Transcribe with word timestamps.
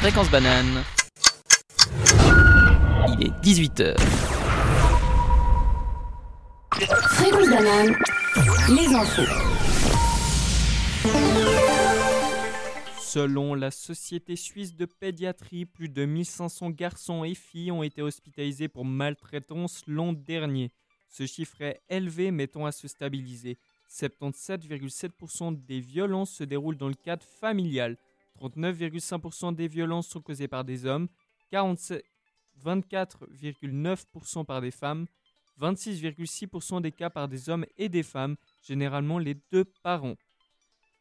Fréquence 0.00 0.30
banane. 0.30 0.82
Il 3.08 3.26
est 3.26 3.44
18h. 3.44 4.00
Fréquence 6.70 7.50
banane, 7.50 7.94
les 8.70 8.94
infos. 8.94 9.30
Selon 12.98 13.54
la 13.54 13.70
Société 13.70 14.36
suisse 14.36 14.74
de 14.74 14.86
pédiatrie, 14.86 15.66
plus 15.66 15.90
de 15.90 16.06
1500 16.06 16.70
garçons 16.70 17.22
et 17.22 17.34
filles 17.34 17.70
ont 17.70 17.82
été 17.82 18.00
hospitalisés 18.00 18.68
pour 18.68 18.86
maltraitance 18.86 19.82
l'an 19.86 20.14
dernier. 20.14 20.72
Ce 21.10 21.26
chiffre 21.26 21.60
est 21.60 21.82
élevé, 21.90 22.30
mettons 22.30 22.64
à 22.64 22.72
se 22.72 22.88
stabiliser. 22.88 23.58
77,7% 23.90 25.62
des 25.62 25.80
violences 25.80 26.30
se 26.30 26.44
déroulent 26.44 26.78
dans 26.78 26.88
le 26.88 26.94
cadre 26.94 27.26
familial. 27.38 27.98
39,5% 28.40 29.54
des 29.54 29.68
violences 29.68 30.08
sont 30.08 30.20
causées 30.20 30.48
par 30.48 30.64
des 30.64 30.86
hommes, 30.86 31.08
24,9% 31.52 34.44
par 34.44 34.60
des 34.60 34.70
femmes, 34.70 35.06
26,6% 35.60 36.80
des 36.80 36.92
cas 36.92 37.10
par 37.10 37.28
des 37.28 37.50
hommes 37.50 37.66
et 37.76 37.88
des 37.88 38.02
femmes, 38.02 38.36
généralement 38.62 39.18
les 39.18 39.34
deux 39.52 39.66
parents. 39.82 40.16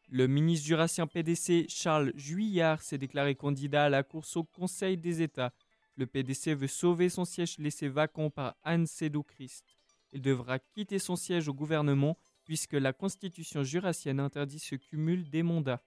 Le 0.09 0.27
ministre 0.27 0.67
jurassien 0.67 1.07
PDC 1.07 1.67
Charles 1.69 2.11
Juillard 2.15 2.81
s'est 2.81 2.97
déclaré 2.97 3.35
candidat 3.35 3.85
à 3.85 3.89
la 3.89 4.03
course 4.03 4.35
au 4.37 4.43
Conseil 4.43 4.97
des 4.97 5.21
États. 5.21 5.53
Le 5.95 6.07
PDC 6.07 6.55
veut 6.55 6.67
sauver 6.67 7.09
son 7.09 7.25
siège 7.25 7.59
laissé 7.59 7.87
vacant 7.87 8.31
par 8.31 8.55
Anne 8.63 8.87
Sédou 8.87 9.21
Christ. 9.21 9.63
Il 10.11 10.21
devra 10.21 10.57
quitter 10.57 10.97
son 10.97 11.15
siège 11.15 11.47
au 11.47 11.53
gouvernement 11.53 12.17
puisque 12.43 12.73
la 12.73 12.93
constitution 12.93 13.63
jurassienne 13.63 14.19
interdit 14.19 14.57
ce 14.57 14.73
cumul 14.75 15.29
des 15.29 15.43
mandats. 15.43 15.83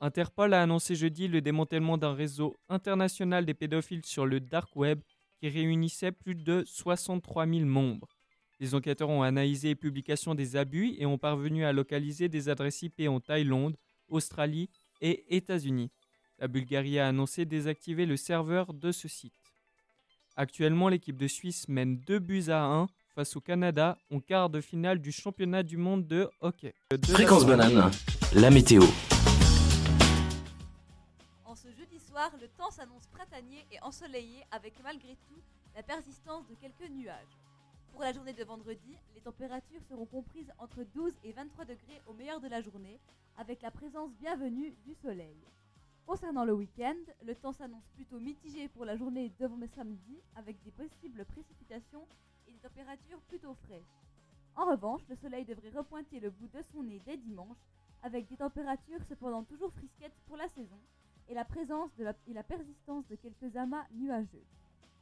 Interpol 0.00 0.54
a 0.54 0.62
annoncé 0.62 0.94
jeudi 0.94 1.26
le 1.26 1.40
démantèlement 1.40 1.98
d'un 1.98 2.14
réseau 2.14 2.56
international 2.68 3.44
des 3.44 3.54
pédophiles 3.54 4.04
sur 4.04 4.26
le 4.26 4.38
dark 4.38 4.74
web 4.76 5.00
qui 5.40 5.48
réunissait 5.48 6.12
plus 6.12 6.36
de 6.36 6.64
63 6.66 7.46
000 7.46 7.64
membres. 7.64 8.08
Les 8.60 8.74
enquêteurs 8.74 9.10
ont 9.10 9.22
analysé 9.22 9.68
les 9.68 9.74
publications 9.74 10.34
des 10.34 10.56
abus 10.56 10.94
et 10.98 11.06
ont 11.06 11.18
parvenu 11.18 11.64
à 11.64 11.72
localiser 11.72 12.28
des 12.28 12.48
adresses 12.48 12.82
IP 12.82 13.08
en 13.08 13.20
Thaïlande, 13.20 13.76
Australie 14.08 14.68
et 15.00 15.36
États-Unis. 15.36 15.90
La 16.38 16.48
Bulgarie 16.48 16.98
a 16.98 17.08
annoncé 17.08 17.44
désactiver 17.44 18.06
le 18.06 18.16
serveur 18.16 18.72
de 18.74 18.92
ce 18.92 19.08
site. 19.08 19.34
Actuellement, 20.36 20.88
l'équipe 20.88 21.16
de 21.16 21.26
Suisse 21.26 21.68
mène 21.68 21.98
2 22.06 22.18
buts 22.20 22.44
à 22.48 22.62
1 22.62 22.86
face 23.16 23.34
au 23.34 23.40
Canada 23.40 23.98
en 24.12 24.20
quart 24.20 24.48
de 24.48 24.60
finale 24.60 25.00
du 25.00 25.10
championnat 25.10 25.64
du 25.64 25.76
monde 25.76 26.06
de 26.06 26.28
hockey. 26.40 26.74
Fréquence 27.08 27.44
banane. 27.44 27.90
La 28.34 28.50
météo. 28.50 28.82
Le 32.40 32.48
temps 32.48 32.70
s'annonce 32.72 33.06
printanier 33.06 33.64
et 33.70 33.80
ensoleillé 33.80 34.44
avec 34.50 34.82
malgré 34.82 35.14
tout 35.28 35.40
la 35.76 35.84
persistance 35.84 36.44
de 36.48 36.56
quelques 36.56 36.90
nuages. 36.90 37.38
Pour 37.92 38.00
la 38.00 38.12
journée 38.12 38.32
de 38.32 38.42
vendredi, 38.42 38.96
les 39.14 39.20
températures 39.20 39.84
seront 39.88 40.04
comprises 40.04 40.52
entre 40.58 40.82
12 40.82 41.12
et 41.22 41.30
23 41.30 41.64
degrés 41.64 42.02
au 42.08 42.14
meilleur 42.14 42.40
de 42.40 42.48
la 42.48 42.60
journée, 42.60 42.98
avec 43.36 43.62
la 43.62 43.70
présence 43.70 44.10
bienvenue 44.14 44.74
du 44.84 44.94
soleil. 44.94 45.36
Concernant 46.06 46.44
le 46.44 46.54
week-end, 46.54 46.96
le 47.24 47.36
temps 47.36 47.52
s'annonce 47.52 47.86
plutôt 47.94 48.18
mitigé 48.18 48.66
pour 48.66 48.84
la 48.84 48.96
journée 48.96 49.32
de 49.38 49.66
samedi, 49.76 50.20
avec 50.34 50.60
des 50.64 50.72
possibles 50.72 51.24
précipitations 51.24 52.04
et 52.48 52.52
des 52.52 52.58
températures 52.58 53.20
plutôt 53.28 53.54
fraîches. 53.54 54.02
En 54.56 54.66
revanche, 54.66 55.02
le 55.08 55.14
soleil 55.14 55.44
devrait 55.44 55.70
repointer 55.70 56.18
le 56.18 56.30
bout 56.30 56.48
de 56.48 56.62
son 56.72 56.82
nez 56.82 57.00
dès 57.06 57.16
dimanche, 57.16 57.58
avec 58.02 58.26
des 58.26 58.36
températures 58.36 59.04
cependant 59.08 59.44
toujours 59.44 59.72
frisquettes 59.72 60.18
pour 60.26 60.36
la 60.36 60.48
saison, 60.48 60.80
et 61.28 61.34
la 61.34 61.44
présence 61.44 61.90
et 61.98 62.32
la 62.32 62.42
persistance 62.42 63.06
de 63.08 63.16
quelques 63.16 63.56
amas 63.56 63.84
nuageux. 63.94 64.44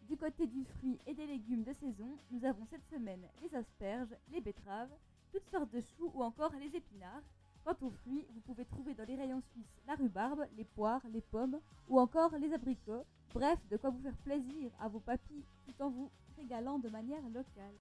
Du 0.09 0.17
côté 0.17 0.47
du 0.47 0.65
fruit 0.65 0.99
et 1.07 1.15
des 1.15 1.27
légumes 1.27 1.65
de 1.65 1.73
saison, 1.73 2.19
nous 2.31 2.45
avons 2.45 2.65
cette 2.71 2.87
semaine 2.93 3.23
les 3.43 3.55
asperges, 3.57 4.15
les 4.31 4.41
betteraves, 4.41 4.91
toutes 5.33 5.49
sortes 5.51 5.73
de 5.73 5.81
choux 5.81 6.11
ou 6.15 6.23
encore 6.23 6.53
les 6.61 6.77
épinards. 6.77 7.23
Quant 7.65 7.75
aux 7.83 7.91
fruits, 7.91 8.25
vous 8.33 8.41
pouvez 8.41 8.65
trouver 8.65 8.95
dans 8.95 9.05
les 9.05 9.17
rayons 9.17 9.43
suisses 9.53 9.81
la 9.89 9.95
rhubarbe, 9.97 10.47
les 10.57 10.65
poires, 10.65 11.03
les 11.13 11.21
pommes 11.21 11.59
ou 11.89 11.99
encore 11.99 12.37
les 12.39 12.53
abricots. 12.53 13.05
Bref, 13.35 13.59
de 13.69 13.77
quoi 13.77 13.91
vous 13.91 14.01
faire 14.01 14.17
plaisir 14.19 14.71
à 14.81 14.87
vos 14.87 15.01
papilles 15.01 15.45
tout 15.67 15.83
en 15.83 15.91
vous 15.91 16.11
régalant 16.39 16.79
de 16.79 16.89
manière 16.89 17.23
locale. 17.35 17.75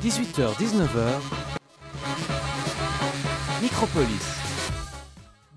18h-19h. 0.00 1.20
Micropolis. 3.60 4.67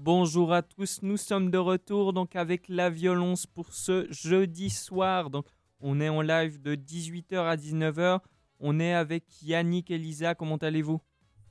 Bonjour 0.04 0.52
à 0.52 0.64
tous, 0.64 1.04
nous 1.04 1.16
sommes 1.16 1.52
de 1.52 1.60
retour 1.60 2.12
donc 2.12 2.36
avec 2.36 2.64
la 2.70 2.90
violence 2.90 3.46
pour 3.46 3.72
ce 3.72 4.08
jeudi 4.10 4.72
soir. 4.72 5.30
Donc 5.30 5.46
on 5.80 6.02
est 6.02 6.10
en 6.10 6.22
live 6.22 6.60
de 6.60 6.74
18h 6.74 7.38
à 7.38 7.56
19h. 7.56 8.20
On 8.60 8.80
est 8.80 8.96
avec 8.96 9.26
Yannick 9.44 9.92
et 9.92 10.00
Lisa, 10.00 10.34
comment 10.34 10.56
allez-vous? 10.56 11.00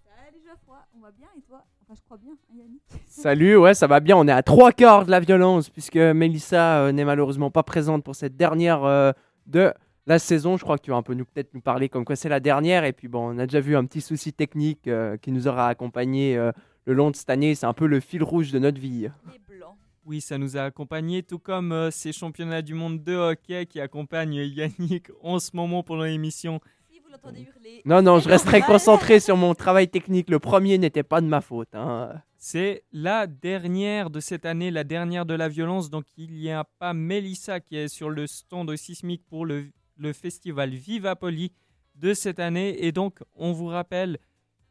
Salut 0.02 0.42
Geoffroy, 0.44 0.78
on 0.96 1.00
va 1.00 1.12
bien 1.12 1.28
et 1.38 1.42
toi? 1.42 1.64
Enfin 1.80 1.94
je 1.96 2.02
crois 2.02 2.16
bien, 2.16 2.32
hein, 2.32 2.56
Yannick? 2.56 2.82
Salut, 3.06 3.56
ouais, 3.56 3.74
ça 3.74 3.86
va 3.86 4.00
bien. 4.00 4.16
On 4.16 4.26
est 4.26 4.32
à 4.32 4.42
trois 4.42 4.72
quarts 4.72 5.06
de 5.06 5.12
la 5.12 5.20
violence 5.20 5.70
puisque 5.70 5.94
Mélissa 5.94 6.80
euh, 6.80 6.90
n'est 6.90 7.04
malheureusement 7.04 7.52
pas 7.52 7.62
présente 7.62 8.02
pour 8.02 8.16
cette 8.16 8.36
dernière 8.36 8.82
euh, 8.82 9.12
de 9.46 9.72
la 10.06 10.18
saison. 10.18 10.56
Je 10.56 10.64
crois 10.64 10.76
que 10.76 10.82
tu 10.82 10.90
vas 10.90 10.96
un 10.96 11.02
peu 11.02 11.14
nous 11.14 11.24
peut-être 11.24 11.54
nous 11.54 11.60
parler 11.60 11.88
comme 11.88 12.04
quoi 12.04 12.16
c'est 12.16 12.28
la 12.28 12.40
dernière. 12.40 12.84
Et 12.84 12.92
puis 12.92 13.08
bon, 13.08 13.34
on 13.34 13.38
a 13.38 13.46
déjà 13.46 13.60
vu 13.60 13.76
un 13.76 13.84
petit 13.84 14.00
souci 14.00 14.32
technique 14.32 14.88
euh, 14.88 15.16
qui 15.16 15.30
nous 15.30 15.48
aura 15.48 15.68
accompagné 15.68 16.36
euh, 16.36 16.50
le 16.86 16.94
long 16.94 17.10
de 17.10 17.16
cette 17.16 17.30
année. 17.30 17.54
C'est 17.54 17.66
un 17.66 17.72
peu 17.74 17.86
le 17.86 18.00
fil 18.00 18.22
rouge 18.22 18.52
de 18.52 18.58
notre 18.58 18.80
vie. 18.80 19.08
Les 19.32 19.38
blancs. 19.56 19.76
Oui, 20.06 20.20
ça 20.20 20.38
nous 20.38 20.56
a 20.56 20.62
accompagnés, 20.62 21.22
tout 21.22 21.38
comme 21.38 21.72
euh, 21.72 21.90
ces 21.90 22.12
championnats 22.12 22.62
du 22.62 22.74
monde 22.74 23.04
de 23.04 23.14
hockey 23.14 23.66
qui 23.66 23.80
accompagnent 23.80 24.34
Yannick 24.34 25.08
en 25.22 25.38
ce 25.38 25.50
moment 25.54 25.82
pendant 25.82 26.04
l'émission. 26.04 26.58
Si 26.90 26.98
vous 26.98 27.10
l'entendez 27.10 27.42
hurler. 27.42 27.82
Non, 27.84 28.02
non, 28.02 28.18
je 28.18 28.28
reste 28.28 28.46
très 28.46 28.62
concentré 28.62 29.20
sur 29.20 29.36
mon 29.36 29.54
travail 29.54 29.88
technique. 29.88 30.30
Le 30.30 30.38
premier 30.38 30.78
n'était 30.78 31.02
pas 31.02 31.20
de 31.20 31.26
ma 31.26 31.40
faute. 31.40 31.74
hein. 31.74 32.12
C'est 32.42 32.84
la 32.90 33.26
dernière 33.26 34.08
de 34.08 34.18
cette 34.18 34.46
année, 34.46 34.70
la 34.70 34.82
dernière 34.82 35.26
de 35.26 35.34
la 35.34 35.48
violence. 35.48 35.90
Donc 35.90 36.06
il 36.16 36.32
n'y 36.32 36.50
a 36.50 36.64
pas 36.64 36.94
Mélissa 36.94 37.60
qui 37.60 37.76
est 37.76 37.88
sur 37.88 38.08
le 38.08 38.26
stand 38.26 38.74
sismique 38.76 39.22
pour 39.28 39.44
le, 39.44 39.66
le 39.98 40.12
festival 40.14 40.70
Viva 40.70 41.14
Poli 41.14 41.52
de 41.96 42.14
cette 42.14 42.38
année. 42.40 42.82
Et 42.86 42.92
donc 42.92 43.18
on 43.34 43.52
vous 43.52 43.66
rappelle 43.66 44.18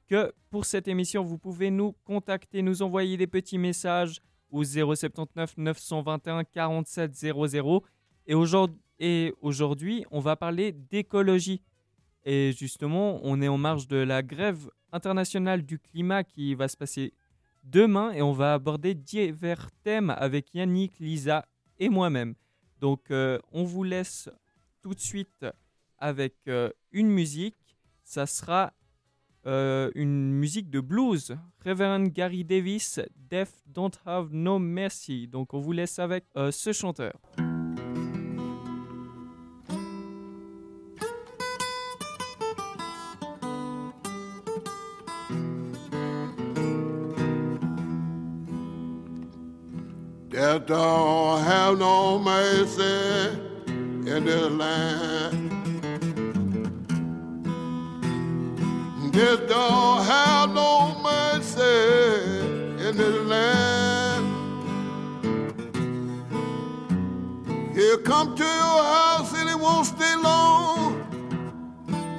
que 0.10 0.34
pour 0.50 0.66
cette 0.66 0.88
émission, 0.88 1.24
vous 1.24 1.38
pouvez 1.38 1.70
nous 1.70 1.94
contacter, 2.04 2.62
nous 2.62 2.82
envoyer 2.82 3.16
des 3.16 3.28
petits 3.28 3.60
messages 3.60 4.20
au 4.50 4.64
079 4.64 5.56
921 5.58 6.44
47 6.44 7.16
00. 7.16 7.84
Et 8.26 8.34
aujourd'hui, 8.34 8.82
et 9.00 9.34
aujourd'hui, 9.42 10.06
on 10.12 10.20
va 10.20 10.36
parler 10.36 10.74
d'écologie. 10.74 11.62
Et 12.26 12.52
justement, 12.58 13.20
on 13.24 13.42
est 13.42 13.48
en 13.48 13.58
marge 13.58 13.88
de 13.88 13.96
la 13.98 14.22
grève 14.22 14.70
internationale 14.92 15.64
du 15.64 15.80
climat 15.80 16.24
qui 16.24 16.54
va 16.54 16.68
se 16.68 16.76
passer 16.76 17.14
demain 17.64 18.12
et 18.12 18.22
on 18.22 18.34
va 18.34 18.54
aborder 18.54 18.96
divers 18.96 19.70
thèmes 19.84 20.10
avec 20.10 20.54
Yannick, 20.54 21.00
Lisa 21.00 21.46
et 21.78 21.88
moi-même. 21.88 22.36
Donc, 22.82 23.12
euh, 23.12 23.40
on 23.52 23.64
vous 23.64 23.84
laisse 23.84 24.30
tout 24.82 24.94
de 24.94 25.00
suite 25.00 25.46
avec 25.98 26.36
euh, 26.48 26.70
une 26.92 27.10
musique. 27.10 27.78
Ça 28.04 28.26
sera 28.26 28.74
euh, 29.46 29.92
une 29.96 30.32
musique 30.32 30.70
de 30.70 30.80
blues. 30.80 31.36
Reverend 31.66 32.08
Gary 32.10 32.44
Davis, 32.44 33.00
Death 33.30 33.64
Don't 33.68 33.92
Have 34.06 34.30
No 34.32 34.60
Mercy. 34.60 35.28
Donc, 35.28 35.54
on 35.54 35.60
vous 35.60 35.72
laisse 35.72 36.00
avec 36.00 36.26
euh, 36.36 36.52
ce 36.52 36.72
chanteur. 36.72 37.14
In 54.10 54.26
land. 54.26 55.49
Death 59.12 59.48
don't 59.48 60.04
have 60.06 60.54
no 60.54 60.96
mercy 61.02 61.62
in 62.88 62.96
this 62.96 63.26
land. 63.26 64.26
He'll 67.74 67.98
come 67.98 68.36
to 68.36 68.44
your 68.44 68.84
house 68.84 69.34
and 69.34 69.50
he 69.50 69.56
won't 69.56 69.88
stay 69.88 70.16
long. 70.16 71.02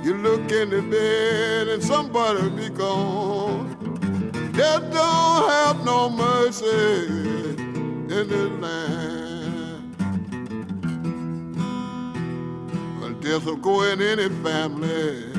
You 0.03 0.15
look 0.15 0.51
in 0.51 0.71
the 0.71 0.83
bed 0.83 1.69
and 1.69 1.81
somebody 1.81 2.51
be 2.51 2.69
gone. 2.71 3.69
Death 4.53 4.83
don't 4.93 5.49
have 5.49 5.85
no 5.85 6.11
mercy 6.11 7.07
in 7.07 8.09
this 8.09 8.51
land. 8.61 9.95
Well, 13.01 13.13
death 13.21 13.45
will 13.45 13.57
go 13.57 13.83
in 13.85 14.03
any 14.03 14.29
family 14.43 15.30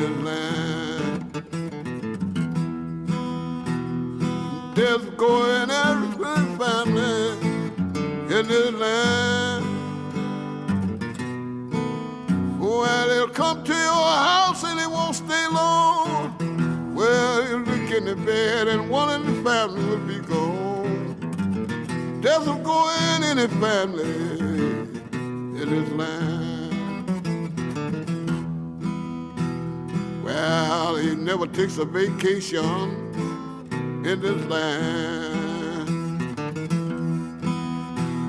this 0.00 0.16
land. 0.24 1.32
Death 4.74 5.04
will 5.04 5.12
go 5.12 5.62
in 5.62 5.70
every 5.70 6.56
family 6.56 7.32
in 8.34 8.48
this 8.48 8.72
land. 8.72 9.66
Well, 12.58 13.08
they'll 13.08 13.28
come 13.28 13.62
to 13.64 13.72
your 13.72 14.12
house 14.30 14.64
and 14.64 14.78
they 14.80 14.86
won't 14.86 15.16
stay 15.16 15.46
long. 15.52 16.94
Well, 16.94 17.48
you 17.48 17.58
look 17.58 17.90
in 17.90 18.06
the 18.06 18.16
bed 18.16 18.68
and 18.68 18.88
one 18.88 19.20
in 19.20 19.26
the 19.26 19.42
family 19.42 19.84
will 19.84 19.98
be 19.98 20.18
gone. 20.20 21.16
Death 22.22 22.46
will 22.46 22.62
go 22.72 22.90
in 23.12 23.24
any 23.24 23.48
family 23.48 24.14
in 25.62 25.68
this 25.68 25.90
land. 25.90 26.39
Well, 30.40 30.96
he 30.96 31.14
never 31.14 31.46
takes 31.46 31.76
a 31.76 31.84
vacation 31.84 32.64
in 34.06 34.20
this 34.22 34.42
land. 34.46 35.90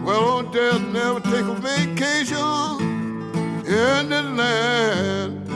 Well, 0.06 0.20
old 0.20 0.52
death 0.52 0.82
never 0.92 1.22
take 1.22 1.46
a 1.46 1.56
vacation 1.56 2.82
in 3.66 4.10
this 4.10 4.26
land. 4.42 5.48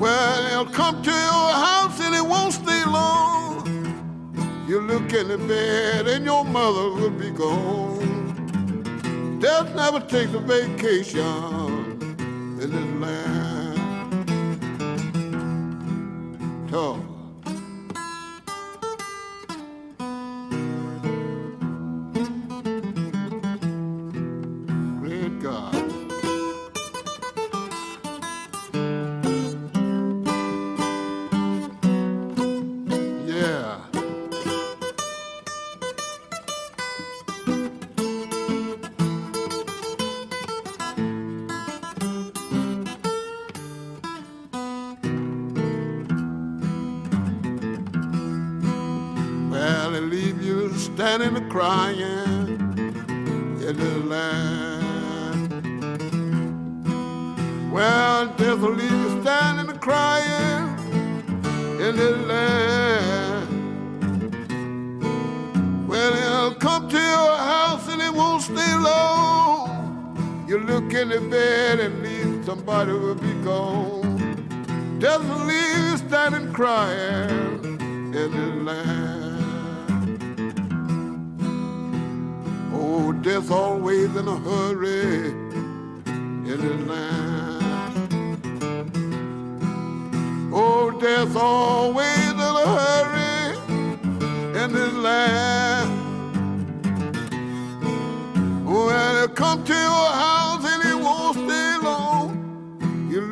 Well, 0.00 0.42
they'll 0.48 0.72
come 0.72 1.02
to 1.02 1.10
your 1.10 1.52
house 1.66 2.00
and 2.00 2.14
it 2.14 2.24
won't 2.24 2.54
stay 2.54 2.84
long. 2.86 3.66
You 4.66 4.80
look 4.80 5.12
in 5.12 5.28
the 5.28 5.36
bed 5.36 6.08
and 6.08 6.24
your 6.24 6.42
mother 6.42 6.88
will 6.98 7.10
be 7.10 7.30
gone. 7.32 7.98
Death 9.40 9.74
never 9.74 10.00
takes 10.00 10.32
a 10.32 10.38
vacation 10.38 11.98
in 12.62 12.70
this 12.70 13.00
land. 13.02 13.57
toe. 16.70 17.07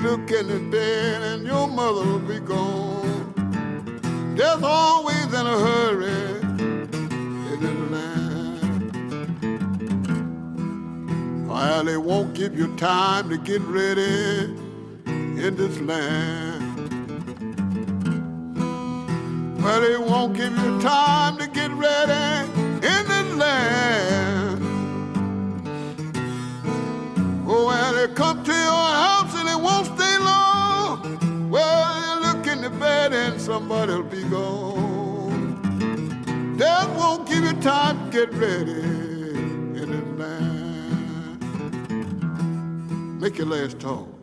Look 0.06 0.30
in 0.30 0.70
bed 0.70 1.22
and 1.22 1.44
your 1.44 1.66
mother 1.66 2.04
will 2.06 2.20
be 2.20 2.38
gone. 2.38 3.34
Death's 4.36 4.62
always 4.62 5.26
in 5.26 5.34
a 5.34 5.58
hurry 5.66 6.40
in 7.50 7.58
this 7.60 7.80
land. 7.90 8.78
Well, 11.48 11.82
they 11.82 11.96
won't 11.96 12.34
give 12.34 12.56
you 12.56 12.76
time 12.76 13.28
to 13.30 13.36
get 13.36 13.60
ready 13.62 14.44
in 15.44 15.56
this 15.56 15.80
land. 15.80 16.62
Well, 19.60 19.80
they 19.80 19.98
won't 19.98 20.36
give 20.36 20.56
you 20.56 20.80
time 20.80 21.36
to 21.38 21.48
get 21.48 21.72
ready 21.72 22.48
in 22.74 23.08
this 23.12 23.34
land. 23.34 24.62
Oh, 27.48 27.66
well, 27.66 27.92
they 27.92 28.06
come 28.14 28.44
to 28.44 28.52
your 28.52 28.86
house 29.02 29.15
somebody'll 33.46 34.02
be 34.02 34.24
gone. 34.24 35.54
Death 36.58 36.88
won't 36.98 37.28
give 37.28 37.44
you 37.44 37.52
time 37.60 38.10
to 38.10 38.26
get 38.26 38.32
ready 38.34 38.72
in 39.80 39.90
this 39.92 40.18
land. 40.18 41.40
Make 43.20 43.38
your 43.38 43.46
last. 43.46 43.78
Talk 43.78 44.15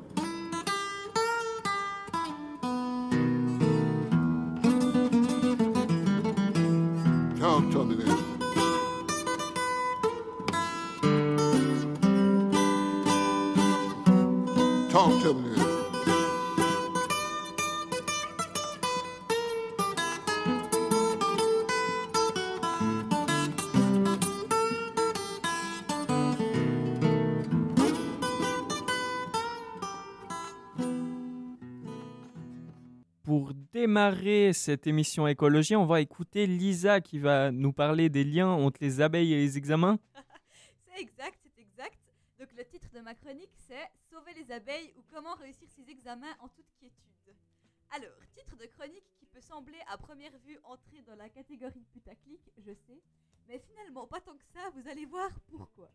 démarrer 33.94 34.54
cette 34.54 34.88
émission 34.88 35.28
écologie, 35.28 35.76
on 35.76 35.86
va 35.86 36.02
écouter 36.02 36.48
Lisa 36.48 37.00
qui 37.00 37.20
va 37.20 37.52
nous 37.52 37.72
parler 37.72 38.10
des 38.10 38.24
liens 38.24 38.50
entre 38.50 38.80
les 38.82 39.02
abeilles 39.02 39.34
et 39.34 39.38
les 39.38 39.56
examens. 39.56 40.00
C'est 40.88 41.00
exact, 41.00 41.38
c'est 41.44 41.62
exact. 41.62 42.00
Donc 42.40 42.48
le 42.58 42.66
titre 42.66 42.88
de 42.92 43.02
ma 43.02 43.14
chronique 43.14 43.52
c'est 43.68 43.88
Sauver 44.10 44.34
les 44.34 44.52
abeilles 44.52 44.92
ou 44.98 45.04
comment 45.14 45.36
réussir 45.36 45.68
ses 45.70 45.88
examens 45.92 46.36
en 46.40 46.48
toute 46.48 46.66
quiétude. 46.80 47.36
Alors, 47.92 48.18
titre 48.36 48.58
de 48.58 48.66
chronique 48.66 49.06
qui 49.20 49.28
peut 49.28 49.42
sembler 49.42 49.78
à 49.88 49.98
première 50.00 50.36
vue 50.44 50.58
entrer 50.64 51.04
dans 51.06 51.16
la 51.16 51.30
catégorie 51.30 51.86
putaclic, 51.94 52.42
je 52.58 52.74
sais, 52.74 53.00
mais 53.48 53.60
finalement 53.60 54.08
pas 54.08 54.22
tant 54.22 54.36
que 54.36 54.46
ça, 54.56 54.72
vous 54.74 54.88
allez 54.90 55.06
voir 55.06 55.30
pourquoi. 55.52 55.92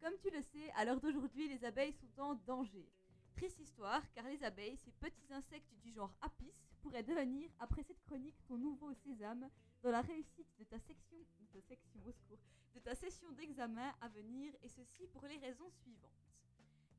Comme 0.00 0.14
tu 0.22 0.30
le 0.30 0.42
sais, 0.42 0.70
à 0.76 0.84
l'heure 0.84 1.00
d'aujourd'hui, 1.00 1.48
les 1.48 1.64
abeilles 1.64 1.92
sont 1.92 2.22
en 2.22 2.34
danger. 2.46 2.86
Triste 3.34 3.60
histoire, 3.60 4.02
car 4.12 4.26
les 4.26 4.42
abeilles, 4.44 4.76
ces 4.76 4.92
petits 4.92 5.32
insectes 5.32 5.72
du 5.82 5.92
genre 5.92 6.14
Apis, 6.20 6.52
pourraient 6.80 7.02
devenir, 7.02 7.50
après 7.58 7.82
cette 7.82 8.02
chronique, 8.02 8.36
ton 8.46 8.56
nouveau 8.56 8.92
sésame 8.94 9.48
dans 9.82 9.90
la 9.90 10.00
réussite 10.00 10.48
de 10.58 10.64
ta 10.64 10.78
section, 10.78 11.16
de 11.52 12.80
ta 12.80 12.94
session 12.94 13.30
d'examen 13.32 13.94
à 14.00 14.08
venir, 14.08 14.52
et 14.62 14.68
ceci 14.68 15.06
pour 15.08 15.26
les 15.26 15.38
raisons 15.38 15.70
suivantes. 15.70 16.10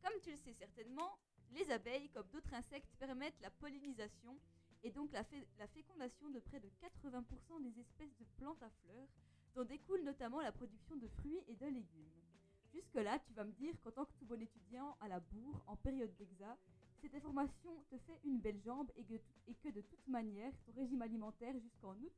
Comme 0.02 0.20
tu 0.22 0.32
le 0.32 0.38
sais 0.38 0.54
certainement, 0.54 1.18
les 1.52 1.70
abeilles, 1.72 2.10
comme 2.10 2.28
d'autres 2.30 2.54
insectes, 2.54 2.94
permettent 2.98 3.40
la 3.42 3.52
pollinisation 3.52 4.40
et 4.84 4.92
donc 4.92 5.12
la, 5.14 5.24
la 5.58 5.68
fécondation 5.68 6.30
de 6.30 6.40
près 6.40 6.60
de 6.60 6.70
80% 6.82 7.62
des 7.62 7.80
espèces 7.80 8.16
de 8.18 8.26
plantes 8.38 8.62
à 8.62 8.70
fleurs, 8.70 9.08
dont 9.56 9.64
découle 9.64 10.04
notamment 10.04 10.42
la 10.42 10.52
production 10.52 10.96
de 10.98 11.08
fruits 11.08 11.44
et 11.48 11.56
de 11.56 11.68
légumes. 11.68 12.23
Jusque-là, 12.74 13.20
tu 13.20 13.34
vas 13.34 13.44
me 13.44 13.52
dire 13.52 13.80
qu'en 13.82 13.92
tant 13.92 14.06
que 14.06 14.14
tout 14.14 14.26
bon 14.26 14.42
étudiant 14.42 14.98
à 15.00 15.08
la 15.08 15.20
bourre, 15.20 15.64
en 15.68 15.76
période 15.76 16.16
d'exa, 16.16 16.58
cette 17.02 17.14
information 17.16 17.84
te 17.90 17.98
fait 18.00 18.20
une 18.24 18.40
belle 18.40 18.60
jambe 18.62 18.90
et 18.96 19.04
que, 19.04 19.70
de 19.70 19.82
toute 19.82 20.08
manière, 20.08 20.52
ton 20.66 20.72
régime 20.72 21.02
alimentaire 21.02 21.60
jusqu'en 21.60 21.96
août 21.96 22.14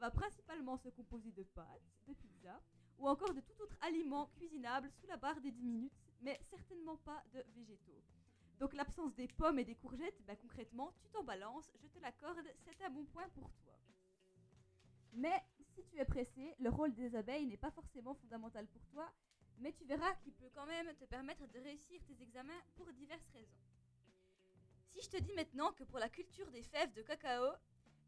va 0.00 0.10
principalement 0.10 0.76
se 0.76 0.88
composer 0.90 1.32
de 1.32 1.44
pâtes, 1.44 1.92
de 2.06 2.14
pizza 2.14 2.60
ou 2.98 3.08
encore 3.08 3.32
de 3.32 3.40
tout 3.40 3.62
autre 3.62 3.76
aliment 3.80 4.26
cuisinable 4.36 4.90
sous 5.00 5.06
la 5.06 5.16
barre 5.16 5.40
des 5.40 5.52
10 5.52 5.64
minutes, 5.64 5.92
mais 6.20 6.38
certainement 6.50 6.96
pas 6.98 7.22
de 7.32 7.42
végétaux. 7.54 8.02
Donc 8.58 8.74
l'absence 8.74 9.14
des 9.14 9.28
pommes 9.28 9.58
et 9.58 9.64
des 9.64 9.74
courgettes, 9.74 10.22
bah, 10.26 10.36
concrètement, 10.36 10.92
tu 11.00 11.08
t'en 11.10 11.24
balances, 11.24 11.72
je 11.80 11.88
te 11.88 11.98
l'accorde, 11.98 12.44
c'est 12.64 12.84
un 12.84 12.90
bon 12.90 13.04
point 13.06 13.28
pour 13.30 13.50
toi. 13.62 13.78
Mais 15.12 15.42
si 15.74 15.84
tu 15.84 15.98
es 15.98 16.04
pressé, 16.04 16.54
le 16.58 16.70
rôle 16.70 16.92
des 16.94 17.14
abeilles 17.14 17.46
n'est 17.46 17.56
pas 17.56 17.70
forcément 17.70 18.14
fondamental 18.14 18.66
pour 18.66 18.84
toi, 18.86 19.12
mais 19.58 19.72
tu 19.72 19.84
verras 19.84 20.14
qu'il 20.16 20.32
peut 20.34 20.50
quand 20.54 20.66
même 20.66 20.94
te 20.96 21.04
permettre 21.04 21.46
de 21.48 21.60
réussir 21.60 22.00
tes 22.06 22.22
examens 22.22 22.62
pour 22.76 22.92
diverses 22.92 23.28
raisons. 23.32 23.58
Si 24.90 25.00
je 25.02 25.08
te 25.10 25.16
dis 25.22 25.32
maintenant 25.34 25.72
que 25.72 25.84
pour 25.84 25.98
la 25.98 26.08
culture 26.08 26.50
des 26.50 26.62
fèves 26.62 26.92
de 26.94 27.02
cacao, 27.02 27.52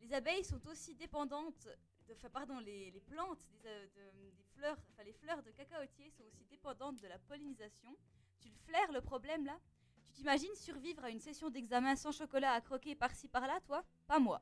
les 0.01 0.13
abeilles 0.13 0.45
sont 0.45 0.65
aussi 0.69 0.95
dépendantes, 0.95 1.69
de, 2.09 2.13
enfin, 2.15 2.31
pardon, 2.31 2.59
les, 2.61 2.93
plantes 3.07 3.45
des, 3.63 3.69
euh, 3.69 3.87
de- 3.97 4.45
fleurs, 4.55 4.79
enfin 4.93 5.03
les 5.05 5.13
fleurs 5.13 5.43
de 5.43 5.51
cacaotier 5.51 6.11
sont 6.11 6.25
aussi 6.25 6.45
dépendantes 6.45 6.99
de 7.01 7.09
la 7.09 7.19
pollinisation, 7.19 7.95
tu 8.41 8.49
le 8.49 8.55
flaires 8.67 8.93
le 8.93 9.01
problème 9.01 9.45
là? 9.45 9.59
Tu 10.05 10.13
t'imagines 10.13 10.55
survivre 10.55 11.05
à 11.05 11.11
une 11.11 11.21
session 11.21 11.51
d'examen 11.51 11.97
sans 11.97 12.13
chocolat 12.13 12.53
à 12.53 12.61
croquer 12.61 12.95
par-ci 12.95 13.29
par-là, 13.29 13.61
toi? 13.67 13.85
Pas 14.07 14.19
moi. 14.19 14.41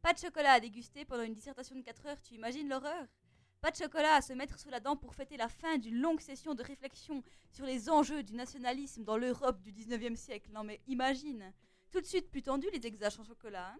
Pas 0.00 0.12
de 0.14 0.18
chocolat 0.18 0.52
à 0.54 0.60
déguster 0.60 1.04
pendant 1.04 1.22
une 1.22 1.34
dissertation 1.34 1.76
de 1.76 1.82
4 1.82 2.06
heures, 2.06 2.20
tu 2.22 2.34
imagines 2.34 2.68
l'horreur? 2.68 3.06
Pas 3.62 3.70
de 3.70 3.76
chocolat 3.76 4.16
à 4.16 4.20
se 4.20 4.32
mettre 4.32 4.58
sous 4.58 4.70
la 4.70 4.80
dent 4.80 4.96
pour 4.96 5.14
fêter 5.14 5.36
la 5.36 5.48
fin 5.48 5.78
d'une 5.78 6.00
longue 6.00 6.18
session 6.20 6.52
de 6.52 6.64
réflexion 6.64 7.22
sur 7.52 7.64
les 7.64 7.88
enjeux 7.88 8.24
du 8.24 8.34
nationalisme 8.34 9.04
dans 9.04 9.16
l'Europe 9.16 9.62
du 9.62 9.72
19e 9.72 10.16
siècle. 10.16 10.50
Non 10.52 10.64
mais 10.64 10.80
imagine 10.88 11.52
Tout 11.92 12.00
de 12.00 12.06
suite 12.06 12.28
plus 12.28 12.42
tendu 12.42 12.66
les 12.72 12.84
examens 12.84 13.10
sans 13.10 13.24
chocolat. 13.24 13.68
hein 13.68 13.78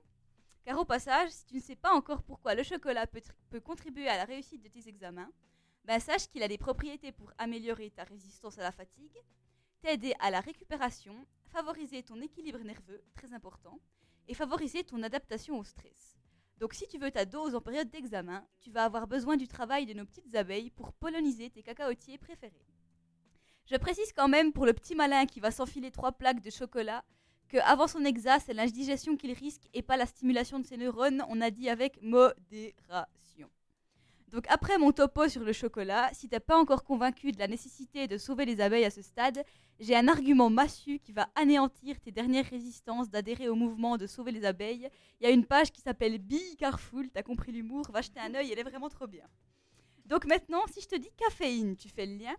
car 0.65 0.79
au 0.79 0.85
passage, 0.85 1.31
si 1.31 1.47
tu 1.47 1.57
ne 1.57 1.61
sais 1.61 1.75
pas 1.75 1.93
encore 1.93 2.23
pourquoi 2.23 2.55
le 2.55 2.63
chocolat 2.63 3.09
peut 3.09 3.61
contribuer 3.61 4.07
à 4.07 4.17
la 4.17 4.25
réussite 4.25 4.63
de 4.63 4.69
tes 4.69 4.89
examens, 4.89 5.33
ben 5.85 5.99
sache 5.99 6.29
qu'il 6.29 6.45
a 6.45 6.49
des 6.49 6.59
propriétés 6.59 7.11
pour 7.11 7.33
améliorer 7.37 7.91
ta 7.91 8.05
résistance 8.05 8.59
à 8.59 8.63
la 8.63 8.71
fatigue, 8.71 9.19
t'aider 9.81 10.15
à 10.21 10.31
la 10.31 10.39
récupération, 10.39 11.27
favoriser 11.47 12.05
ton 12.05 12.21
équilibre 12.21 12.61
nerveux, 12.61 13.03
très 13.17 13.33
important, 13.35 13.81
et 14.29 14.35
favoriser 14.35 14.85
ton 14.85 15.03
adaptation 15.03 15.59
au 15.59 15.65
stress. 15.65 16.22
Donc 16.63 16.75
si 16.75 16.87
tu 16.87 16.97
veux 16.97 17.11
ta 17.11 17.25
dose 17.25 17.57
en 17.57 17.61
période 17.61 17.91
d'examen, 17.91 18.47
tu 18.61 18.71
vas 18.71 18.85
avoir 18.85 19.09
besoin 19.09 19.37
du 19.37 19.49
travail 19.49 19.85
de 19.85 19.95
nos 19.95 20.05
petites 20.05 20.33
abeilles 20.37 20.71
pour 20.71 20.93
polliniser 20.93 21.51
tes 21.51 21.61
cacaotiers 21.61 22.19
préférés. 22.19 22.65
Je 23.67 23.75
précise 23.75 24.13
quand 24.13 24.29
même 24.29 24.53
pour 24.53 24.65
le 24.65 24.73
petit 24.73 24.95
malin 24.95 25.27
qui 25.27 25.41
va 25.41 25.51
s'enfiler 25.51 25.91
trois 25.91 26.13
plaques 26.13 26.41
de 26.41 26.51
chocolat 26.51 27.03
que 27.49 27.57
avant 27.65 27.89
son 27.89 28.05
exa, 28.05 28.39
c'est 28.39 28.55
l'indigestion 28.55 29.17
qu'il 29.17 29.33
risque 29.33 29.69
et 29.75 29.83
pas 29.83 29.97
la 29.97 30.07
stimulation 30.07 30.61
de 30.61 30.65
ses 30.65 30.77
neurones, 30.77 31.25
on 31.29 31.41
a 31.41 31.51
dit 31.51 31.69
avec 31.69 32.01
modération. 32.01 33.51
Donc 34.33 34.47
après 34.49 34.79
mon 34.79 34.93
topo 34.93 35.29
sur 35.29 35.45
le 35.45 35.53
chocolat, 35.53 36.09
si 36.15 36.27
t'es 36.27 36.41
pas 36.41 36.57
encore 36.57 36.85
convaincu 36.85 37.33
de 37.33 37.39
la 37.39 37.49
nécessité 37.49 38.09
de 38.09 38.17
sauver 38.17 38.47
les 38.47 38.63
abeilles 38.63 38.87
à 38.87 38.91
ce 38.91 39.03
stade, 39.03 39.45
j'ai 39.79 39.95
un 39.95 40.09
argument 40.09 40.49
massu 40.49 41.01
qui 41.01 41.13
va 41.13 41.29
anéantir 41.35 42.01
tes 42.01 42.13
dernières 42.13 42.47
résistances 42.47 43.11
d'adhérer 43.11 43.51
au 43.51 43.55
mouvement 43.55 43.99
de 43.99 44.07
sauver 44.07 44.33
les 44.33 44.47
abeilles. 44.47 44.89
Il 45.21 45.25
y 45.25 45.27
a 45.27 45.35
une 45.35 45.45
page 45.45 45.71
qui 45.71 45.83
s'appelle 45.83 46.17
Be 46.17 46.57
Careful, 46.59 47.11
t'as 47.11 47.23
compris 47.23 47.53
l'humour, 47.53 47.85
va 47.93 48.01
jeter 48.01 48.21
un 48.21 48.35
œil, 48.35 48.51
elle 48.51 48.59
est 48.59 48.63
vraiment 48.63 48.89
trop 48.89 49.07
bien. 49.07 49.27
Donc 50.07 50.25
maintenant, 50.25 50.63
si 50.73 50.81
je 50.81 50.89
te 50.89 50.97
dis 50.97 51.11
caféine, 51.19 51.77
tu 51.77 51.91
fais 51.91 52.07
le 52.07 52.17
lien 52.17 52.35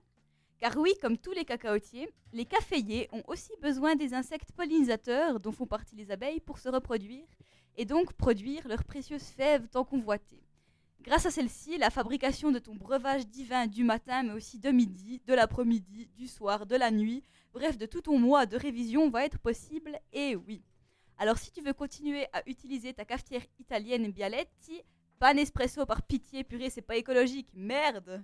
Car 0.57 0.75
oui, 0.77 0.93
comme 0.99 1.19
tous 1.19 1.33
les 1.33 1.45
cacaotiers, 1.45 2.09
les 2.31 2.45
caféiers 2.45 3.07
ont 3.11 3.23
aussi 3.27 3.51
besoin 3.61 3.95
des 3.95 4.15
insectes 4.15 4.51
pollinisateurs 4.53 5.39
dont 5.39 5.51
font 5.51 5.67
partie 5.67 5.95
les 5.95 6.09
abeilles 6.09 6.41
pour 6.41 6.57
se 6.57 6.69
reproduire 6.69 7.27
et 7.75 7.85
donc 7.85 8.13
produire 8.13 8.67
leurs 8.67 8.83
précieuses 8.83 9.27
fèves 9.27 9.67
tant 9.67 9.83
convoitées. 9.83 10.42
Grâce 11.03 11.25
à 11.25 11.31
celle-ci, 11.31 11.77
la 11.77 11.89
fabrication 11.89 12.51
de 12.51 12.59
ton 12.59 12.75
breuvage 12.75 13.27
divin 13.27 13.67
du 13.67 13.83
matin, 13.83 14.23
mais 14.23 14.31
aussi 14.31 14.57
de 14.57 14.71
midi, 14.71 15.21
de 15.25 15.33
l'après-midi, 15.33 16.07
du 16.15 16.29
soir, 16.29 16.65
de 16.65 16.77
la 16.77 16.91
nuit, 16.91 17.23
bref, 17.51 17.77
de 17.77 17.85
tout 17.85 17.99
ton 17.99 18.17
mois 18.17 18.45
de 18.45 18.55
révision 18.55 19.09
va 19.09 19.25
être 19.25 19.37
possible, 19.37 19.99
et 20.13 20.37
oui. 20.37 20.63
Alors 21.17 21.37
si 21.37 21.51
tu 21.51 21.61
veux 21.61 21.73
continuer 21.73 22.25
à 22.31 22.41
utiliser 22.49 22.93
ta 22.93 23.03
cafetière 23.03 23.43
italienne 23.59 24.13
Bialetti, 24.13 24.81
pas 25.19 25.33
Nespresso 25.33 25.85
par 25.85 26.03
pitié, 26.03 26.45
purée, 26.45 26.69
c'est 26.69 26.81
pas 26.81 26.95
écologique, 26.95 27.49
merde 27.53 28.23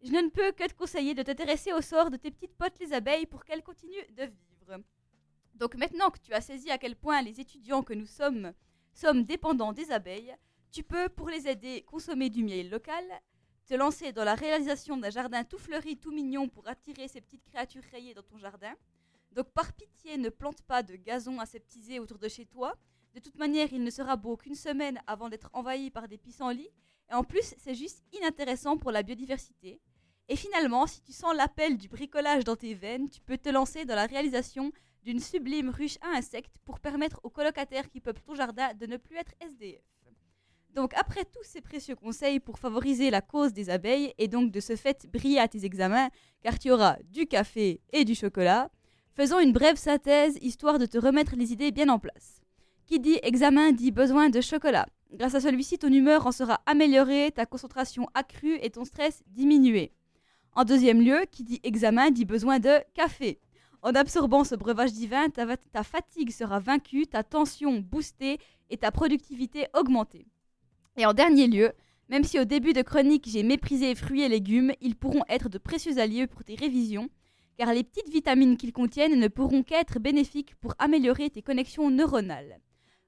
Je 0.00 0.12
ne 0.12 0.30
peux 0.30 0.52
que 0.52 0.68
te 0.68 0.74
conseiller 0.74 1.14
de 1.14 1.24
t'intéresser 1.24 1.72
au 1.72 1.80
sort 1.80 2.10
de 2.10 2.16
tes 2.16 2.30
petites 2.30 2.54
potes 2.54 2.78
les 2.78 2.92
abeilles 2.92 3.26
pour 3.26 3.44
qu'elles 3.44 3.64
continuent 3.64 4.14
de 4.16 4.26
vivre. 4.26 4.80
Donc 5.54 5.74
maintenant 5.74 6.10
que 6.10 6.20
tu 6.20 6.32
as 6.32 6.40
saisi 6.40 6.70
à 6.70 6.78
quel 6.78 6.94
point 6.94 7.20
les 7.20 7.40
étudiants 7.40 7.82
que 7.82 7.94
nous 7.94 8.06
sommes 8.06 8.52
sommes 8.92 9.24
dépendants 9.24 9.72
des 9.72 9.90
abeilles, 9.90 10.36
tu 10.76 10.82
peux, 10.82 11.08
pour 11.08 11.30
les 11.30 11.48
aider, 11.48 11.80
consommer 11.86 12.28
du 12.28 12.44
miel 12.44 12.68
local, 12.68 13.02
te 13.64 13.72
lancer 13.72 14.12
dans 14.12 14.24
la 14.24 14.34
réalisation 14.34 14.98
d'un 14.98 15.08
jardin 15.08 15.42
tout 15.42 15.56
fleuri, 15.56 15.96
tout 15.96 16.12
mignon 16.12 16.50
pour 16.50 16.68
attirer 16.68 17.08
ces 17.08 17.22
petites 17.22 17.44
créatures 17.44 17.82
rayées 17.92 18.12
dans 18.12 18.22
ton 18.22 18.36
jardin. 18.36 18.74
Donc 19.32 19.48
par 19.54 19.72
pitié, 19.72 20.18
ne 20.18 20.28
plante 20.28 20.60
pas 20.64 20.82
de 20.82 20.96
gazon 20.96 21.38
aseptisé 21.38 21.98
autour 21.98 22.18
de 22.18 22.28
chez 22.28 22.44
toi. 22.44 22.76
De 23.14 23.20
toute 23.20 23.38
manière, 23.38 23.72
il 23.72 23.82
ne 23.82 23.88
sera 23.88 24.16
beau 24.16 24.36
qu'une 24.36 24.54
semaine 24.54 25.00
avant 25.06 25.30
d'être 25.30 25.48
envahi 25.54 25.90
par 25.90 26.08
des 26.08 26.18
pissenlits. 26.18 26.68
Et 27.10 27.14
en 27.14 27.24
plus, 27.24 27.54
c'est 27.56 27.74
juste 27.74 28.04
inintéressant 28.12 28.76
pour 28.76 28.90
la 28.90 29.02
biodiversité. 29.02 29.80
Et 30.28 30.36
finalement, 30.36 30.86
si 30.86 31.00
tu 31.00 31.14
sens 31.14 31.34
l'appel 31.34 31.78
du 31.78 31.88
bricolage 31.88 32.44
dans 32.44 32.56
tes 32.56 32.74
veines, 32.74 33.08
tu 33.08 33.22
peux 33.22 33.38
te 33.38 33.48
lancer 33.48 33.86
dans 33.86 33.94
la 33.94 34.04
réalisation 34.04 34.72
d'une 35.04 35.20
sublime 35.20 35.70
ruche 35.70 35.96
à 36.02 36.18
insectes 36.18 36.58
pour 36.66 36.80
permettre 36.80 37.18
aux 37.22 37.30
colocataires 37.30 37.88
qui 37.88 38.02
peuplent 38.02 38.20
ton 38.20 38.34
jardin 38.34 38.74
de 38.74 38.84
ne 38.84 38.98
plus 38.98 39.16
être 39.16 39.32
SDF. 39.40 39.95
Donc 40.76 40.92
après 40.94 41.24
tous 41.24 41.42
ces 41.42 41.62
précieux 41.62 41.96
conseils 41.96 42.38
pour 42.38 42.58
favoriser 42.58 43.08
la 43.08 43.22
cause 43.22 43.54
des 43.54 43.70
abeilles 43.70 44.12
et 44.18 44.28
donc 44.28 44.52
de 44.52 44.60
ce 44.60 44.76
fait 44.76 45.06
briller 45.10 45.38
à 45.38 45.48
tes 45.48 45.64
examens, 45.64 46.10
car 46.42 46.58
tu 46.58 46.70
auras 46.70 46.98
du 47.04 47.26
café 47.26 47.80
et 47.94 48.04
du 48.04 48.14
chocolat, 48.14 48.68
faisons 49.14 49.40
une 49.40 49.54
brève 49.54 49.78
synthèse 49.78 50.36
histoire 50.42 50.78
de 50.78 50.84
te 50.84 50.98
remettre 50.98 51.34
les 51.34 51.54
idées 51.54 51.72
bien 51.72 51.88
en 51.88 51.98
place. 51.98 52.42
Qui 52.84 53.00
dit 53.00 53.18
examen 53.22 53.72
dit 53.72 53.90
besoin 53.90 54.28
de 54.28 54.42
chocolat. 54.42 54.86
Grâce 55.14 55.34
à 55.34 55.40
celui-ci, 55.40 55.78
ton 55.78 55.90
humeur 55.90 56.26
en 56.26 56.32
sera 56.32 56.60
améliorée, 56.66 57.32
ta 57.34 57.46
concentration 57.46 58.06
accrue 58.12 58.58
et 58.60 58.68
ton 58.68 58.84
stress 58.84 59.22
diminué. 59.28 59.92
En 60.54 60.64
deuxième 60.64 61.00
lieu, 61.00 61.24
qui 61.32 61.42
dit 61.42 61.60
examen 61.62 62.10
dit 62.10 62.26
besoin 62.26 62.58
de 62.58 62.84
café. 62.92 63.40
En 63.80 63.94
absorbant 63.94 64.44
ce 64.44 64.54
breuvage 64.54 64.92
divin, 64.92 65.30
ta, 65.30 65.56
ta 65.56 65.82
fatigue 65.82 66.32
sera 66.32 66.60
vaincue, 66.60 67.06
ta 67.06 67.22
tension 67.22 67.78
boostée 67.78 68.38
et 68.68 68.76
ta 68.76 68.90
productivité 68.90 69.68
augmentée. 69.72 70.26
Et 70.98 71.04
en 71.04 71.12
dernier 71.12 71.46
lieu, 71.46 71.72
même 72.08 72.24
si 72.24 72.38
au 72.40 72.46
début 72.46 72.72
de 72.72 72.80
chronique 72.80 73.28
j'ai 73.28 73.42
méprisé 73.42 73.94
fruits 73.94 74.22
et 74.22 74.28
légumes, 74.28 74.72
ils 74.80 74.96
pourront 74.96 75.24
être 75.28 75.50
de 75.50 75.58
précieux 75.58 75.98
alliés 75.98 76.26
pour 76.26 76.42
tes 76.42 76.54
révisions, 76.54 77.10
car 77.58 77.74
les 77.74 77.84
petites 77.84 78.10
vitamines 78.10 78.56
qu'ils 78.56 78.72
contiennent 78.72 79.18
ne 79.18 79.28
pourront 79.28 79.62
qu'être 79.62 79.98
bénéfiques 79.98 80.54
pour 80.56 80.74
améliorer 80.78 81.28
tes 81.28 81.42
connexions 81.42 81.90
neuronales. 81.90 82.60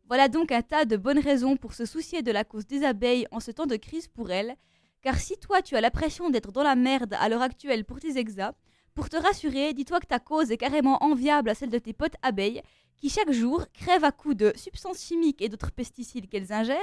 Voilà 0.06 0.28
donc 0.28 0.52
un 0.52 0.62
tas 0.62 0.84
de 0.84 0.96
bonnes 0.96 1.18
raisons 1.18 1.56
pour 1.56 1.72
se 1.72 1.86
soucier 1.86 2.22
de 2.22 2.30
la 2.30 2.44
cause 2.44 2.66
des 2.66 2.84
abeilles 2.84 3.26
en 3.30 3.40
ce 3.40 3.50
temps 3.50 3.66
de 3.66 3.76
crise 3.76 4.08
pour 4.08 4.30
elles, 4.30 4.56
car 5.00 5.18
si 5.18 5.38
toi 5.38 5.62
tu 5.62 5.74
as 5.76 5.80
l'impression 5.80 6.28
d'être 6.28 6.52
dans 6.52 6.62
la 6.62 6.76
merde 6.76 7.14
à 7.18 7.28
l'heure 7.28 7.42
actuelle 7.42 7.84
pour 7.84 8.00
tes 8.00 8.18
exas, 8.18 8.52
pour 8.94 9.08
te 9.08 9.16
rassurer, 9.16 9.72
dis-toi 9.74 10.00
que 10.00 10.06
ta 10.06 10.18
cause 10.18 10.50
est 10.50 10.56
carrément 10.56 11.02
enviable 11.02 11.50
à 11.50 11.54
celle 11.54 11.70
de 11.70 11.78
tes 11.78 11.92
potes 11.92 12.16
abeilles, 12.20 12.62
qui 12.98 13.08
chaque 13.08 13.32
jour 13.32 13.66
crèvent 13.72 14.04
à 14.04 14.12
coups 14.12 14.36
de 14.36 14.52
substances 14.56 15.02
chimiques 15.02 15.40
et 15.42 15.48
d'autres 15.48 15.70
pesticides 15.70 16.28
qu'elles 16.28 16.52
ingèrent, 16.52 16.76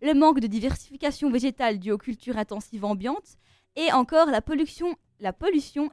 le 0.00 0.14
manque 0.14 0.40
de 0.40 0.46
diversification 0.46 1.30
végétale 1.30 1.78
due 1.78 1.92
aux 1.92 1.98
cultures 1.98 2.36
intensives 2.36 2.84
ambiantes, 2.84 3.36
et 3.76 3.92
encore 3.92 4.26
la 4.26 4.42
pollution, 4.42 4.96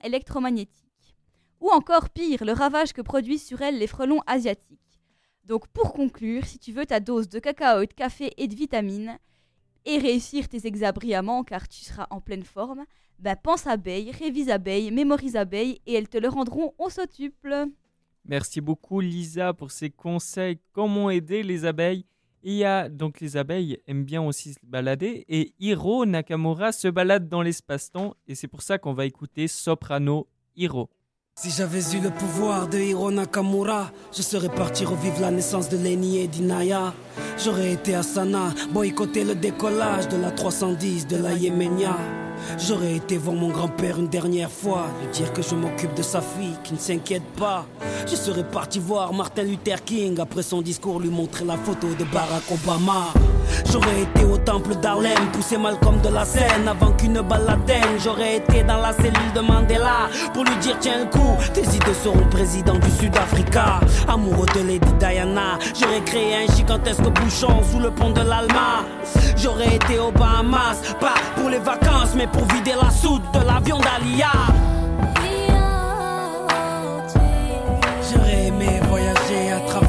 électromagnétique. 0.03 1.15
Ou 1.61 1.69
encore 1.69 2.09
pire, 2.09 2.43
le 2.43 2.53
ravage 2.53 2.93
que 2.93 3.01
produisent 3.01 3.45
sur 3.45 3.61
elles 3.61 3.77
les 3.77 3.87
frelons 3.87 4.21
asiatiques. 4.27 4.79
Donc 5.45 5.67
pour 5.67 5.93
conclure, 5.93 6.45
si 6.45 6.59
tu 6.59 6.71
veux 6.71 6.85
ta 6.85 6.99
dose 6.99 7.29
de 7.29 7.39
cacao, 7.39 7.85
de 7.85 7.93
café 7.93 8.33
et 8.37 8.47
de 8.47 8.55
vitamines, 8.55 9.17
et 9.85 9.97
réussir 9.97 10.47
tes 10.47 10.67
examens 10.67 10.91
brillamment 10.91 11.43
car 11.43 11.67
tu 11.67 11.83
seras 11.83 12.07
en 12.09 12.21
pleine 12.21 12.43
forme, 12.43 12.85
ben 13.19 13.35
pense 13.35 13.67
abeille, 13.67 14.11
révise 14.11 14.49
abeille, 14.49 14.91
mémorise 14.91 15.35
abeille 15.35 15.81
et 15.85 15.93
elles 15.93 16.09
te 16.09 16.17
le 16.17 16.29
rendront 16.29 16.73
au 16.77 16.89
centuple. 16.89 17.67
Merci 18.25 18.61
beaucoup 18.61 18.99
Lisa 18.99 19.53
pour 19.53 19.71
ces 19.71 19.89
conseils. 19.89 20.59
Comment 20.71 21.09
aider 21.09 21.43
les 21.43 21.65
abeilles? 21.65 22.05
Il 22.41 22.53
y 22.53 22.63
a 22.63 22.87
donc 22.87 23.19
les 23.19 23.35
abeilles 23.35 23.79
aiment 23.87 24.05
bien 24.05 24.21
aussi 24.21 24.53
se 24.53 24.59
balader 24.63 25.25
et 25.27 25.53
Hiro 25.59 26.05
Nakamura 26.05 26.71
se 26.71 26.87
balade 26.87 27.27
dans 27.27 27.41
l'espace-temps 27.41 28.15
et 28.27 28.35
c'est 28.35 28.47
pour 28.47 28.61
ça 28.61 28.77
qu'on 28.77 28.93
va 28.93 29.05
écouter 29.05 29.47
Soprano 29.49 30.27
Hiro. 30.55 30.89
Si 31.35 31.49
j'avais 31.51 31.79
eu 31.95 32.01
le 32.01 32.09
pouvoir 32.09 32.67
de 32.67 32.77
Hiro 32.77 33.11
Nakamura, 33.11 33.91
je 34.15 34.21
serais 34.21 34.53
parti 34.53 34.85
revivre 34.85 35.21
la 35.21 35.31
naissance 35.31 35.69
de 35.69 35.77
Lenny 35.77 36.19
et 36.19 36.27
d'Inaya. 36.27 36.93
J'aurais 37.37 37.73
été 37.73 37.95
à 37.95 38.03
Sana, 38.03 38.53
boycotter 38.73 39.23
le 39.23 39.35
décollage 39.35 40.07
de 40.09 40.17
la 40.17 40.31
310 40.31 41.07
de 41.07 41.17
la 41.17 41.33
Yéménia. 41.33 41.97
J'aurais 42.57 42.95
été 42.95 43.17
voir 43.17 43.35
mon 43.35 43.49
grand-père 43.49 43.99
une 43.99 44.07
dernière 44.07 44.51
fois, 44.51 44.85
lui 45.01 45.11
dire 45.11 45.33
que 45.33 45.41
je 45.41 45.55
m'occupe 45.55 45.93
de 45.95 46.01
sa 46.01 46.21
fille, 46.21 46.55
qui 46.63 46.73
ne 46.73 46.79
s'inquiète 46.79 47.27
pas. 47.37 47.65
Je 48.07 48.15
serais 48.15 48.43
parti 48.43 48.79
voir 48.79 49.13
Martin 49.13 49.43
Luther 49.43 49.83
King, 49.83 50.19
après 50.19 50.43
son 50.43 50.61
discours 50.61 50.99
lui 50.99 51.09
montrer 51.09 51.45
la 51.45 51.57
photo 51.57 51.87
de 51.97 52.03
Barack 52.05 52.43
Obama. 52.51 53.07
J'aurais 53.71 54.01
été 54.01 54.23
au 54.23 54.37
temple 54.37 54.75
d'Harlem, 54.75 55.31
poussé 55.33 55.57
Malcolm 55.57 55.99
de 56.01 56.09
la 56.09 56.25
scène 56.25 56.67
avant 56.67 56.91
qu'une 56.91 57.21
balle. 57.21 57.47
J'aurais 58.03 58.37
été 58.37 58.63
dans 58.63 58.77
la 58.77 58.93
cellule 58.93 59.33
de 59.35 59.39
Mandela 59.41 59.78
pour 60.33 60.43
lui 60.43 60.55
dire 60.57 60.75
tiens 60.79 60.99
le 60.99 61.05
coup, 61.05 61.37
tes 61.53 61.63
idées 61.63 61.93
seront 62.03 62.25
président 62.29 62.75
du 62.75 62.89
Sud-Africa. 62.91 63.79
Amoureux 64.07 64.47
de 64.55 64.61
Lady 64.67 64.93
Diana, 64.99 65.57
j'aurais 65.79 66.01
créé 66.01 66.35
un 66.35 66.55
gigantesque 66.55 67.01
bouchon 67.01 67.61
sous 67.71 67.79
le 67.79 67.91
pont 67.91 68.11
de 68.11 68.21
l'Alma. 68.21 68.85
J'aurais 69.37 69.75
été 69.75 69.99
aux 69.99 70.11
Bahamas, 70.11 70.81
pas 70.99 71.15
pour 71.35 71.49
les 71.49 71.59
vacances, 71.59 72.13
mais 72.15 72.27
pour 72.27 72.43
vider 72.53 72.73
la 72.81 72.89
soude 72.89 73.23
de 73.33 73.39
l'avion 73.45 73.77
d'Alia. 73.79 74.31
J'aurais 78.11 78.47
aimé 78.47 78.79
voyager 78.89 79.51
à 79.51 79.59
travers 79.61 79.88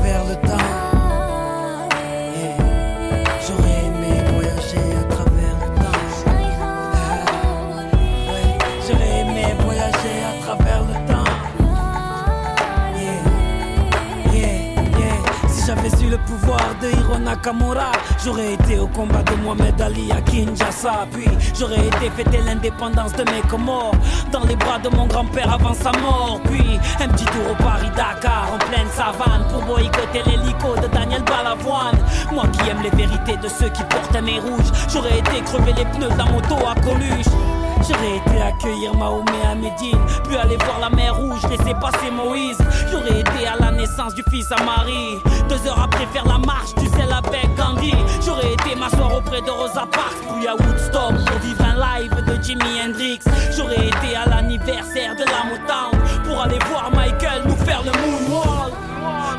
le 16.10 16.18
pouvoir 16.18 16.74
de 16.82 16.88
Hiro 16.88 17.18
Nakamura, 17.18 17.92
j'aurais 18.24 18.54
été 18.54 18.78
au 18.78 18.88
combat 18.88 19.22
de 19.22 19.34
Mohamed 19.36 19.80
Ali 19.80 20.10
à 20.10 20.20
Kinshasa. 20.20 21.06
Puis 21.12 21.28
j'aurais 21.56 21.86
été 21.86 22.10
fêter 22.10 22.40
l'indépendance 22.44 23.12
de 23.12 23.22
mes 23.30 23.40
Comores 23.48 23.94
dans 24.32 24.44
les 24.44 24.56
bras 24.56 24.78
de 24.78 24.88
mon 24.88 25.06
grand-père 25.06 25.52
avant 25.52 25.74
sa 25.74 25.92
mort. 25.92 26.40
Puis 26.44 26.80
un 27.00 27.08
petit 27.08 27.24
tour 27.26 27.52
au 27.52 27.62
Paris-Dakar 27.62 28.48
en 28.52 28.58
pleine 28.58 28.88
savane 28.88 29.44
pour 29.50 29.62
boycotter 29.62 30.22
l'hélico 30.26 30.74
de 30.82 30.88
Daniel 30.88 31.22
Balavoine. 31.22 31.98
Moi 32.32 32.44
qui 32.52 32.68
aime 32.68 32.82
les 32.82 32.90
vérités 32.90 33.36
de 33.36 33.48
ceux 33.48 33.68
qui 33.68 33.82
portent 33.84 34.14
un 34.16 34.22
main 34.22 34.40
rouge, 34.40 34.66
j'aurais 34.92 35.18
été 35.18 35.40
crever 35.44 35.72
les 35.76 35.84
pneus 35.84 36.10
de 36.10 36.18
la 36.18 36.24
moto 36.24 36.56
à 36.66 36.74
Coluche. 36.80 37.49
J'aurais 37.86 38.16
été 38.16 38.40
accueillir 38.40 38.94
Mahomet 38.94 39.46
à 39.50 39.54
Médine, 39.54 39.98
puis 40.24 40.36
aller 40.36 40.56
voir 40.56 40.78
la 40.80 40.90
mer 40.90 41.16
rouge, 41.16 41.42
laisser 41.50 41.74
passer 41.80 42.10
Moïse. 42.10 42.58
J'aurais 42.90 43.20
été 43.20 43.46
à 43.46 43.56
la 43.58 43.70
naissance 43.70 44.14
du 44.14 44.22
fils 44.30 44.50
à 44.52 44.62
Marie. 44.62 45.18
Deux 45.48 45.66
heures 45.66 45.80
après 45.82 46.06
faire 46.12 46.26
la 46.26 46.38
marche 46.38 46.74
du 46.74 46.86
sel 46.88 47.12
avec 47.12 47.54
Gandhi. 47.56 47.94
J'aurais 48.24 48.52
été 48.52 48.74
m'asseoir 48.74 49.16
auprès 49.16 49.40
de 49.40 49.50
Rosa 49.50 49.86
Parks, 49.90 50.20
puis 50.34 50.46
à 50.46 50.54
Woodstock 50.54 51.14
pour 51.26 51.38
vivre 51.40 51.64
un 51.64 52.00
live 52.00 52.14
de 52.26 52.42
Jimi 52.42 52.80
Hendrix. 52.84 53.20
J'aurais 53.56 53.88
été 53.88 54.16
à 54.16 54.28
l'anniversaire 54.28 55.16
de 55.16 55.24
la 55.24 55.50
Motown 55.50 56.24
pour 56.24 56.40
aller 56.42 56.58
voir 56.70 56.90
Michael 56.94 57.42
nous 57.46 57.56
faire 57.64 57.82
le 57.82 57.92
moonwalk. 57.92 58.72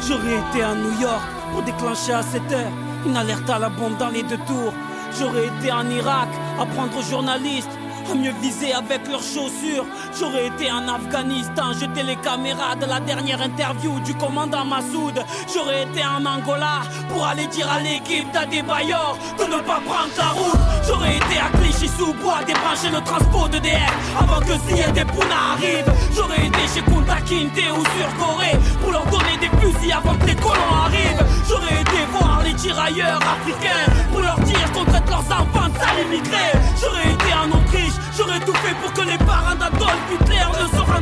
J'aurais 0.07 0.39
été 0.49 0.63
à 0.63 0.73
New 0.73 0.99
York 0.99 1.21
pour 1.51 1.61
déclencher 1.63 2.13
à 2.13 2.23
7 2.23 2.41
heures 2.51 2.71
une 3.05 3.15
alerte 3.17 3.49
à 3.49 3.59
la 3.59 3.69
bombe 3.69 3.97
dans 3.97 4.09
les 4.09 4.23
deux 4.23 4.37
tours. 4.47 4.73
J'aurais 5.19 5.47
été 5.47 5.71
en 5.71 5.87
Irak 5.89 6.29
apprendre 6.59 6.97
aux 6.97 7.01
journalistes 7.01 7.69
mieux 8.15 8.33
viser 8.41 8.73
avec 8.73 9.07
leurs 9.07 9.23
chaussures. 9.23 9.85
J'aurais 10.19 10.47
été 10.47 10.71
en 10.71 10.87
Afghanistan, 10.87 11.73
jeter 11.73 12.03
les 12.03 12.15
caméras 12.17 12.75
de 12.75 12.85
la 12.85 12.99
dernière 12.99 13.41
interview 13.41 13.99
du 14.01 14.13
commandant 14.15 14.65
Massoud. 14.65 15.13
J'aurais 15.53 15.83
été 15.83 16.01
en 16.05 16.25
Angola 16.25 16.81
pour 17.09 17.25
aller 17.25 17.47
dire 17.47 17.69
à 17.71 17.79
l'équipe 17.79 18.29
d'Adebayor 18.31 19.17
de 19.39 19.43
ne 19.45 19.61
pas 19.61 19.81
prendre 19.85 20.13
la 20.17 20.29
route. 20.29 20.59
J'aurais 20.87 21.15
été 21.15 21.37
à 21.39 21.49
Clichy-sous-Bois 21.57 22.43
débrancher 22.45 22.89
le 22.93 23.01
transport 23.03 23.49
de 23.49 23.59
DF 23.59 23.93
avant 24.19 24.39
que 24.39 24.53
Ziyad 24.67 24.97
et 24.97 25.05
Pouna 25.05 25.53
arrivent. 25.53 25.93
J'aurais 26.15 26.47
été 26.47 26.59
chez 26.73 26.81
Kunta 26.81 27.21
Kinte 27.21 27.63
ou 27.77 27.83
sur 27.83 28.17
Corée 28.19 28.57
pour 28.81 28.91
leur 28.91 29.05
donner 29.05 29.37
des 29.39 29.51
fusils 29.59 29.93
avant 29.93 30.15
que 30.15 30.25
les 30.25 30.35
colons 30.35 30.75
arrivent. 30.85 31.25
J'aurais 31.47 31.81
été 31.81 31.99
voir 32.11 32.41
les 32.43 32.53
tirailleurs 32.53 33.21
africains 33.21 33.70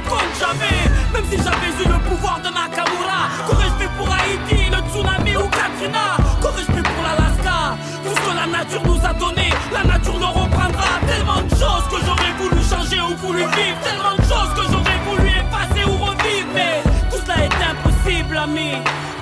compte 0.10 0.34
jamais. 0.39 0.80
Même 1.13 1.25
si 1.30 1.38
j'avais 1.38 1.74
eu 1.82 1.88
le 1.94 2.00
pouvoir 2.10 2.39
de 2.39 2.50
Nakamura, 2.58 3.22
qu'aurais-je 3.46 3.75
fait 3.80 3.92
pour 3.98 4.10
Haïti, 4.12 4.60
le 4.74 4.80
tsunami 4.89 5.34
ou 5.38 5.48
Katrina? 5.58 6.06
Qu'aurais-je 6.42 6.72
fait 6.75 6.86
pour 6.92 7.01
l'Alaska? 7.06 7.78
Tout 8.04 8.16
ce 8.18 8.22
que 8.25 8.34
la 8.42 8.48
nature 8.58 8.84
nous 8.86 9.01
a 9.06 9.13
donné, 9.13 9.50
la 9.72 9.84
nature 9.84 10.20
le 10.20 10.30
reprendra. 10.39 10.89
Tellement 11.08 11.42
de 11.42 11.56
choses 11.62 11.86
que 11.92 12.00
j'aurais 12.06 12.34
voulu 12.39 12.62
changer 12.72 13.01
ou 13.01 13.16
voulu 13.18 13.44
vivre, 13.57 13.79
tellement 13.88 14.16
de 14.22 14.25
choses 14.31 14.51
que 14.57 14.64
j'aurais 14.72 15.00
voulu 15.07 15.29
effacer 15.42 15.83
ou 15.86 15.96
revivre. 16.03 16.50
Mais 16.53 16.75
tout 17.10 17.22
cela 17.24 17.38
est 17.46 17.60
impossible, 17.72 18.38
ami. 18.38 18.72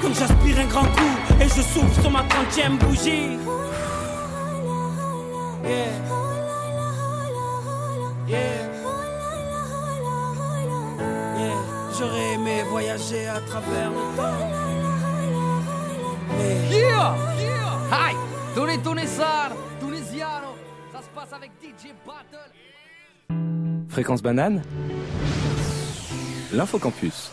Comme 0.01 0.13
j'aspire 0.13 0.59
un 0.59 0.69
grand 0.73 0.89
coup 0.95 1.15
et 1.41 1.47
je 1.47 1.61
souffle 1.61 2.01
sur 2.01 2.11
ma 2.11 2.23
trentième 2.23 2.77
bougie. 2.77 3.37
Yeah. 5.63 5.91
Yeah. 8.27 8.76
J'aurais 11.99 12.33
aimé 12.33 12.63
voyager 12.69 13.25
à 13.27 13.39
travers 13.41 13.89
le 13.89 14.15
temps. 14.15 14.47
Mais 16.37 16.77
Yeah! 16.77 17.15
Hi! 17.91 18.15
Tony 18.53 18.77
Tunissar, 18.81 19.51
Tunisiano, 19.79 20.49
ça 20.93 21.01
se 21.01 21.09
passe 21.15 21.33
avec 21.33 21.51
DJ 21.61 21.93
Battle. 22.05 22.51
Fréquence 23.89 24.21
banane? 24.21 24.61
L'infocampus. 26.53 27.31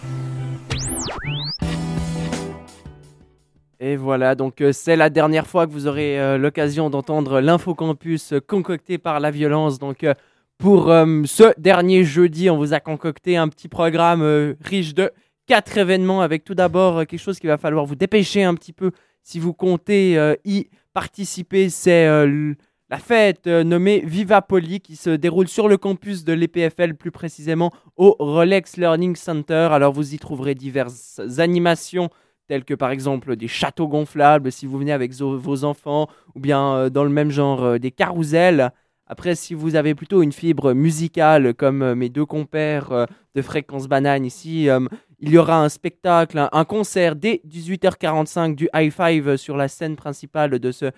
Et 3.81 3.97
voilà, 3.97 4.35
donc 4.35 4.63
euh, 4.63 4.73
c'est 4.73 4.97
la 4.97 5.11
dernière 5.11 5.47
fois 5.47 5.67
que 5.67 5.73
vous 5.73 5.87
aurez 5.87 6.19
euh, 6.19 6.39
l'occasion 6.39 6.89
d'entendre 6.89 7.41
l'infocampus 7.41 8.33
euh, 8.33 8.41
concocté 8.41 8.97
par 8.97 9.21
la 9.21 9.31
violence. 9.31 9.79
Donc 9.79 10.05
euh, 10.05 10.15
pour 10.59 10.91
euh, 10.91 11.23
ce 11.27 11.59
dernier 11.59 12.05
jeudi, 12.05 12.49
on 12.49 12.57
vous 12.57 12.75
a 12.75 12.81
concocté 12.81 13.37
un 13.37 13.49
petit 13.49 13.69
programme 13.69 14.23
euh, 14.23 14.55
riche 14.61 14.95
de 14.95 15.11
quatre 15.47 15.77
événements 15.77 16.21
avec 16.21 16.45
tout 16.45 16.55
d'abord 16.55 16.99
euh, 16.99 17.05
quelque 17.05 17.21
chose 17.21 17.39
qu'il 17.39 17.49
va 17.49 17.59
falloir 17.59 17.85
vous 17.85 17.97
dépêcher 17.97 18.45
un 18.45 18.55
petit 18.55 18.73
peu 18.73 18.93
si 19.23 19.39
vous 19.39 19.53
comptez 19.53 20.19
y 20.45 20.69
participer. 20.93 21.71
C'est 21.71 22.07
la 22.07 22.99
fête 22.99 23.47
nommée 23.47 24.03
Viva 24.05 24.43
Poli 24.43 24.81
qui 24.81 24.97
se 24.97 25.09
déroule 25.09 25.49
sur 25.49 25.67
le 25.67 25.79
campus 25.79 26.25
de 26.25 26.35
l'EPFL, 26.35 26.93
plus 26.93 27.11
précisément 27.11 27.73
au 27.97 28.15
Rolex 28.19 28.77
Learning 28.77 29.17
Center. 29.17 29.69
Alors 29.73 29.95
vous 29.95 30.15
y 30.15 30.19
trouverez 30.19 30.55
diverses 30.55 31.23
animations 31.39 32.11
telles 32.49 32.67
que 32.67 32.75
par 32.75 32.91
exemple 32.91 33.35
des 33.37 33.49
châteaux 33.49 33.89
gonflables 33.89 34.53
si 34.53 34.67
vous 34.67 34.77
venez 34.79 34.93
avec 34.93 35.15
vos 35.15 35.65
enfants, 35.65 36.09
ou 36.35 36.41
bien 36.41 36.91
dans 36.91 37.05
le 37.05 37.11
même 37.11 37.31
genre 37.31 37.79
des 37.79 37.93
carousels. 37.93 38.73
Après, 39.15 39.37
si 39.37 39.55
vous 39.55 39.77
avez 39.77 39.95
plutôt 39.95 40.23
une 40.23 40.33
fibre 40.33 40.73
musicale 40.73 41.55
comme 41.55 41.83
euh, 41.83 41.95
mes 41.95 42.09
deux 42.09 42.27
compères 42.27 42.91
euh, 42.91 43.07
de 43.37 43.43
Fréquence 43.43 43.87
Banane 43.87 44.27
ici, 44.27 44.69
euh, 44.69 44.81
il 45.21 45.31
y 45.31 45.39
aura 45.39 45.63
un 45.63 45.69
spectacle, 45.69 46.49
un, 46.51 46.65
concert 46.65 47.15
dès 47.15 47.41
18h45 47.49 48.57
du 48.57 48.69
High 48.75 48.91
Five 48.91 49.37
sur 49.37 49.57
la 49.57 49.69
scène 49.69 49.95
principale 49.95 50.59
de 50.59 50.73
ce 50.73 50.91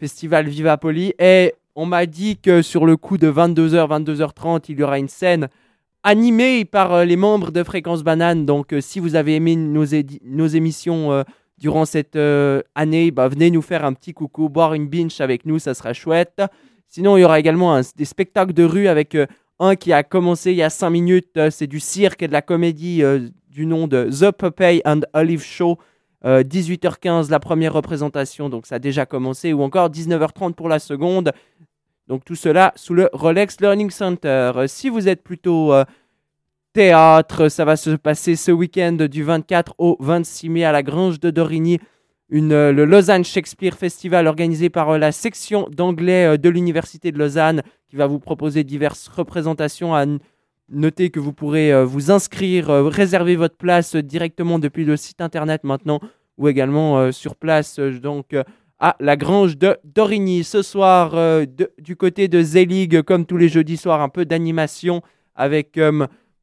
festival 0.00 0.48
Viva 0.48 0.78
Poli. 0.78 1.12
Et 1.18 1.52
on 1.74 1.84
m'a 1.84 2.06
dit 2.06 2.38
que 2.38 2.62
sur 2.62 2.86
le 2.86 2.96
coup 2.96 3.18
de 3.18 3.30
22h, 3.30 4.02
22h30, 4.02 4.64
il 4.70 4.78
y 4.78 4.82
aura 4.82 4.98
une 4.98 5.08
scène 5.08 5.48
animée 6.02 6.64
par 6.64 7.04
les 7.04 7.16
membres 7.16 7.50
de 7.50 7.62
Fréquence 7.62 8.02
Banane. 8.02 8.46
Donc, 8.46 8.74
si 8.80 8.98
vous 8.98 9.14
avez 9.14 9.34
aimé 9.34 9.56
nos, 9.56 9.84
émissions 9.84 11.22
durant 11.58 11.84
cette 11.84 12.18
année, 12.74 13.10
bah, 13.10 13.28
venez 13.28 13.50
nous 13.50 13.60
faire 13.60 13.84
un 13.84 13.92
petit 13.92 14.14
coucou, 14.14 14.48
boire 14.48 14.72
une 14.72 14.88
binge 14.88 15.20
avec 15.20 15.44
nous, 15.44 15.58
ça 15.58 15.74
sera 15.74 15.92
chouette. 15.92 16.40
Sinon, 16.88 17.16
il 17.16 17.20
y 17.20 17.24
aura 17.24 17.38
également 17.38 17.80
des 17.96 18.04
spectacles 18.04 18.54
de 18.54 18.64
rue 18.64 18.88
avec 18.88 19.14
euh, 19.14 19.26
un 19.58 19.76
qui 19.76 19.92
a 19.92 20.02
commencé 20.02 20.52
il 20.52 20.56
y 20.56 20.62
a 20.62 20.70
5 20.70 20.90
minutes. 20.90 21.36
euh, 21.36 21.50
c'est 21.50 21.66
du 21.66 21.80
cirque 21.80 22.22
et 22.22 22.28
de 22.28 22.32
la 22.32 22.42
comédie 22.42 23.02
euh, 23.02 23.28
du 23.50 23.66
nom 23.66 23.86
de 23.88 24.08
The 24.10 24.30
Popeye 24.30 24.82
and 24.84 25.00
Olive 25.14 25.42
Show. 25.42 25.78
Euh, 26.24 26.42
18h15 26.42 27.30
la 27.30 27.38
première 27.38 27.72
représentation, 27.72 28.48
donc 28.48 28.66
ça 28.66 28.76
a 28.76 28.78
déjà 28.80 29.06
commencé, 29.06 29.52
ou 29.52 29.62
encore 29.62 29.88
19h30 29.90 30.54
pour 30.54 30.68
la 30.68 30.78
seconde. 30.78 31.32
Donc 32.08 32.24
tout 32.24 32.34
cela 32.34 32.72
sous 32.74 32.94
le 32.94 33.08
Rolex 33.12 33.60
Learning 33.60 33.90
Center. 33.90 34.52
Si 34.66 34.88
vous 34.88 35.08
êtes 35.08 35.22
plutôt 35.22 35.74
théâtre, 36.72 37.48
ça 37.50 37.64
va 37.66 37.76
se 37.76 37.90
passer 37.90 38.34
ce 38.34 38.50
week-end 38.50 38.96
du 39.10 39.22
24 39.22 39.74
au 39.78 39.96
26 40.00 40.48
mai 40.48 40.64
à 40.64 40.72
la 40.72 40.82
Grange 40.82 41.20
de 41.20 41.30
Dorigny. 41.30 41.78
Euh, 42.34 42.72
le 42.72 42.84
Lausanne 42.84 43.24
Shakespeare 43.24 43.74
Festival 43.74 44.26
organisé 44.26 44.68
par 44.68 44.90
euh, 44.90 44.98
la 44.98 45.12
section 45.12 45.66
d'anglais 45.70 46.34
euh, 46.34 46.36
de 46.36 46.50
l'Université 46.50 47.10
de 47.10 47.18
Lausanne 47.18 47.62
qui 47.88 47.96
va 47.96 48.06
vous 48.06 48.18
proposer 48.18 48.64
diverses 48.64 49.08
représentations. 49.08 49.94
À 49.94 50.04
noter 50.70 51.08
que 51.08 51.20
vous 51.20 51.32
pourrez 51.32 51.82
vous 51.86 52.10
inscrire, 52.10 52.68
réserver 52.68 53.36
votre 53.36 53.56
place 53.56 53.96
directement 53.96 54.58
depuis 54.58 54.84
le 54.84 54.98
site 54.98 55.22
internet 55.22 55.64
maintenant 55.64 55.98
ou 56.36 56.46
également 56.46 57.10
sur 57.10 57.36
place 57.36 57.80
donc 57.80 58.36
à 58.78 58.94
la 59.00 59.16
Grange 59.16 59.56
de 59.56 59.78
Dorigny. 59.84 60.44
Ce 60.44 60.60
soir, 60.60 61.16
du 61.78 61.96
côté 61.96 62.28
de 62.28 62.42
Zelig, 62.42 63.00
comme 63.00 63.24
tous 63.24 63.38
les 63.38 63.48
jeudis 63.48 63.78
soirs, 63.78 64.02
un 64.02 64.10
peu 64.10 64.26
d'animation 64.26 65.00
avec 65.34 65.80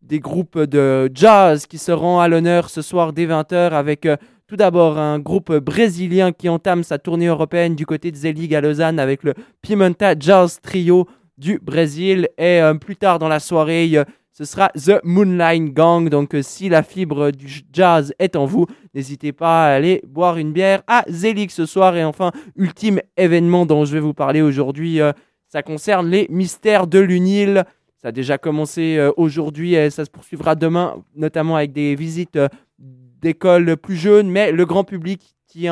des 0.01 0.19
groupes 0.19 0.57
de 0.57 1.11
jazz 1.13 1.67
qui 1.67 1.77
seront 1.77 2.19
à 2.19 2.27
l'honneur 2.27 2.71
ce 2.71 2.81
soir 2.81 3.13
dès 3.13 3.27
20h 3.27 3.73
avec 3.73 4.07
tout 4.55 4.59
d'abord 4.59 4.97
un 4.97 5.19
groupe 5.19 5.53
brésilien 5.53 6.31
qui 6.31 6.47
entame 6.47 6.85
sa 6.85 6.97
tournée 6.97 7.25
européenne 7.25 7.75
du 7.75 7.85
côté 7.85 8.09
de 8.09 8.15
Zelig 8.15 8.55
à 8.55 8.61
Lausanne 8.61 8.99
avec 8.99 9.23
le 9.23 9.33
Pimenta 9.61 10.17
Jazz 10.17 10.61
Trio 10.61 11.09
du 11.37 11.59
Brésil. 11.61 12.29
Et 12.37 12.61
euh, 12.61 12.73
plus 12.75 12.95
tard 12.95 13.19
dans 13.19 13.27
la 13.27 13.41
soirée, 13.41 13.91
euh, 13.95 14.05
ce 14.31 14.45
sera 14.45 14.69
The 14.69 15.01
Moonline 15.03 15.73
Gang. 15.73 16.07
Donc, 16.07 16.33
euh, 16.35 16.41
si 16.41 16.69
la 16.69 16.83
fibre 16.83 17.31
du 17.31 17.63
jazz 17.73 18.13
est 18.17 18.37
en 18.37 18.45
vous, 18.45 18.65
n'hésitez 18.93 19.33
pas 19.33 19.65
à 19.65 19.75
aller 19.75 20.01
boire 20.07 20.37
une 20.37 20.53
bière 20.53 20.83
à 20.87 21.03
Zélix 21.09 21.53
ce 21.53 21.65
soir. 21.65 21.97
Et 21.97 22.05
enfin, 22.05 22.31
ultime 22.55 23.01
événement 23.17 23.65
dont 23.65 23.83
je 23.83 23.91
vais 23.91 23.99
vous 23.99 24.13
parler 24.13 24.41
aujourd'hui, 24.41 25.01
ça 25.49 25.63
concerne 25.63 26.07
les 26.07 26.27
mystères 26.29 26.87
de 26.87 26.99
l'UNIL. 26.99 27.65
Ça 28.01 28.07
a 28.07 28.11
déjà 28.13 28.37
commencé 28.37 29.05
aujourd'hui 29.17 29.73
et 29.73 29.89
ça 29.89 30.05
se 30.05 30.09
poursuivra 30.09 30.55
demain, 30.55 31.03
notamment 31.13 31.57
avec 31.57 31.73
des 31.73 31.95
visites 31.95 32.39
d'écoles 33.29 33.75
plus 33.75 33.95
jeunes, 33.95 34.29
mais 34.29 34.51
le 34.51 34.65
grand 34.67 34.83
public 34.83 35.35
qui 35.47 35.65
est 35.65 35.71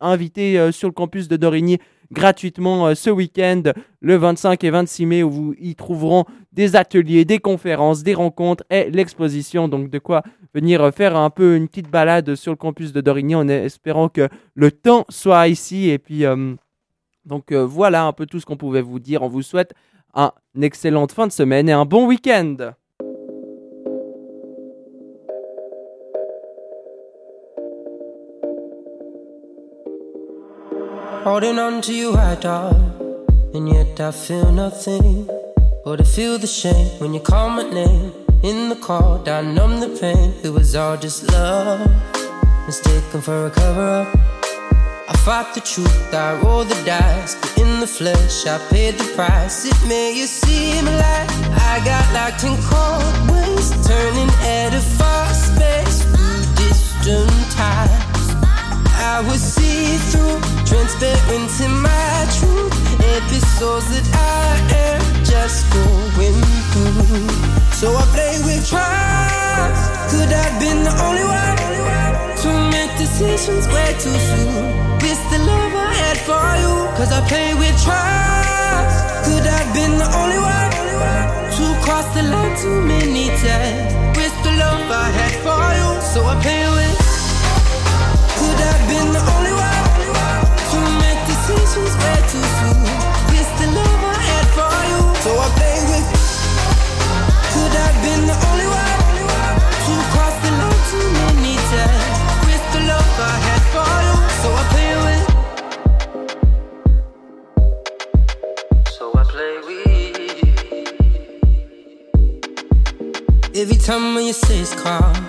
invité 0.00 0.58
euh, 0.58 0.70
sur 0.70 0.86
le 0.88 0.92
campus 0.92 1.28
de 1.28 1.36
Dorigny 1.38 1.78
gratuitement 2.12 2.88
euh, 2.88 2.94
ce 2.94 3.08
week-end, 3.08 3.62
le 4.00 4.16
25 4.16 4.62
et 4.64 4.70
26 4.70 5.06
mai, 5.06 5.22
où 5.22 5.30
vous 5.30 5.54
y 5.58 5.74
trouveront 5.74 6.24
des 6.52 6.76
ateliers, 6.76 7.24
des 7.24 7.38
conférences, 7.38 8.02
des 8.02 8.12
rencontres 8.12 8.64
et 8.68 8.90
l'exposition. 8.90 9.66
Donc 9.68 9.88
de 9.88 9.98
quoi 9.98 10.22
venir 10.54 10.82
euh, 10.82 10.90
faire 10.90 11.16
un 11.16 11.30
peu 11.30 11.56
une 11.56 11.68
petite 11.68 11.90
balade 11.90 12.34
sur 12.34 12.52
le 12.52 12.56
campus 12.56 12.92
de 12.92 13.00
Dorigny 13.00 13.34
en 13.34 13.48
espérant 13.48 14.10
que 14.10 14.28
le 14.54 14.70
temps 14.70 15.06
soit 15.08 15.48
ici. 15.48 15.88
Et 15.88 15.98
puis, 15.98 16.24
donc 17.24 17.52
voilà 17.52 18.04
un 18.04 18.12
peu 18.12 18.26
tout 18.26 18.40
ce 18.40 18.44
qu'on 18.46 18.56
pouvait 18.58 18.82
vous 18.82 18.98
dire. 18.98 19.22
On 19.22 19.28
vous 19.28 19.42
souhaite 19.42 19.72
un- 20.12 20.32
une 20.54 20.64
excellente 20.64 21.12
fin 21.12 21.26
de 21.26 21.32
semaine 21.32 21.66
et 21.68 21.72
un 21.72 21.86
bon 21.86 22.06
week-end. 22.06 22.56
Holding 31.22 31.58
on 31.58 31.82
to 31.82 31.94
you, 31.94 32.14
I 32.14 32.34
dog, 32.34 32.74
and 33.52 33.68
yet 33.68 34.00
I 34.00 34.10
feel 34.10 34.50
nothing. 34.50 35.28
But 35.84 36.00
I 36.00 36.04
feel 36.04 36.38
the 36.38 36.46
shame 36.46 36.98
when 36.98 37.12
you 37.12 37.20
call 37.20 37.50
my 37.50 37.62
name. 37.62 38.12
In 38.42 38.70
the 38.70 38.76
cold, 38.76 39.28
I 39.28 39.42
numb 39.42 39.80
the 39.80 39.90
pain. 40.00 40.32
It 40.42 40.48
was 40.48 40.74
all 40.74 40.96
just 40.96 41.30
love, 41.30 41.86
mistaken 42.66 43.20
for 43.20 43.46
a 43.46 43.50
cover 43.50 43.86
up. 44.00 44.08
I 45.10 45.14
fought 45.22 45.54
the 45.54 45.60
truth, 45.60 46.14
I 46.14 46.40
rolled 46.40 46.68
the 46.68 46.82
dice, 46.86 47.34
but 47.34 47.58
in 47.58 47.80
the 47.80 47.86
flesh, 47.86 48.46
I 48.46 48.56
paid 48.70 48.94
the 48.94 49.04
price. 49.14 49.66
It 49.66 49.76
made 49.86 50.16
you 50.16 50.26
seem 50.26 50.86
like 50.86 51.30
I 51.70 51.82
got 51.84 52.06
locked 52.16 52.44
in 52.44 52.56
cold 52.72 53.14
ways, 53.30 53.68
turning 53.86 54.30
at 54.40 54.72
a 54.72 54.80
fast 54.96 55.52
pace 55.58 56.02
through 56.02 56.44
distant 56.56 57.52
times. 57.52 57.99
I 59.10 59.22
was 59.22 59.42
see 59.42 59.98
through, 60.14 60.38
transparent 60.70 61.50
in 61.58 61.74
my 61.82 62.14
truth. 62.38 62.70
Episodes 63.18 63.90
that 63.90 64.06
I 64.14 64.54
am 64.86 65.02
just 65.26 65.66
going 65.74 66.38
through. 66.70 67.26
So 67.74 67.90
I 67.90 68.06
play 68.14 68.38
with 68.46 68.62
trust. 68.70 69.82
Could 70.14 70.30
I've 70.30 70.54
been 70.62 70.86
the 70.86 70.94
only 71.02 71.26
one 71.26 71.58
to 72.42 72.50
make 72.70 72.94
decisions 73.02 73.66
way 73.74 73.90
too 73.98 74.14
soon. 74.14 74.78
With 75.02 75.22
the 75.34 75.42
love 75.42 75.74
I 75.74 75.90
had 76.06 76.18
for 76.22 76.46
you, 76.62 76.74
cause 76.94 77.10
I 77.10 77.20
play 77.26 77.50
with 77.58 77.74
trust. 77.82 79.26
Could 79.26 79.42
I've 79.42 79.74
been 79.74 79.98
the 79.98 80.06
only 80.22 80.38
one 80.38 80.70
to 81.58 81.64
cross 81.82 82.06
the 82.14 82.22
line 82.30 82.54
too 82.62 82.78
many 82.86 83.26
times. 83.42 83.90
With 84.14 84.36
the 84.46 84.54
love 84.54 84.86
I 84.86 85.10
had 85.18 85.34
for 85.42 85.66
you, 85.82 85.88
so 86.14 86.22
I 86.30 86.38
play 86.46 86.62
with. 86.70 86.99
Every 113.52 113.76
time 113.76 114.14
when 114.14 114.26
you 114.26 114.32
say 114.32 114.60
it's 114.60 114.74
calm, 114.74 115.26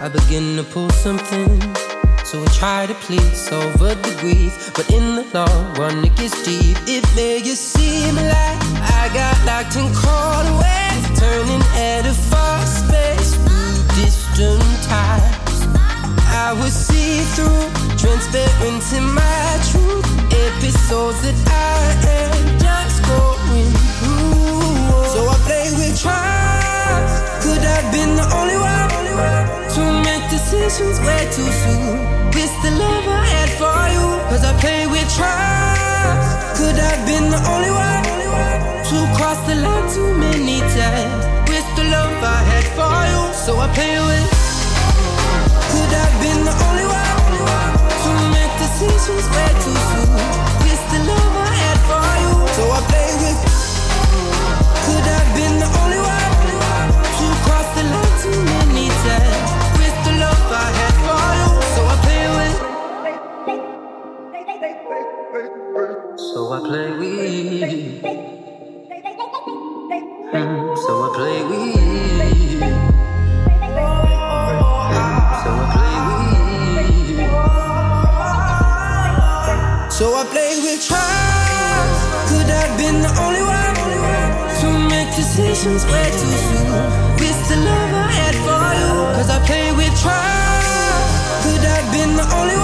I 0.00 0.08
begin 0.08 0.56
to 0.56 0.64
pull 0.64 0.90
something. 0.90 1.87
So 2.28 2.42
I 2.42 2.46
try 2.48 2.84
to 2.84 2.92
please 2.92 3.50
over 3.50 3.94
the 3.94 4.14
grief, 4.20 4.70
but 4.74 4.84
in 4.92 5.16
the 5.16 5.24
long 5.32 5.72
run 5.80 6.04
it 6.04 6.14
gets 6.14 6.36
deep. 6.44 6.76
It 6.84 7.02
made 7.16 7.46
you 7.46 7.54
seem 7.54 8.16
like 8.16 8.60
I 8.84 9.08
got 9.16 9.32
locked 9.48 9.80
in 9.80 9.88
cold 9.96 10.44
away, 10.52 10.92
turning 11.16 11.64
at 11.72 12.04
a 12.04 12.12
fast 12.12 12.84
pace 12.92 13.32
through 13.32 13.80
distant 13.96 14.60
times. 14.84 15.72
I 16.28 16.52
was 16.52 16.76
see 16.76 17.24
through, 17.32 17.64
transparent 17.96 18.84
in 18.92 19.08
my 19.08 19.48
truth. 19.72 20.04
Episodes 20.28 21.24
that 21.24 21.38
I 21.48 21.96
am 22.12 22.36
just 22.60 23.08
going 23.08 23.72
through. 24.04 25.16
So 25.16 25.32
I 25.32 25.36
play 25.48 25.72
with 25.80 25.96
trust. 25.96 27.24
Could 27.40 27.64
I've 27.64 27.88
been 27.88 28.20
the 28.20 28.28
only 28.36 28.60
one 28.60 28.92
to 29.72 29.82
make 30.04 30.28
decisions 30.28 31.00
way 31.00 31.24
too 31.32 31.48
soon. 31.64 32.17
With 32.38 32.62
the 32.62 32.70
love 32.70 33.02
I 33.02 33.26
had 33.34 33.50
for 33.58 33.82
you, 33.90 34.06
cause 34.30 34.44
I 34.46 34.54
play 34.62 34.86
with 34.86 35.08
trust. 35.10 36.54
Could 36.54 36.78
I 36.78 36.86
have 36.94 37.02
been 37.02 37.34
the 37.34 37.40
only 37.50 37.72
one 37.74 38.06
to 38.88 38.96
cross 39.18 39.42
the 39.50 39.58
line 39.58 39.86
too 39.90 40.14
many 40.14 40.62
times. 40.70 41.22
With 41.50 41.66
the 41.74 41.90
love 41.90 42.14
I 42.22 42.38
had 42.46 42.66
for 42.78 42.94
you, 43.10 43.22
so 43.34 43.58
I 43.58 43.66
play 43.74 43.98
with. 43.98 44.30
Could 45.66 45.90
I've 45.90 46.14
been 46.22 46.40
the 46.46 46.54
only 46.62 46.86
one 46.86 47.18
to 48.06 48.10
make 48.30 48.54
decisions 48.62 49.26
way 49.34 49.50
too 49.58 49.78
soon. 49.90 50.14
With 50.62 50.82
the 50.94 51.00
love 51.10 51.34
I 51.42 51.52
had 51.58 51.78
for 51.90 52.06
you, 52.22 52.32
so 52.54 52.62
I 52.70 52.80
play 52.86 53.10
with. 53.18 53.40
Could 54.86 55.06
I've 55.10 55.30
been 55.34 55.54
the 55.58 55.70
only 55.82 56.00
one 56.06 56.32
to 57.18 57.26
cross 57.42 57.66
the 57.74 57.82
line 57.82 58.14
too 58.22 58.38
many 58.46 58.57
So 66.48 66.54
I 66.54 66.60
play 66.60 66.90
with. 66.96 68.02
Mm, 70.32 70.76
So 70.78 70.92
I 71.04 71.06
play 71.14 71.44
with. 71.44 71.76
So 75.44 75.50
I 75.52 75.54
play 75.76 75.96
with. 76.08 77.28
So 79.92 80.04
I 80.14 80.24
play 80.32 80.52
with 80.64 80.80
trust. 80.88 82.00
Could 82.30 82.48
have 82.48 82.72
been 82.80 82.96
the 83.04 83.12
only 83.20 83.42
one 83.44 83.76
to 84.60 84.68
make 84.88 85.10
decisions 85.16 85.84
way 85.84 86.08
too 86.16 86.36
soon. 86.48 86.72
With 87.20 87.38
the 87.50 87.56
love 87.68 87.92
I 87.92 88.08
had 88.20 88.36
for 88.46 88.68
you, 88.80 88.92
cause 89.20 89.28
I 89.28 89.38
play 89.44 89.68
with 89.76 89.92
trust. 90.00 91.44
Could 91.44 91.60
have 91.72 91.86
been 91.92 92.16
the 92.16 92.24
only 92.40 92.56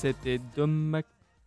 C'était 0.00 0.40
Dom 0.56 0.96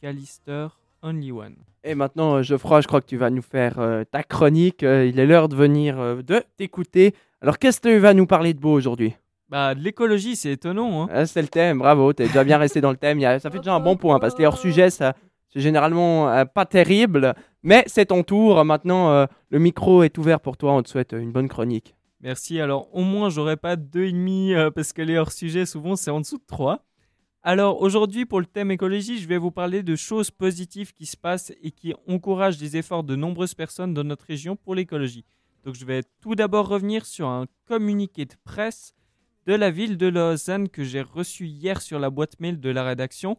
McAllister, 0.04 0.68
Only 1.02 1.32
One. 1.32 1.56
Et 1.84 1.96
maintenant, 1.96 2.36
euh, 2.36 2.44
Geoffroy, 2.44 2.82
je 2.82 2.88
crois 2.88 3.02
que 3.02 3.08
tu 3.08 3.18
vas 3.18 3.32
nous 3.32 3.42
faire 3.42 3.80
euh, 3.80 4.04
ta 4.04 4.22
chronique. 4.22 4.84
Euh, 4.84 5.08
il 5.08 5.20
est 5.20 5.26
l'heure 5.26 5.50
de 5.50 5.56
venir 5.56 6.00
euh, 6.00 6.22
de 6.22 6.44
t'écouter. 6.56 7.16
Alors, 7.42 7.58
qu'est-ce 7.58 7.82
que 7.82 7.90
tu 7.90 7.98
vas 7.98 8.14
nous 8.14 8.28
parler 8.28 8.54
de 8.54 8.60
beau 8.60 8.72
aujourd'hui? 8.74 9.16
Bah, 9.50 9.74
de 9.74 9.80
l'écologie, 9.82 10.36
c'est 10.36 10.52
étonnant. 10.52 11.02
Hein. 11.04 11.10
Ah, 11.12 11.26
C'est 11.26 11.42
le 11.42 11.48
thème, 11.48 11.80
bravo. 11.80 12.14
T'es 12.14 12.28
déjà 12.28 12.44
bien 12.44 12.60
resté 12.60 12.80
dans 12.80 12.92
le 12.92 12.98
thème. 12.98 13.18
Il 13.18 13.24
y 13.24 13.26
a- 13.26 13.40
ça 13.40 13.50
fait 13.50 13.58
déjà 13.58 13.74
un 13.74 13.80
bon 13.80 13.98
point 13.98 14.20
parce 14.20 14.36
que 14.36 14.40
les 14.42 14.46
hors-sujets, 14.46 14.92
ça, 14.92 15.14
c'est 15.50 15.60
généralement 15.60 16.46
pas 16.46 16.66
terrible. 16.68 17.34
Mais 17.64 17.84
c'est 17.88 18.06
ton 18.06 18.22
tour. 18.22 18.64
Maintenant, 18.66 19.28
le 19.50 19.60
micro 19.60 20.04
est 20.04 20.16
ouvert 20.20 20.40
pour 20.40 20.58
toi. 20.58 20.74
On 20.74 20.84
te 20.84 20.90
souhaite 20.90 21.14
une 21.14 21.32
bonne 21.32 21.50
chronique. 21.50 21.96
Merci. 22.22 22.60
Alors, 22.62 22.88
au 22.96 23.02
moins, 23.02 23.30
j'aurais 23.30 23.58
pas 23.58 23.76
deux 23.76 24.06
et 24.06 24.12
demi 24.12 24.54
parce 24.76 24.94
que 24.94 25.02
les 25.02 25.18
hors-sujets, 25.18 25.66
souvent, 25.66 25.96
c'est 25.96 26.12
en 26.12 26.22
dessous 26.22 26.38
de 26.38 26.46
3. 26.48 26.80
Alors, 27.46 27.82
aujourd'hui, 27.82 28.26
pour 28.26 28.40
le 28.40 28.46
thème 28.46 28.72
écologie, 28.72 29.20
je 29.20 29.28
vais 29.28 29.38
vous 29.38 29.52
parler 29.52 29.84
de 29.84 29.98
choses 29.98 30.32
positives 30.32 30.94
qui 30.94 31.06
se 31.06 31.18
passent 31.18 31.52
et 31.62 31.72
qui 31.72 31.94
encouragent 32.08 32.62
les 32.62 32.78
efforts 32.78 33.04
de 33.04 33.18
nombreuses 33.18 33.54
personnes 33.54 33.94
dans 33.94 34.06
notre 34.06 34.26
région 34.26 34.56
pour 34.56 34.76
l'écologie. 34.76 35.26
Donc, 35.66 35.76
je 35.76 35.84
vais 35.84 36.04
tout 36.22 36.36
d'abord 36.36 36.70
revenir 36.70 37.06
sur 37.06 37.28
un 37.28 37.48
communiqué 37.68 38.24
de 38.24 38.36
presse 38.46 38.94
de 39.46 39.54
la 39.54 39.72
ville 39.72 39.98
de 39.98 40.08
Lausanne 40.08 40.70
que 40.70 40.86
j'ai 40.86 41.02
reçu 41.02 41.46
hier 41.48 41.82
sur 41.82 42.00
la 42.00 42.10
boîte 42.10 42.40
mail 42.40 42.62
de 42.62 42.70
la 42.70 42.86
rédaction. 42.86 43.38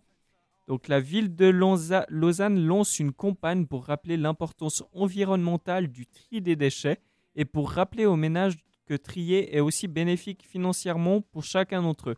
Donc 0.67 0.89
la 0.89 1.01
ville 1.01 1.35
de 1.35 1.47
Lausanne 1.47 2.67
lance 2.67 2.99
une 2.99 3.13
campagne 3.13 3.67
pour 3.67 3.87
rappeler 3.87 4.17
l'importance 4.17 4.83
environnementale 4.93 5.89
du 5.89 6.07
tri 6.07 6.41
des 6.41 6.57
déchets 6.57 7.01
et 7.37 7.45
pour 7.45 7.71
rappeler 7.71 8.07
aux 8.07 8.17
ménages 8.17 8.57
que 8.87 8.95
trier 8.95 9.57
est 9.57 9.61
aussi 9.61 9.89
bénéfique 9.89 10.45
financièrement 10.47 11.21
pour 11.21 11.45
chacun 11.45 11.83
d'entre 11.83 12.11
eux. 12.11 12.17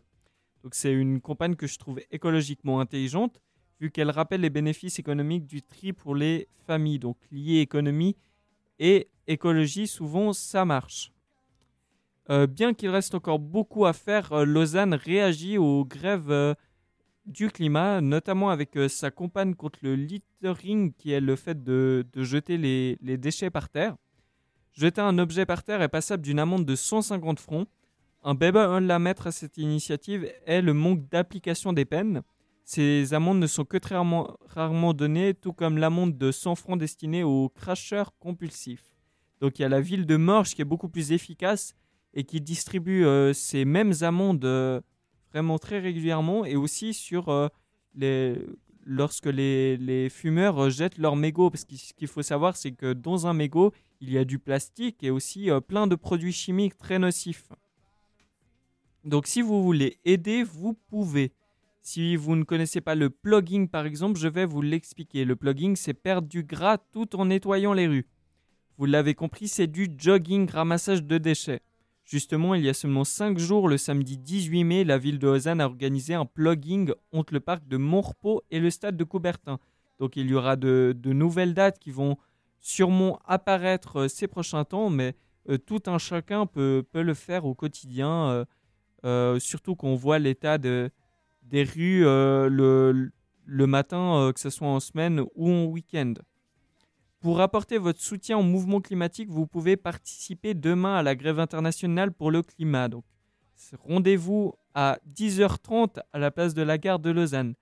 Donc 0.67 0.75
c'est 0.75 0.91
une 0.91 1.21
campagne 1.21 1.55
que 1.55 1.65
je 1.65 1.79
trouve 1.79 2.01
écologiquement 2.11 2.81
intelligente 2.81 3.39
vu 3.79 3.89
qu'elle 3.89 4.11
rappelle 4.11 4.41
les 4.41 4.49
bénéfices 4.49 4.99
économiques 4.99 5.45
du 5.45 5.61
tri 5.61 5.93
pour 5.93 6.13
les 6.13 6.49
familles. 6.65 6.99
Donc 6.99 7.15
lier 7.31 7.59
économie 7.59 8.17
et 8.77 9.07
écologie, 9.27 9.87
souvent 9.87 10.33
ça 10.33 10.65
marche. 10.65 11.13
Euh, 12.29 12.47
bien 12.47 12.73
qu'il 12.73 12.89
reste 12.89 13.15
encore 13.15 13.39
beaucoup 13.39 13.85
à 13.85 13.93
faire, 13.93 14.33
euh, 14.33 14.43
Lausanne 14.43 14.93
réagit 14.93 15.57
aux 15.57 15.85
grèves 15.85 16.31
euh, 16.31 16.53
du 17.25 17.47
climat, 17.49 18.01
notamment 18.01 18.49
avec 18.49 18.77
sa 18.89 19.09
campagne 19.09 19.55
contre 19.55 19.79
le 19.83 19.95
littering, 19.95 20.91
qui 20.91 21.13
est 21.13 21.21
le 21.21 21.37
fait 21.37 21.63
de, 21.63 22.05
jeter 22.13 22.57
les 22.57 23.17
déchets 23.17 23.51
par 23.51 23.69
terre. 23.69 23.95
Jeter 24.73 24.99
un 24.99 25.17
objet 25.17 25.45
par 25.45 25.63
terre 25.63 25.81
est 25.81 25.87
passable 25.87 26.23
d'une 26.23 26.39
amende 26.39 26.65
de 26.65 26.75
150 26.75 27.39
francs. 27.39 27.69
Un 28.27 28.33
bémol 28.33 28.91
à 28.91 28.99
mettre 28.99 29.27
à 29.27 29.31
cette 29.31 29.57
initiative 29.57 30.29
est 30.45 30.61
le 30.61 30.73
manque 30.73 31.07
d'application 31.07 31.71
des 31.71 31.85
peines. 31.85 32.23
Ces 32.65 33.13
amendes 33.13 33.39
ne 33.39 33.47
sont 33.47 33.63
que 33.63 33.77
très 33.77 33.95
rarement, 33.95 34.93
données, 34.93 35.33
tout 35.33 35.53
comme 35.53 35.77
l'amende 35.77 36.17
de 36.17 36.33
100 36.33 36.55
francs 36.55 36.77
destinée 36.77 37.23
aux 37.23 37.47
cracheurs 37.47 38.17
compulsifs. 38.19 38.91
Donc 39.39 39.57
il 39.57 39.61
y 39.61 39.65
a 39.65 39.69
la 39.69 39.79
ville 39.79 40.05
de 40.05 40.17
Morges 40.17 40.55
qui 40.55 40.61
est 40.61 40.65
beaucoup 40.65 40.89
plus 40.89 41.13
efficace 41.13 41.73
et 42.13 42.25
qui 42.25 42.41
distribue 42.41 43.05
euh, 43.05 43.31
ces 43.31 43.63
mêmes 43.63 43.93
amendes 44.01 44.43
euh, 44.43 44.81
vraiment 45.31 45.57
très 45.57 45.79
régulièrement 45.79 46.43
et 46.43 46.57
aussi 46.57 46.93
sur 46.93 47.29
euh, 47.29 47.47
les, 47.95 48.45
lorsque 48.83 49.27
les, 49.27 50.09
fumeurs 50.09 50.69
jettent 50.69 50.97
leurs 50.97 51.15
mégots. 51.15 51.49
Parce 51.49 51.63
que 51.63 51.77
ce 51.77 51.93
qu'il 51.93 52.09
faut 52.09 52.23
savoir, 52.23 52.57
c'est 52.57 52.73
que 52.73 52.91
dans 52.91 53.25
un 53.25 53.33
mégot, 53.33 53.71
il 54.01 54.11
y 54.11 54.17
a 54.17 54.25
du 54.25 54.37
plastique 54.37 55.01
et 55.01 55.11
aussi 55.11 55.49
plein 55.69 55.87
de 55.87 55.95
produits 55.95 56.33
chimiques 56.33 56.77
très 56.77 56.99
nocifs. 56.99 57.47
Donc 59.07 59.25
si 59.25 59.41
vous 59.41 59.63
voulez 59.63 59.99
aider, 60.03 60.43
vous 60.43 60.73
pouvez. 60.73 61.31
Si 61.81 62.17
vous 62.17 62.35
ne 62.35 62.43
connaissez 62.43 62.81
pas 62.81 62.93
le 62.93 63.09
plugging 63.09 63.69
par 63.69 63.85
exemple, 63.85 64.19
je 64.19 64.27
vais 64.27 64.45
vous 64.45 64.61
l'expliquer. 64.61 65.23
Le 65.23 65.37
plugging, 65.37 65.77
c'est 65.77 65.93
perdre 65.93 66.27
du 66.27 66.43
gras 66.43 66.77
tout 66.77 67.15
en 67.15 67.25
nettoyant 67.25 67.71
les 67.71 67.87
rues. 67.87 68.05
Vous 68.77 68.85
l'avez 68.85 69.15
compris, 69.15 69.47
c'est 69.47 69.67
du 69.67 69.87
jogging, 69.97 70.49
ramassage 70.49 71.03
de 71.03 71.17
déchets. 71.17 71.61
Justement, 72.03 72.53
il 72.53 72.63
y 72.63 72.69
a 72.69 72.73
seulement 72.73 73.05
5 73.05 73.37
jours, 73.37 73.69
le 73.69 73.77
samedi 73.77 74.17
18 74.17 74.63
mai, 74.65 74.83
la 74.83 74.97
ville 74.97 75.19
de 75.19 75.27
Lausanne 75.27 75.61
a 75.61 75.65
organisé 75.65 76.13
un 76.13 76.25
plugging 76.25 76.91
entre 77.13 77.33
le 77.33 77.39
parc 77.39 77.65
de 77.67 77.77
Montrepot 77.77 78.43
et 78.51 78.59
le 78.59 78.69
stade 78.69 78.97
de 78.97 79.03
Coubertin. 79.05 79.59
Donc 79.99 80.17
il 80.17 80.29
y 80.29 80.33
aura 80.33 80.57
de, 80.57 80.93
nouvelles 81.05 81.53
dates 81.53 81.79
qui 81.79 81.91
vont 81.91 82.17
sûrement 82.59 83.19
apparaître 83.25 84.01
euh, 84.01 84.07
ces 84.07 84.27
prochains 84.27 84.65
temps, 84.65 84.89
mais 84.89 85.15
euh, 85.49 85.57
tout 85.57 85.83
un 85.87 85.97
chacun 85.97 86.45
peut, 86.45 86.85
le 86.93 87.13
faire 87.13 87.45
au 87.45 87.55
quotidien, 87.55 88.29
euh, 88.29 88.45
surtout 89.39 89.75
qu'on 89.75 89.95
voit 89.95 90.19
l'état 90.19 90.57
de, 90.57 90.91
des 91.49 91.63
rues 91.63 92.05
euh, 92.05 92.49
le, 92.49 93.11
le 93.45 93.67
matin, 93.67 94.17
euh, 94.17 94.33
que 94.33 94.39
ce 94.39 94.49
soit 94.49 94.67
en 94.67 94.79
semaine 94.79 95.23
ou 95.35 95.49
en 95.49 95.65
week-end. 95.65 96.13
Pour 97.19 97.41
apporter 97.41 97.77
votre 97.77 98.01
soutien 98.01 98.37
au 98.37 98.43
mouvement 98.43 98.79
climatique, 98.79 99.29
vous 99.29 99.47
pouvez 99.47 99.75
participer 99.75 100.53
demain 100.53 100.97
à 100.97 101.03
la 101.03 101.15
grève 101.15 101.39
internationale 101.39 102.11
pour 102.11 102.31
le 102.31 102.43
climat. 102.43 102.89
Donc, 102.89 103.05
rendez-vous 103.79 104.53
à 104.75 104.99
10h30 105.15 105.99
à 106.13 106.19
la 106.19 106.29
place 106.29 106.53
de 106.53 106.61
la 106.61 106.77
gare 106.77 106.99
de 106.99 107.09
Lausanne. 107.09 107.55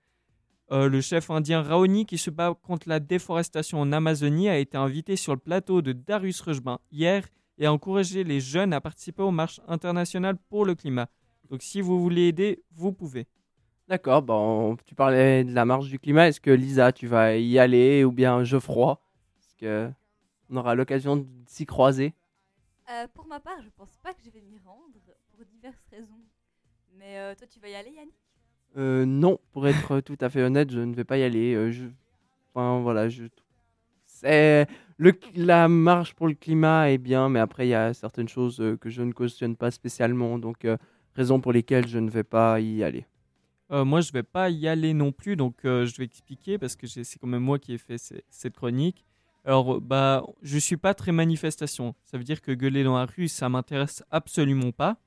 Euh, 0.72 0.88
le 0.88 1.00
chef 1.00 1.30
indien 1.30 1.62
Raoni, 1.62 2.04
qui 2.06 2.18
se 2.18 2.28
bat 2.28 2.54
contre 2.60 2.88
la 2.88 3.00
déforestation 3.00 3.80
en 3.80 3.92
Amazonie, 3.92 4.48
a 4.48 4.58
été 4.58 4.76
invité 4.76 5.16
sur 5.16 5.32
le 5.32 5.38
plateau 5.38 5.80
de 5.80 5.92
Darius 5.92 6.40
Rejbin 6.40 6.80
hier 6.90 7.24
et 7.56 7.66
a 7.66 7.72
encouragé 7.72 8.24
les 8.24 8.40
jeunes 8.40 8.72
à 8.72 8.80
participer 8.80 9.22
aux 9.22 9.30
marches 9.30 9.60
internationales 9.68 10.36
pour 10.50 10.66
le 10.66 10.74
climat. 10.74 11.08
Donc, 11.50 11.62
si 11.62 11.80
vous 11.80 12.00
voulez 12.00 12.28
aider, 12.28 12.62
vous 12.72 12.92
pouvez. 12.92 13.26
D'accord, 13.88 14.22
bon, 14.22 14.76
tu 14.84 14.94
parlais 14.94 15.44
de 15.44 15.52
la 15.54 15.64
marche 15.64 15.88
du 15.88 15.98
climat. 15.98 16.28
Est-ce 16.28 16.40
que 16.40 16.50
Lisa, 16.50 16.92
tu 16.92 17.06
vas 17.06 17.36
y 17.36 17.58
aller 17.58 18.04
ou 18.04 18.10
bien 18.12 18.42
Geoffroy 18.44 18.98
Est-ce 19.40 19.56
que 19.56 19.90
on 20.50 20.56
aura 20.56 20.74
l'occasion 20.74 21.16
de 21.16 21.26
s'y 21.46 21.66
croiser? 21.66 22.14
Euh, 22.90 23.06
pour 23.14 23.26
ma 23.26 23.40
part, 23.40 23.60
je 23.62 23.68
pense 23.76 23.96
pas 24.02 24.12
que 24.14 24.22
je 24.24 24.30
vais 24.30 24.42
m'y 24.42 24.58
rendre 24.58 25.00
pour 25.30 25.44
diverses 25.44 25.84
raisons. 25.90 26.20
Mais 26.98 27.18
euh, 27.18 27.34
toi, 27.34 27.46
tu 27.46 27.60
vas 27.60 27.68
y 27.68 27.74
aller, 27.74 27.90
Yannick? 27.90 28.14
Euh, 28.76 29.04
Non, 29.04 29.38
pour 29.52 29.66
être 29.68 30.00
tout 30.00 30.16
à 30.20 30.28
fait 30.30 30.42
honnête, 30.42 30.70
je 30.70 30.80
ne 30.80 30.94
vais 30.94 31.04
pas 31.04 31.18
y 31.18 31.22
aller. 31.22 31.54
euh, 31.54 31.70
je... 31.72 31.86
Enfin, 32.54 32.80
voilà, 32.80 33.08
je... 33.08 33.24
C'est... 34.04 34.66
Le... 34.98 35.12
La 35.34 35.68
marche 35.68 36.14
pour 36.14 36.28
le 36.28 36.34
climat 36.34 36.90
est 36.90 36.98
bien, 36.98 37.28
mais 37.28 37.40
après, 37.40 37.66
il 37.66 37.70
y 37.70 37.74
a 37.74 37.92
certaines 37.94 38.28
choses 38.28 38.62
que 38.80 38.88
je 38.90 39.02
ne 39.02 39.12
cautionne 39.12 39.56
pas 39.56 39.70
spécialement. 39.70 40.38
Donc, 40.38 40.64
euh, 40.64 40.76
raison 41.16 41.40
pour 41.40 41.52
lesquelles 41.52 41.88
je 41.88 41.98
ne 41.98 42.10
vais 42.10 42.24
pas 42.24 42.60
y 42.60 42.84
aller. 42.84 43.06
Euh, 43.72 43.84
moi, 43.84 44.00
je 44.00 44.12
vais 44.12 44.22
pas 44.22 44.50
y 44.50 44.68
aller 44.68 44.94
non 44.94 45.10
plus, 45.10 45.34
donc 45.34 45.64
euh, 45.64 45.86
je 45.86 45.96
vais 45.96 46.04
expliquer 46.04 46.58
parce 46.58 46.76
que 46.76 46.86
c'est 46.86 47.18
quand 47.18 47.26
même 47.26 47.42
moi 47.42 47.58
qui 47.58 47.72
ai 47.72 47.78
fait 47.78 47.96
cette 48.30 48.54
chronique. 48.54 49.04
Alors, 49.44 49.80
bah, 49.80 50.24
je 50.42 50.58
suis 50.58 50.76
pas 50.76 50.94
très 50.94 51.12
manifestation. 51.12 51.94
Ça 52.04 52.18
veut 52.18 52.24
dire 52.24 52.40
que 52.40 52.52
gueuler 52.52 52.84
dans 52.84 52.96
la 52.96 53.06
rue, 53.06 53.28
ça 53.28 53.48
m'intéresse 53.48 54.04
absolument 54.10 54.72
pas. 54.72 54.98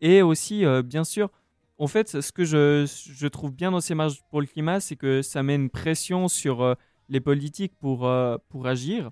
Et 0.00 0.22
aussi, 0.22 0.64
euh, 0.64 0.82
bien 0.82 1.04
sûr, 1.04 1.30
en 1.78 1.86
fait, 1.86 2.20
ce 2.20 2.32
que 2.32 2.44
je, 2.44 2.86
je 2.86 3.26
trouve 3.26 3.52
bien 3.52 3.70
dans 3.70 3.80
ces 3.80 3.94
marches 3.94 4.20
pour 4.30 4.40
le 4.40 4.46
climat, 4.46 4.80
c'est 4.80 4.96
que 4.96 5.22
ça 5.22 5.42
met 5.42 5.54
une 5.54 5.70
pression 5.70 6.28
sur 6.28 6.76
les 7.08 7.20
politiques 7.20 7.72
pour, 7.78 8.10
pour 8.48 8.66
agir. 8.66 9.10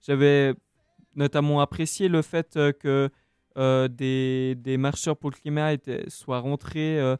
J'avais 0.00 0.54
notamment 1.16 1.60
apprécié 1.60 2.06
le 2.08 2.22
fait 2.22 2.56
que 2.78 3.10
des, 3.56 4.54
des 4.56 4.76
marcheurs 4.76 5.16
pour 5.16 5.30
le 5.30 5.36
climat 5.36 5.72
soient 6.08 6.40
rentrés 6.40 6.98
euh, 7.00 7.16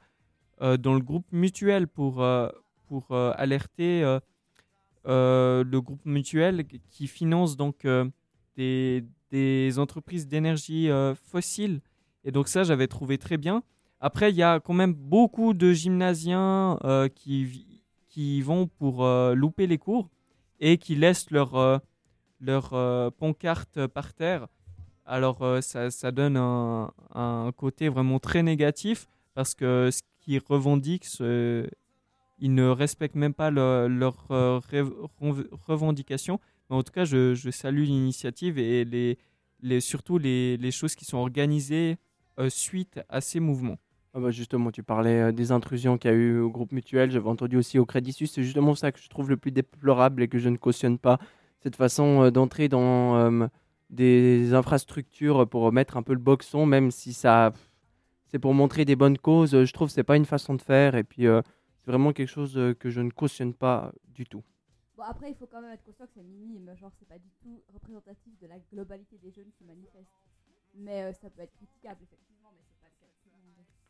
euh, 0.62 0.76
dans 0.76 0.94
le 0.94 1.00
groupe 1.00 1.26
mutuel 1.32 1.88
pour, 1.88 2.22
euh, 2.22 2.48
pour 2.86 3.12
euh, 3.12 3.32
alerter 3.36 4.02
euh, 4.02 4.20
euh, 5.06 5.64
le 5.64 5.80
groupe 5.80 6.04
mutuel 6.04 6.64
qui 6.90 7.06
finance 7.06 7.56
donc 7.56 7.84
euh, 7.84 8.08
des, 8.56 9.04
des 9.30 9.78
entreprises 9.78 10.26
d'énergie 10.26 10.90
euh, 10.90 11.14
fossile. 11.14 11.80
Et 12.24 12.30
donc 12.30 12.48
ça, 12.48 12.62
j'avais 12.62 12.86
trouvé 12.86 13.18
très 13.18 13.36
bien. 13.36 13.62
Après, 14.00 14.30
il 14.30 14.36
y 14.36 14.42
a 14.42 14.60
quand 14.60 14.74
même 14.74 14.94
beaucoup 14.94 15.54
de 15.54 15.72
gymnasiens 15.72 16.78
euh, 16.84 17.08
qui, 17.08 17.82
qui 18.08 18.40
vont 18.42 18.66
pour 18.66 19.04
euh, 19.04 19.34
louper 19.34 19.66
les 19.66 19.78
cours 19.78 20.08
et 20.60 20.78
qui 20.78 20.94
laissent 20.94 21.30
leur, 21.30 21.56
euh, 21.56 21.78
leur 22.40 22.72
euh, 22.74 23.10
pancarte 23.10 23.86
par 23.88 24.14
terre. 24.14 24.46
Alors 25.06 25.42
euh, 25.42 25.60
ça, 25.60 26.12
donne 26.12 26.36
un, 26.36 27.52
côté 27.56 27.88
vraiment 27.88 28.18
très 28.18 28.42
négatif 28.42 29.06
parce 29.34 29.54
que 29.54 29.90
ce 29.90 30.00
qu'ils 30.20 30.40
revendiquent, 30.48 31.06
ils 32.38 32.54
ne 32.54 32.68
respectent 32.68 33.16
même 33.16 33.34
pas 33.34 33.50
le- 33.50 33.88
leurs 33.88 34.26
euh, 34.30 34.60
revendications. 35.66 36.40
Mais 36.70 36.76
en 36.76 36.82
tout 36.82 36.92
cas, 36.92 37.04
je, 37.04 37.34
salue 37.50 37.84
l'initiative 37.84 38.58
et 38.58 39.18
surtout 39.80 40.16
les, 40.18 40.70
choses 40.70 40.94
qui 40.94 41.04
sont 41.04 41.18
organisées 41.18 41.98
euh, 42.38 42.48
suite 42.48 43.00
à 43.08 43.20
ces 43.20 43.40
mouvements. 43.40 43.76
Ah 44.16 44.20
bah 44.20 44.30
justement, 44.30 44.70
tu 44.70 44.84
parlais 44.84 45.32
des 45.32 45.50
intrusions 45.50 45.98
qu'il 45.98 46.10
y 46.10 46.14
a 46.14 46.16
eu 46.16 46.38
au 46.38 46.48
groupe 46.48 46.70
mutuel. 46.70 47.10
J'avais 47.10 47.28
entendu 47.28 47.56
aussi 47.56 47.78
au 47.80 47.84
Crédit 47.84 48.12
Suisse. 48.12 48.32
C'est 48.32 48.44
justement 48.44 48.74
ça 48.76 48.92
que 48.92 49.00
je 49.00 49.08
trouve 49.08 49.28
le 49.28 49.36
plus 49.36 49.50
déplorable 49.50 50.22
et 50.22 50.28
que 50.28 50.38
je 50.38 50.48
ne 50.48 50.56
cautionne 50.56 50.98
pas. 50.98 51.18
Cette 51.60 51.74
façon 51.76 52.30
d'entrer 52.30 52.68
dans 52.68 53.48
des 53.90 54.54
infrastructures 54.54 55.48
pour 55.48 55.70
mettre 55.72 55.96
un 55.96 56.02
peu 56.02 56.12
le 56.12 56.18
boxon, 56.18 56.66
même 56.66 56.90
si 56.90 57.12
ça, 57.12 57.52
c'est 58.26 58.38
pour 58.38 58.54
montrer 58.54 58.84
des 58.84 58.96
bonnes 58.96 59.18
causes. 59.18 59.64
Je 59.64 59.72
trouve 59.72 59.88
que 59.88 59.94
c'est 59.94 60.04
pas 60.04 60.16
une 60.16 60.24
façon 60.24 60.54
de 60.54 60.62
faire. 60.62 60.94
Et 60.94 61.04
puis, 61.04 61.26
euh, 61.26 61.42
c'est 61.78 61.90
vraiment 61.90 62.12
quelque 62.12 62.28
chose 62.28 62.56
euh, 62.56 62.74
que 62.74 62.90
je 62.90 63.00
ne 63.00 63.10
cautionne 63.10 63.54
pas 63.54 63.92
du 64.08 64.26
tout. 64.26 64.42
Bon, 64.96 65.04
après, 65.04 65.30
il 65.30 65.34
faut 65.34 65.46
quand 65.46 65.60
même 65.60 65.72
être 65.72 65.84
conscient 65.84 66.06
que 66.06 66.12
c'est 66.14 66.22
minime. 66.22 66.70
Genre, 66.76 66.92
c'est 66.98 67.08
pas 67.08 67.18
du 67.18 67.30
tout 67.42 67.62
représentatif 67.72 68.32
de 68.40 68.46
la 68.46 68.58
globalité 68.72 69.18
des 69.18 69.30
jeunes 69.30 69.50
qui 69.58 69.64
manifestent. 69.64 70.14
Mais 70.76 71.02
euh, 71.02 71.12
ça 71.12 71.30
peut 71.30 71.42
être 71.42 71.54
critiquable, 71.54 72.00
effectivement, 72.02 72.50
mais 72.52 72.62
c'est 72.66 72.80
pas 72.80 72.88
le 72.88 73.00
cas. 73.00 73.04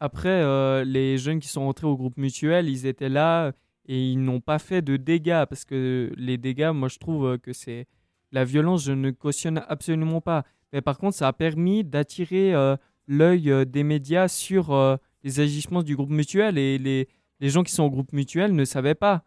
Après, 0.01 0.43
euh, 0.43 0.85
les 0.85 1.19
jeunes 1.19 1.41
qui 1.41 1.49
sont 1.49 1.63
entrés 1.63 1.87
au 1.87 1.97
groupe 1.97 2.17
mutuel, 2.17 2.69
ils 2.69 2.87
étaient 2.87 3.09
là 3.09 3.53
et 3.87 4.11
ils 4.11 4.23
n'ont 4.23 4.41
pas 4.41 4.59
fait 4.59 4.83
de 4.83 4.97
dégâts 4.97 5.45
parce 5.49 5.65
que 5.65 6.13
les 6.17 6.39
dégâts, 6.39 6.73
moi 6.75 6.89
je 6.89 6.99
trouve 6.99 7.27
euh, 7.27 7.39
que 7.39 7.53
c'est 7.53 7.87
la 8.35 8.45
violence, 8.45 8.85
je 8.85 8.93
ne 8.93 9.11
cautionne 9.11 9.65
absolument 9.69 10.21
pas. 10.21 10.45
Mais 10.73 10.83
par 10.83 10.99
contre, 10.99 11.17
ça 11.17 11.29
a 11.29 11.33
permis 11.33 11.85
d'attirer 11.85 12.55
euh, 12.55 12.77
l'œil 13.07 13.51
euh, 13.51 13.65
des 13.65 13.85
médias 13.85 14.29
sur 14.29 14.73
euh, 14.73 14.97
les 15.23 15.41
agissements 15.41 15.83
du 15.83 15.95
groupe 15.97 16.11
mutuel 16.11 16.59
et 16.59 16.79
les, 16.79 17.09
les 17.41 17.49
gens 17.49 17.63
qui 17.63 17.73
sont 17.73 17.85
au 17.85 17.91
groupe 17.91 18.13
mutuel 18.13 18.55
ne 18.55 18.65
savaient 18.65 18.95
pas 18.97 19.25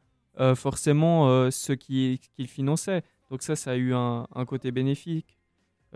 forcément 0.55 1.49
ce 1.49 1.73
qui- 1.73 2.19
qu'ils 2.35 2.47
finançaient. 2.47 3.01
Donc 3.31 3.41
ça, 3.41 3.55
ça 3.55 3.71
a 3.71 3.75
eu 3.75 3.95
un, 3.95 4.27
un 4.35 4.45
côté 4.45 4.69
bénéfique. 4.71 5.35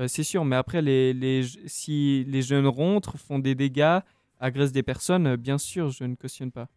C'est 0.07 0.23
sûr, 0.23 0.43
mais 0.45 0.55
après, 0.55 0.81
les, 0.81 1.13
les, 1.13 1.43
si 1.67 2.23
les 2.27 2.41
jeunes 2.41 2.65
rentrent, 2.65 3.19
font 3.19 3.37
des 3.37 3.53
dégâts, 3.53 3.99
agressent 4.39 4.71
des 4.71 4.81
personnes, 4.81 5.35
bien 5.35 5.59
sûr, 5.59 5.91
je 5.91 6.05
ne 6.05 6.15
cautionne 6.15 6.51
pas. 6.51 6.67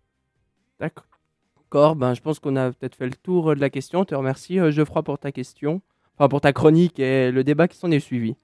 D'accord. 0.79 1.97
Ben, 1.97 2.13
je 2.13 2.21
pense 2.21 2.39
qu'on 2.39 2.55
a 2.57 2.71
peut-être 2.71 2.97
fait 2.97 3.07
le 3.07 3.17
tour 3.17 3.55
de 3.55 3.61
la 3.61 3.71
question. 3.71 4.01
Je 4.03 4.09
te 4.09 4.15
remercie, 4.15 4.59
Geoffroy, 4.71 5.03
pour 5.03 5.19
ta 5.19 5.33
question, 5.33 5.81
enfin 6.17 6.29
pour 6.29 6.41
ta 6.41 6.53
chronique 6.53 6.99
et 6.99 7.31
le 7.31 7.45
débat 7.45 7.69
qui 7.69 7.77
s'en 7.77 7.91
est 7.91 8.01
suivi. 8.01 8.37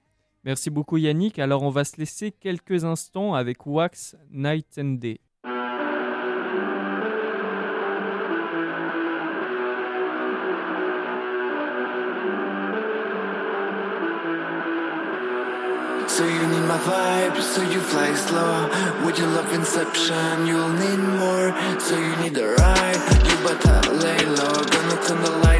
Merci 0.44 0.70
beaucoup 0.70 0.96
Yannick. 0.96 1.38
Alors 1.38 1.62
on 1.62 1.70
va 1.70 1.84
se 1.84 1.96
laisser 1.98 2.32
quelques 2.32 2.84
instants 2.84 3.34
avec 3.34 3.66
Wax 3.66 4.16
Night 4.30 4.78
and 4.78 4.98
Day. 5.00 5.20
So 16.08 16.26
you 16.26 16.46
need 16.48 16.66
my 16.66 16.76
vibe, 16.76 17.40
so 17.40 17.62
you 17.62 17.80
fly 17.80 18.12
slow. 18.14 18.68
With 19.06 19.18
your 19.18 19.28
love 19.28 19.50
inception, 19.54 20.46
you'll 20.46 20.68
need 20.68 20.98
more. 21.18 21.54
So 21.78 21.96
you 21.96 22.14
need 22.16 22.34
the 22.34 22.48
ride, 22.58 23.00
you 23.24 23.36
better 23.46 23.80
lay 23.94 24.26
low. 24.26 24.64
Gonna 24.72 24.96
turn 25.06 25.22
the 25.22 25.30
lights 25.44 25.59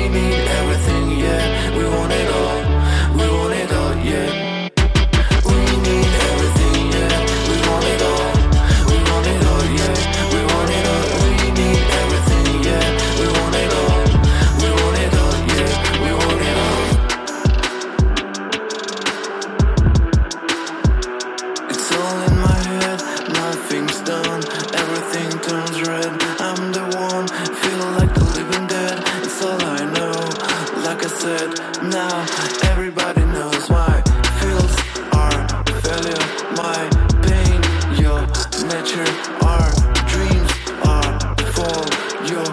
Your 42.31 42.45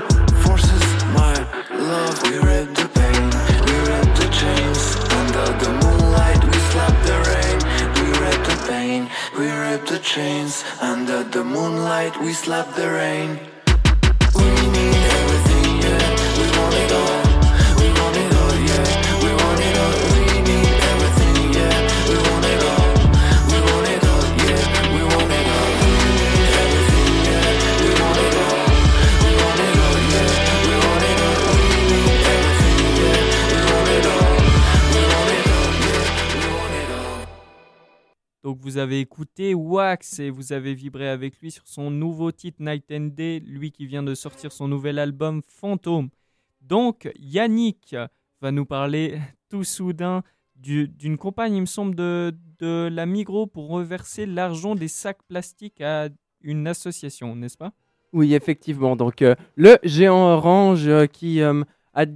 forces, 0.42 0.86
my 1.14 1.34
love. 1.70 2.20
We 2.24 2.38
read 2.38 2.74
the 2.74 2.88
pain, 2.98 3.26
we 3.66 3.76
the 4.18 4.28
chains. 4.40 4.82
Under 5.20 5.46
the 5.62 5.70
moonlight, 5.82 6.42
we 6.50 6.58
slap 6.70 6.94
the 7.06 7.16
rain. 7.30 7.58
We 8.00 8.10
the 8.48 8.56
pain, 8.66 9.08
we 9.38 9.46
the 9.86 10.00
chains. 10.00 10.64
Under 10.80 11.22
the 11.22 11.44
moonlight, 11.44 12.20
we 12.20 12.32
slap 12.32 12.74
the 12.74 12.90
rain. 12.90 13.38
Vous 38.60 38.76
avez 38.76 38.98
écouté 39.00 39.54
Wax 39.54 40.18
et 40.18 40.30
vous 40.30 40.52
avez 40.52 40.74
vibré 40.74 41.08
avec 41.08 41.38
lui 41.40 41.52
sur 41.52 41.62
son 41.66 41.90
nouveau 41.90 42.32
titre 42.32 42.60
Night 42.60 42.84
and 42.90 43.10
Day, 43.14 43.40
lui 43.40 43.70
qui 43.70 43.86
vient 43.86 44.02
de 44.02 44.14
sortir 44.14 44.50
son 44.50 44.66
nouvel 44.66 44.98
album 44.98 45.42
Fantôme. 45.46 46.08
Donc 46.60 47.08
Yannick 47.20 47.94
va 48.40 48.50
nous 48.50 48.66
parler 48.66 49.18
tout 49.48 49.62
soudain 49.62 50.22
du- 50.56 50.88
d'une 50.88 51.16
campagne, 51.16 51.54
il 51.54 51.60
me 51.60 51.66
semble, 51.66 51.94
de, 51.94 52.34
la 52.90 53.06
Migros 53.06 53.46
pour 53.46 53.68
reverser 53.68 54.26
l'argent 54.26 54.74
des 54.74 54.88
sacs 54.88 55.22
plastiques 55.28 55.80
à 55.80 56.08
une 56.42 56.66
association, 56.66 57.36
n'est-ce 57.36 57.56
pas? 57.56 57.72
Oui, 58.12 58.34
effectivement. 58.34 58.96
Donc, 58.96 59.22
euh, 59.22 59.36
le 59.54 59.78
géant 59.84 60.32
orange 60.32 60.88
euh, 60.88 61.06
qui 61.06 61.40
euh, 61.40 61.62
a 61.94 62.06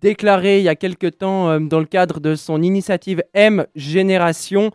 déclaré 0.00 0.58
il 0.58 0.64
y 0.64 0.68
a 0.68 0.76
quelque 0.76 1.08
temps, 1.08 1.60
dans 1.60 1.80
le 1.80 1.86
cadre 1.86 2.20
de 2.20 2.36
son 2.36 2.62
initiative 2.62 3.24
M 3.34 3.66
Génération, 3.74 4.70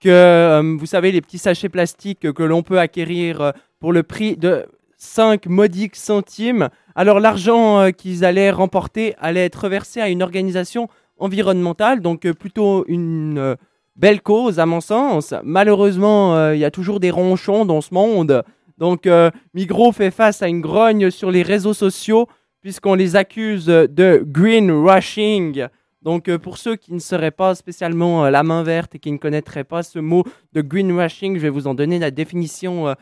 que 0.00 0.08
euh, 0.08 0.76
vous 0.78 0.86
savez, 0.86 1.12
les 1.12 1.20
petits 1.20 1.38
sachets 1.38 1.68
plastiques 1.68 2.32
que 2.32 2.42
l'on 2.42 2.62
peut 2.62 2.78
acquérir 2.78 3.40
euh, 3.40 3.50
pour 3.78 3.92
le 3.92 4.02
prix 4.02 4.36
de 4.36 4.66
5 4.96 5.46
modiques 5.46 5.96
centimes. 5.96 6.68
Alors, 6.94 7.20
l'argent 7.20 7.80
euh, 7.80 7.90
qu'ils 7.90 8.24
allaient 8.24 8.50
remporter 8.50 9.14
allait 9.18 9.44
être 9.44 9.64
reversé 9.64 10.00
à 10.00 10.08
une 10.08 10.22
organisation 10.22 10.88
environnementale, 11.18 12.00
donc 12.00 12.30
plutôt 12.32 12.84
une 12.88 13.56
belle 13.94 14.22
cause 14.22 14.58
à 14.58 14.64
mon 14.64 14.80
sens. 14.80 15.34
Malheureusement, 15.44 16.50
il 16.52 16.58
y 16.58 16.64
a 16.64 16.70
toujours 16.70 16.98
des 16.98 17.10
ronchons 17.10 17.66
dans 17.66 17.82
ce 17.82 17.92
monde. 17.92 18.42
Donc, 18.78 19.06
Migros 19.52 19.92
fait 19.92 20.10
face 20.10 20.40
à 20.40 20.48
une 20.48 20.62
grogne 20.62 21.10
sur 21.10 21.30
les 21.30 21.42
réseaux 21.42 21.74
sociaux 21.74 22.26
puisqu'on 22.62 22.94
les 22.94 23.16
accuse 23.16 23.66
de 23.66 24.24
greenwashing. 24.26 25.66
Donc, 26.02 26.28
euh, 26.28 26.38
pour 26.38 26.56
ceux 26.56 26.76
qui 26.76 26.94
ne 26.94 26.98
seraient 26.98 27.30
pas 27.30 27.54
spécialement 27.54 28.24
euh, 28.24 28.30
la 28.30 28.42
main 28.42 28.62
verte 28.62 28.94
et 28.94 28.98
qui 28.98 29.12
ne 29.12 29.18
connaîtraient 29.18 29.64
pas 29.64 29.82
ce 29.82 29.98
mot 29.98 30.24
de 30.54 30.62
greenwashing, 30.62 31.36
je 31.36 31.40
vais 31.40 31.50
vous 31.50 31.66
en 31.66 31.74
donner 31.74 31.98
la 31.98 32.10
définition 32.10 32.88
euh, 32.88 32.94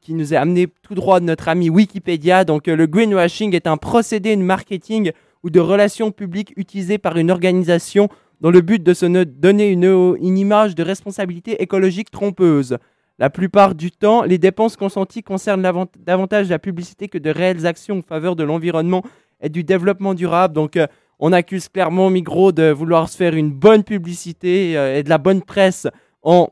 qui 0.00 0.14
nous 0.14 0.32
est 0.32 0.36
amenée 0.36 0.68
tout 0.82 0.94
droit 0.94 1.18
de 1.18 1.24
notre 1.24 1.48
ami 1.48 1.70
Wikipédia. 1.70 2.44
Donc, 2.44 2.68
le 2.68 2.86
greenwashing 2.86 3.52
est 3.54 3.66
un 3.66 3.76
procédé 3.76 4.36
de 4.36 4.42
marketing 4.42 5.10
ou 5.42 5.50
de 5.50 5.58
relations 5.58 6.12
publiques 6.12 6.52
utilisé 6.56 6.98
par 6.98 7.16
une 7.16 7.32
organisation 7.32 8.08
dans 8.40 8.50
le 8.50 8.60
but 8.60 8.82
de 8.82 8.94
se 8.94 9.06
donner 9.24 9.70
une, 9.70 10.38
image 10.38 10.74
de 10.74 10.82
responsabilité 10.82 11.62
écologique 11.62 12.10
trompeuse. 12.10 12.78
La 13.18 13.30
plupart 13.30 13.74
du 13.74 13.90
temps, 13.90 14.22
les 14.22 14.38
dépenses 14.38 14.76
consenties 14.76 15.22
concernent 15.22 15.86
davantage 15.98 16.48
la 16.48 16.58
publicité 16.58 17.08
que 17.08 17.18
de 17.18 17.30
réelles 17.30 17.66
actions 17.66 17.98
en 17.98 18.02
faveur 18.02 18.36
de 18.36 18.44
l'environnement 18.44 19.02
et 19.40 19.48
du 19.48 19.64
développement 19.64 20.14
durable. 20.14 20.54
Donc, 20.54 20.78
on 21.18 21.32
accuse 21.32 21.68
clairement 21.68 22.10
Migros 22.10 22.52
de 22.52 22.70
vouloir 22.70 23.08
se 23.08 23.16
faire 23.16 23.34
une 23.34 23.50
bonne 23.50 23.84
publicité 23.84 24.76
euh, 24.76 24.98
et 24.98 25.02
de 25.02 25.08
la 25.08 25.18
bonne 25.18 25.42
presse 25.42 25.86
en 26.22 26.50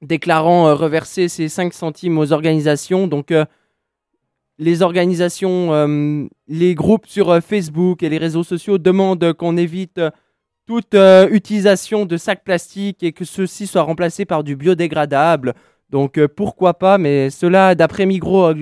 déclarant 0.00 0.68
euh, 0.68 0.74
reverser 0.74 1.28
ces 1.28 1.48
5 1.48 1.72
centimes 1.72 2.18
aux 2.18 2.32
organisations. 2.32 3.06
Donc, 3.06 3.30
euh, 3.30 3.44
les 4.58 4.82
organisations, 4.82 6.28
les 6.46 6.74
groupes 6.76 7.06
sur 7.06 7.42
Facebook 7.42 8.04
et 8.04 8.08
les 8.08 8.18
réseaux 8.18 8.44
sociaux 8.44 8.78
demandent 8.78 9.32
qu'on 9.32 9.56
évite 9.56 10.00
toute 10.66 10.94
utilisation 10.94 12.04
de 12.04 12.16
sacs 12.16 12.44
plastiques 12.44 13.02
et 13.02 13.12
que 13.12 13.24
ceux-ci 13.24 13.66
soient 13.66 13.82
remplacés 13.82 14.24
par 14.24 14.44
du 14.44 14.54
biodégradable. 14.54 15.54
Donc 15.90 16.24
pourquoi 16.26 16.74
pas, 16.74 16.96
mais 16.96 17.30
cela, 17.30 17.74
d'après 17.74 18.06
Migros, 18.06 18.52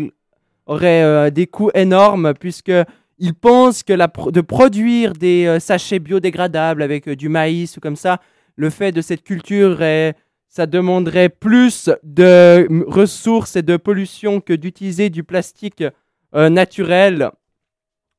aurait 0.64 1.30
des 1.32 1.48
coûts 1.48 1.72
énormes 1.74 2.32
puisque 2.38 2.72
ils 3.20 3.34
pensent 3.34 3.82
que 3.82 3.92
de 4.30 4.40
produire 4.40 5.12
des 5.12 5.44
euh, 5.46 5.60
sachets 5.60 5.98
biodégradables 5.98 6.82
avec 6.82 7.06
euh, 7.06 7.14
du 7.14 7.28
maïs 7.28 7.76
ou 7.76 7.80
comme 7.80 7.96
ça, 7.96 8.18
le 8.56 8.70
fait 8.70 8.92
de 8.92 9.02
cette 9.02 9.22
culture 9.22 9.78
ça 10.48 10.66
demanderait 10.66 11.28
plus 11.28 11.88
de 12.02 12.66
ressources 12.88 13.54
et 13.54 13.62
de 13.62 13.76
pollution 13.76 14.40
que 14.40 14.52
d'utiliser 14.52 15.08
du 15.08 15.22
plastique 15.22 15.84
euh, 16.34 16.48
naturel. 16.48 17.30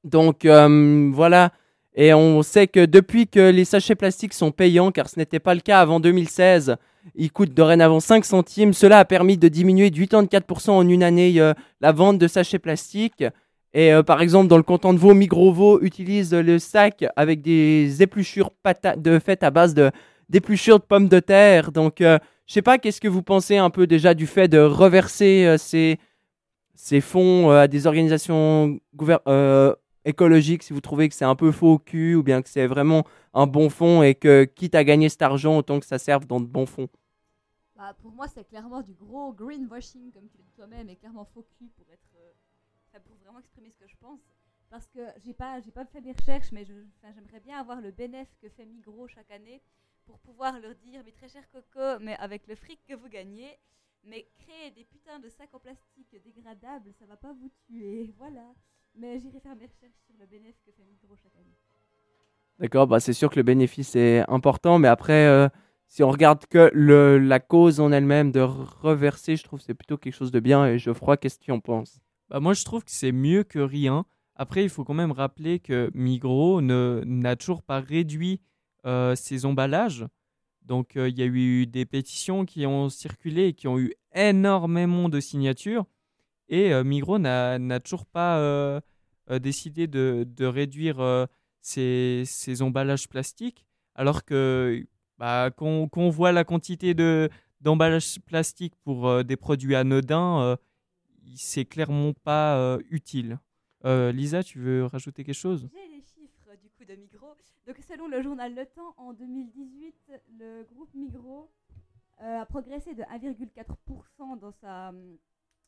Donc 0.06 0.46
voilà. 0.46 1.52
Et 1.94 2.14
on 2.14 2.42
sait 2.42 2.68
que 2.68 2.86
depuis 2.86 3.28
que 3.28 3.52
les 3.52 3.66
sachets 3.66 3.96
plastiques 3.96 4.34
sont 4.34 4.52
payants, 4.52 4.92
car 4.92 5.10
ce 5.10 5.20
n'était 5.20 5.40
pas 5.40 5.54
le 5.54 5.60
cas 5.60 5.82
avant 5.82 6.00
2016, 6.00 6.78
ils 7.16 7.32
coûtent 7.32 7.54
dorénavant 7.54 8.00
5 8.00 8.24
centimes. 8.24 8.74
Cela 8.74 9.00
a 9.00 9.06
permis 9.06 9.38
de 9.38 9.50
diminuer 9.50 9.92
de 9.92 10.00
84% 10.00 10.72
en 10.72 10.88
une 10.88 11.04
année 11.04 11.38
la 11.82 11.92
vente 11.92 12.18
de 12.18 12.28
sachets 12.28 12.60
plastiques. 12.60 13.26
Et 13.74 13.94
euh, 13.94 14.04
par 14.04 14.22
exemple, 14.22 14.48
dans 14.48 14.58
le 14.58 14.64
canton 14.64 14.94
de 14.94 15.00
Vaud, 15.00 15.14
Migrovo 15.14 15.80
utilise 15.82 16.34
le 16.34 16.60
sac 16.60 17.06
avec 17.16 17.42
des 17.42 18.02
épluchures 18.02 18.52
de 18.98 19.20
faites 19.20 19.44
à 19.44 19.52
base 19.52 19.74
d'épluchures 20.30 20.80
de 20.80 20.84
pommes 20.84 21.08
de 21.08 21.20
terre. 21.20 21.72
Donc, 21.72 22.02
euh, 22.02 22.20
je 22.48 22.54
sais 22.54 22.62
pas, 22.62 22.78
qu'est-ce 22.78 23.00
que 23.00 23.08
vous 23.08 23.24
pensez 23.24 23.58
un 23.58 23.70
peu 23.70 23.88
déjà 23.88 24.14
du 24.14 24.28
fait 24.28 24.50
de 24.50 24.60
reverser 24.60 25.46
euh, 25.46 25.58
ces, 25.58 26.00
ces 26.76 27.00
fonds 27.00 27.50
à 27.50 27.68
des 27.70 27.88
organisations 27.88 28.78
écologiques 30.04 30.64
si 30.64 30.74
vous 30.74 30.82
trouvez 30.82 31.08
que 31.08 31.16
c'est 31.16 31.26
un 31.26 31.36
peu 31.36 31.52
faux 31.52 31.74
au 31.74 31.80
cul 31.80 32.16
ou 32.16 32.24
bien 32.24 32.42
que 32.42 32.50
c'est 32.50 32.68
vraiment 32.68 33.06
un 33.34 33.48
bon 33.48 33.70
fonds 33.70 34.04
et 34.04 34.16
que 34.16 34.44
quitte 34.44 34.76
à 34.76 34.84
gagner 34.84 35.08
cet 35.08 35.22
argent, 35.22 35.58
autant 35.58 35.80
que 35.80 35.86
ça 35.86 35.98
serve 35.98 36.26
dans 36.26 36.42
de 36.42 36.46
bons 36.46 36.66
fonds? 36.66 36.90
Bah, 37.78 37.96
pour 38.02 38.12
moi, 38.12 38.28
c'est 38.28 38.48
clairement 38.48 38.82
du 38.82 38.94
gros 38.94 39.32
greenwashing, 39.34 40.12
comme 40.12 40.28
tu 40.30 40.38
dit 40.38 40.52
toi-même, 40.56 40.90
et 40.90 40.96
clairement 40.96 41.26
faux 41.34 41.46
cul 41.58 41.70
pour 41.76 41.86
être, 41.92 42.11
pour 43.00 43.16
vraiment 43.18 43.40
exprimer 43.40 43.70
ce 43.70 43.78
que 43.78 43.88
je 43.88 43.96
pense. 43.98 44.20
Parce 44.70 44.88
que 44.88 45.00
j'ai 45.18 45.34
pas, 45.34 45.60
j'ai 45.60 45.72
pas 45.72 45.86
fait 45.86 46.02
mes 46.02 46.14
recherches, 46.14 46.52
mais 46.52 46.64
je, 46.64 46.74
j'aimerais 47.14 47.40
bien 47.42 47.60
avoir 47.60 47.82
le 47.82 47.92
bénéfice 47.92 48.38
que 48.42 48.50
fait 48.50 48.66
Migros 48.66 49.08
chaque 49.08 49.32
année 49.32 49.62
pour 50.06 50.20
pouvoir 50.20 50.60
leur 50.60 50.76
dire, 50.76 51.04
mes 51.04 51.12
très 51.12 51.28
chers 51.28 51.50
cocos, 51.52 52.00
mais 52.02 52.16
avec 52.18 52.48
le 52.48 52.56
fric 52.56 52.80
que 52.88 52.94
vous 52.94 53.10
gagnez, 53.10 53.58
mais 54.04 54.28
créer 54.40 54.72
des 54.72 54.86
putains 54.86 55.20
de 55.20 55.30
sacs 55.30 55.54
en 55.54 55.60
plastique 55.60 56.16
dégradables, 56.24 56.92
ça 56.98 57.06
va 57.06 57.18
pas 57.18 57.34
vous 57.34 57.50
tuer, 57.68 58.14
voilà. 58.18 58.54
Mais 58.96 59.20
j'irai 59.20 59.40
faire 59.40 59.56
mes 59.56 59.68
recherches 59.68 60.00
sur 60.06 60.16
le 60.20 60.26
bénéfice 60.26 60.62
que 60.66 60.72
fait 60.72 60.84
Migros 60.84 61.16
chaque 61.22 61.36
année. 61.36 61.58
D'accord, 62.60 62.88
bah 62.88 63.00
c'est 63.00 63.14
sûr 63.14 63.30
que 63.30 63.38
le 63.38 63.44
bénéfice 63.44 63.96
est 63.96 64.24
important, 64.30 64.80
mais 64.80 64.88
après, 64.88 65.26
euh, 65.28 65.50
si 65.88 66.04
on 66.04 66.10
regarde 66.10 66.46
que 66.46 66.70
le, 66.74 67.18
la 67.18 67.40
cause 67.40 67.80
en 67.80 67.92
elle-même 67.92 68.32
de 68.32 68.42
reverser, 68.42 69.36
je 69.36 69.44
trouve 69.44 69.60
que 69.60 69.66
c'est 69.66 69.74
plutôt 69.74 69.98
quelque 69.98 70.14
chose 70.14 70.32
de 70.32 70.40
bien. 70.40 70.68
Et 70.68 70.78
Geoffroy, 70.78 71.18
qu'est-ce 71.18 71.40
que 71.40 71.46
tu 71.46 71.52
en 71.52 71.60
penses? 71.60 72.00
Bah, 72.32 72.40
moi, 72.40 72.54
je 72.54 72.64
trouve 72.64 72.86
que 72.86 72.92
c'est 72.92 73.12
mieux 73.12 73.44
que 73.44 73.60
rien. 73.60 74.06
Après, 74.36 74.64
il 74.64 74.70
faut 74.70 74.86
quand 74.86 74.94
même 74.94 75.12
rappeler 75.12 75.60
que 75.60 75.92
Migros 75.94 76.62
n'a 76.62 77.36
toujours 77.36 77.62
pas 77.62 77.82
réduit 77.82 78.40
euh, 78.86 79.16
ses 79.16 79.46
emballages. 79.46 80.06
Donc, 80.62 80.96
euh, 80.96 81.10
il 81.10 81.20
y 81.20 81.24
a 81.24 81.26
eu 81.26 81.68
des 81.68 81.86
pétitions 81.86 82.46
qui 82.46 82.66
ont 82.66 82.88
circulé 82.88 83.48
et 83.48 83.54
qui 83.54 83.68
ont 83.68 83.78
eu 83.78 83.94
énormément 84.16 85.10
de 85.10 85.20
signatures. 85.20 85.86
Et 86.48 86.74
euh, 86.74 86.86
Migros 86.86 87.20
n'a 87.20 87.80
toujours 87.82 88.06
pas 88.06 88.38
euh, 88.38 88.80
décidé 89.42 89.88
de, 89.88 90.26
de 90.26 90.46
réduire 90.46 91.28
ses, 91.60 92.24
ses 92.26 92.62
emballages 92.62 93.10
plastiques. 93.10 93.66
Alors 93.94 94.24
que 94.24 94.86
bah, 95.18 95.52
qu'on 95.52 95.90
qu'on 95.90 96.10
voit 96.10 96.32
la 96.32 96.46
quantité 96.46 96.94
de 96.94 97.30
d'emballages 97.60 98.20
plastiques 98.22 98.76
pour 98.84 99.24
des 99.24 99.36
produits 99.36 99.76
anodins, 99.76 100.58
c'est 101.36 101.66
clairement 101.66 102.14
pas 102.14 102.58
euh, 102.58 102.80
utile. 102.90 103.40
Euh, 103.86 104.12
Lisa, 104.12 104.44
tu 104.44 104.60
veux 104.60 104.86
rajouter 104.86 105.24
quelque 105.24 105.36
chose? 105.36 105.68
J'ai 105.72 105.88
les 105.88 106.02
chiffres 106.02 106.56
du 106.62 106.70
coup 106.70 106.86
de 106.86 106.96
Migros. 106.96 107.36
Donc 107.66 107.78
selon 107.88 108.08
le 108.08 108.22
journal 108.22 108.54
Le 108.54 108.66
Temps, 108.66 108.94
en 108.98 109.14
2018, 109.14 109.96
le 110.40 110.64
groupe 110.64 110.94
Migros 110.94 111.52
euh, 112.22 112.42
a 112.42 112.46
progressé 112.46 112.94
de 112.94 113.04
1,4% 113.04 114.40
dans 114.40 114.52
sa 114.52 114.90
hum, 114.90 115.18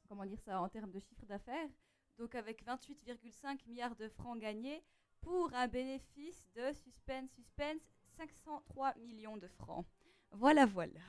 comment 0.08 0.26
dire 0.26 0.40
ça 0.42 0.62
en 0.62 0.70
termes 0.70 0.92
de 0.92 1.00
chiffre 1.00 1.26
d'affaires. 1.26 1.70
Donc 2.18 2.36
avec 2.36 2.64
28,5 2.66 3.68
milliards 3.68 3.96
de 3.96 4.08
francs 4.10 4.40
gagnés 4.40 4.84
pour 5.22 5.52
un 5.54 5.68
bénéfice 5.68 6.46
de 6.56 6.74
suspense 6.74 7.30
suspense 7.32 7.82
503 8.18 8.94
millions 9.08 9.38
de 9.38 9.48
francs. 9.48 9.86
Voilà 10.32 10.66
voilà. 10.66 11.00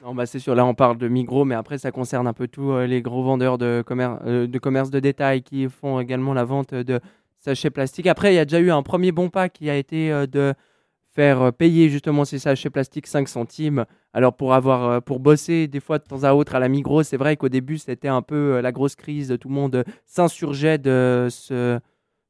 Non, 0.00 0.14
bah 0.14 0.26
c'est 0.26 0.38
sûr, 0.38 0.54
là 0.54 0.64
on 0.64 0.74
parle 0.74 0.98
de 0.98 1.06
Migros, 1.06 1.44
mais 1.44 1.54
après 1.54 1.78
ça 1.78 1.92
concerne 1.92 2.26
un 2.26 2.32
peu 2.32 2.48
tous 2.48 2.72
euh, 2.72 2.86
les 2.86 3.02
gros 3.02 3.22
vendeurs 3.22 3.58
de, 3.58 3.84
euh, 3.88 4.46
de 4.48 4.58
commerce 4.58 4.90
de 4.90 4.98
détail 4.98 5.42
qui 5.42 5.68
font 5.68 6.00
également 6.00 6.34
la 6.34 6.44
vente 6.44 6.74
de 6.74 7.00
sachets 7.38 7.70
plastiques. 7.70 8.06
Après, 8.06 8.32
il 8.32 8.36
y 8.36 8.38
a 8.38 8.44
déjà 8.44 8.58
eu 8.58 8.70
un 8.70 8.82
premier 8.82 9.12
bon 9.12 9.28
pas 9.28 9.48
qui 9.48 9.70
a 9.70 9.76
été 9.76 10.10
euh, 10.10 10.26
de 10.26 10.54
faire 11.12 11.52
payer 11.52 11.88
justement 11.88 12.24
ces 12.24 12.38
sachets 12.38 12.70
plastiques 12.70 13.06
5 13.06 13.28
centimes. 13.28 13.84
Alors 14.12 14.34
pour 14.34 14.54
avoir 14.54 15.02
pour 15.02 15.20
bosser 15.20 15.68
des 15.68 15.80
fois 15.80 15.98
de 15.98 16.04
temps 16.04 16.24
à 16.24 16.32
autre 16.32 16.54
à 16.54 16.58
la 16.58 16.68
Migros, 16.68 17.02
c'est 17.02 17.18
vrai 17.18 17.36
qu'au 17.36 17.50
début 17.50 17.78
c'était 17.78 18.08
un 18.08 18.22
peu 18.22 18.60
la 18.60 18.72
grosse 18.72 18.96
crise, 18.96 19.36
tout 19.38 19.48
le 19.48 19.54
monde 19.54 19.84
s'insurgeait 20.06 20.78
de 20.78 21.28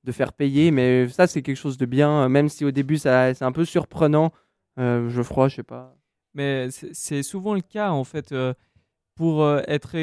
de 0.04 0.12
faire 0.12 0.32
payer, 0.32 0.70
mais 0.70 1.08
ça 1.08 1.26
c'est 1.26 1.42
quelque 1.42 1.56
chose 1.56 1.78
de 1.78 1.86
bien, 1.86 2.28
même 2.28 2.48
si 2.48 2.64
au 2.64 2.70
début 2.70 2.98
c'est 2.98 3.42
un 3.42 3.52
peu 3.52 3.64
surprenant. 3.64 4.32
Euh, 4.78 5.08
Geoffroy, 5.08 5.48
je 5.48 5.56
sais 5.56 5.62
pas. 5.62 5.94
Mais 6.34 6.68
c'est 6.70 7.22
souvent 7.22 7.54
le 7.54 7.60
cas, 7.60 7.90
en 7.90 8.04
fait, 8.04 8.32
euh, 8.32 8.54
pour 9.14 9.42
euh, 9.42 9.62
être 9.66 9.96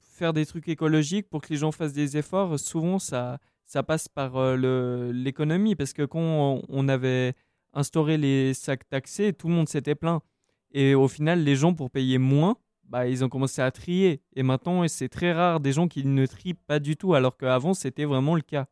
faire 0.00 0.32
des 0.32 0.46
trucs 0.46 0.68
écologiques, 0.68 1.28
pour 1.28 1.42
que 1.42 1.48
les 1.48 1.56
gens 1.56 1.72
fassent 1.72 1.92
des 1.92 2.16
efforts, 2.16 2.58
souvent 2.58 2.98
ça, 2.98 3.38
ça 3.64 3.82
passe 3.82 4.08
par 4.08 4.36
euh, 4.36 5.12
l'économie. 5.12 5.74
Parce 5.74 5.92
que 5.92 6.02
quand 6.02 6.60
on, 6.68 6.88
avait 6.88 7.34
instauré 7.72 8.16
les 8.16 8.54
sacs 8.54 8.88
taxés, 8.88 9.32
tout 9.32 9.48
le 9.48 9.54
monde 9.54 9.68
s'était 9.68 9.96
plaint. 9.96 10.22
Et 10.70 10.94
au 10.94 11.08
final, 11.08 11.42
les 11.42 11.56
gens, 11.56 11.74
pour 11.74 11.90
payer 11.90 12.18
moins, 12.18 12.56
bah, 12.84 13.08
ils 13.08 13.24
ont 13.24 13.28
commencé 13.28 13.62
à 13.62 13.70
trier. 13.70 14.22
Et 14.36 14.42
maintenant, 14.42 14.86
c'est 14.88 15.08
très 15.08 15.32
rare 15.32 15.60
des 15.60 15.72
gens 15.72 15.88
qui 15.88 16.04
ne 16.04 16.26
trient 16.26 16.54
pas 16.54 16.78
du 16.78 16.96
tout, 16.96 17.14
alors 17.14 17.36
qu'avant, 17.36 17.74
c'était 17.74 18.04
vraiment 18.04 18.34
le 18.34 18.42
cas. 18.42 18.66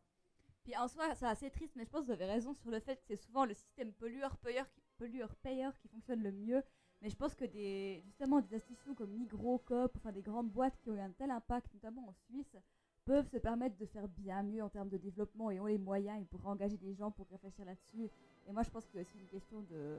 Puis 0.65 0.77
en 0.77 0.87
soi, 0.87 1.05
c'est 1.17 1.27
assez 1.27 1.51
triste, 1.51 1.75
mais 1.77 1.85
je 1.85 1.91
pense 1.91 2.03
que 2.03 2.07
vous 2.07 2.13
avez 2.13 2.27
raison 2.27 2.55
sur 2.55 2.71
le 2.71 2.79
fait 2.79 2.97
que 2.97 3.03
c'est 3.09 3.17
souvent 3.17 3.45
le 3.45 3.55
système 3.55 3.93
pollueur-payeur 3.93 4.71
qui, 4.71 4.83
pollueur-payeur 4.97 5.77
qui 5.79 5.89
fonctionne 5.89 6.23
le 6.23 6.31
mieux. 6.31 6.63
Mais 7.03 7.11
je 7.11 7.17
pense 7.17 7.35
que 7.35 7.45
des, 7.45 8.01
justement 8.07 8.41
des 8.41 8.55
institutions 8.55 8.95
comme 8.95 9.11
Migros, 9.11 9.59
Coop, 9.67 9.91
enfin 9.97 10.13
des 10.13 10.23
grandes 10.23 10.49
boîtes 10.49 10.75
qui 10.83 10.91
ont 10.91 10.95
eu 10.95 11.01
un 11.01 11.11
tel 11.11 11.33
impact, 11.33 11.67
notamment 11.75 12.09
en 12.09 12.13
Suisse, 12.13 12.57
peuvent 13.05 13.27
se 13.29 13.39
permettre 13.39 13.77
de 13.77 13.87
faire 13.87 14.07
bien 14.07 14.45
mieux 14.45 14.63
en 14.63 14.69
termes 14.69 14.89
de 14.89 14.99
développement 14.99 15.51
et 15.51 15.59
ont 15.59 15.67
les 15.67 15.79
moyens, 15.79 16.17
ils 16.21 16.27
pourraient 16.27 16.53
engager 16.53 16.77
des 16.77 16.95
gens 16.95 17.11
pour 17.11 17.27
réfléchir 17.31 17.65
là-dessus. 17.65 18.09
Et 18.49 18.53
moi, 18.53 18.63
je 18.63 18.71
pense 18.71 18.85
que 18.87 19.03
c'est 19.03 19.19
une 19.19 19.27
question 19.27 19.65
de, 19.69 19.99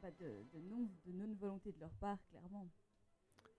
bah, 0.00 0.08
de, 0.20 0.26
non, 0.70 0.86
de 1.06 1.12
non-volonté 1.12 1.72
de 1.72 1.80
leur 1.80 1.90
part, 2.00 2.18
clairement. 2.30 2.66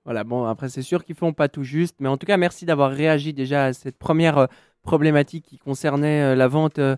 Voilà, 0.05 0.23
bon, 0.23 0.45
après, 0.45 0.69
c'est 0.69 0.81
sûr 0.81 1.03
qu'ils 1.03 1.15
font 1.15 1.33
pas 1.33 1.49
tout 1.49 1.63
juste, 1.63 1.97
mais 1.99 2.07
en 2.07 2.15
tout 2.15 2.25
cas, 2.25 2.37
merci 2.37 2.65
d'avoir 2.65 2.91
réagi 2.91 3.33
déjà 3.33 3.65
à 3.65 3.73
cette 3.73 3.97
première 3.97 4.37
euh, 4.37 4.47
problématique 4.83 5.43
qui 5.43 5.57
concernait 5.57 6.21
euh, 6.21 6.35
la 6.35 6.47
vente 6.47 6.79
euh, 6.79 6.95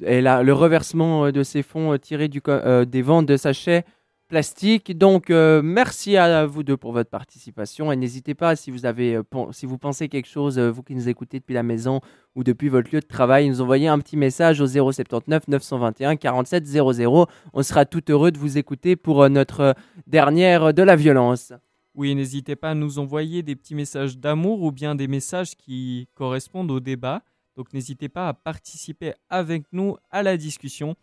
et 0.00 0.20
le 0.20 0.52
reversement 0.52 1.30
de 1.30 1.42
ces 1.42 1.62
fonds 1.62 1.96
tirés 1.96 2.28
des 2.28 3.02
ventes 3.02 3.24
de 3.24 3.36
sachets 3.38 3.86
plastiques. 4.28 4.96
Donc, 4.96 5.30
euh, 5.30 5.62
merci 5.62 6.16
à 6.16 6.46
vous 6.46 6.62
deux 6.62 6.76
pour 6.76 6.92
votre 6.92 7.10
participation 7.10 7.90
et 7.90 7.96
n'hésitez 7.96 8.34
pas 8.34 8.54
si 8.54 8.70
vous 8.70 8.86
avez, 8.86 9.16
euh, 9.16 9.22
si 9.52 9.66
vous 9.66 9.78
pensez 9.78 10.08
quelque 10.08 10.28
chose, 10.28 10.58
euh, 10.58 10.70
vous 10.70 10.82
qui 10.82 10.94
nous 10.94 11.08
écoutez 11.08 11.40
depuis 11.40 11.54
la 11.54 11.62
maison 11.62 12.00
ou 12.36 12.44
depuis 12.44 12.68
votre 12.68 12.94
lieu 12.94 13.00
de 13.00 13.06
travail, 13.06 13.48
nous 13.48 13.60
envoyer 13.60 13.88
un 13.88 13.98
petit 13.98 14.16
message 14.16 14.60
au 14.60 14.66
079 14.66 15.48
921 15.48 16.16
47 16.16 16.66
00. 16.66 17.26
On 17.52 17.62
sera 17.62 17.86
tout 17.86 18.02
heureux 18.10 18.30
de 18.30 18.38
vous 18.38 18.58
écouter 18.58 18.94
pour 18.94 19.28
notre 19.28 19.74
dernière 20.06 20.72
de 20.72 20.82
la 20.82 20.94
violence. 20.94 21.52
Oui, 21.94 22.14
n'hésitez 22.14 22.54
pas 22.54 22.70
à 22.70 22.74
nous 22.74 23.00
envoyer 23.00 23.42
des 23.42 23.56
petits 23.56 23.74
messages 23.74 24.18
d'amour 24.18 24.62
ou 24.62 24.70
bien 24.70 24.94
des 24.94 25.08
messages 25.08 25.56
qui 25.56 26.08
correspondent 26.14 26.70
au 26.70 26.78
débat. 26.78 27.22
Donc 27.56 27.72
n'hésitez 27.72 28.08
pas 28.08 28.28
à 28.28 28.34
participer 28.34 29.14
avec 29.28 29.64
nous 29.72 29.96
à 30.10 30.22
la 30.22 30.36
discussion. 30.36 30.94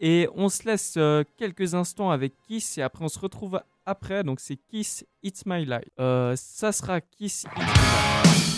Et 0.00 0.28
on 0.34 0.48
se 0.48 0.64
laisse 0.64 0.94
euh, 0.96 1.24
quelques 1.36 1.74
instants 1.74 2.10
avec 2.10 2.34
Kiss 2.46 2.78
et 2.78 2.82
après 2.82 3.04
on 3.04 3.08
se 3.08 3.18
retrouve 3.18 3.60
après. 3.86 4.24
Donc 4.24 4.40
c'est 4.40 4.56
Kiss 4.56 5.04
It's 5.22 5.46
My 5.46 5.64
Life. 5.64 5.88
Euh, 5.98 6.34
ça 6.36 6.72
sera 6.72 7.00
Kiss 7.00 7.44
It's 7.44 7.56
My 7.56 7.64
Life. 7.64 8.55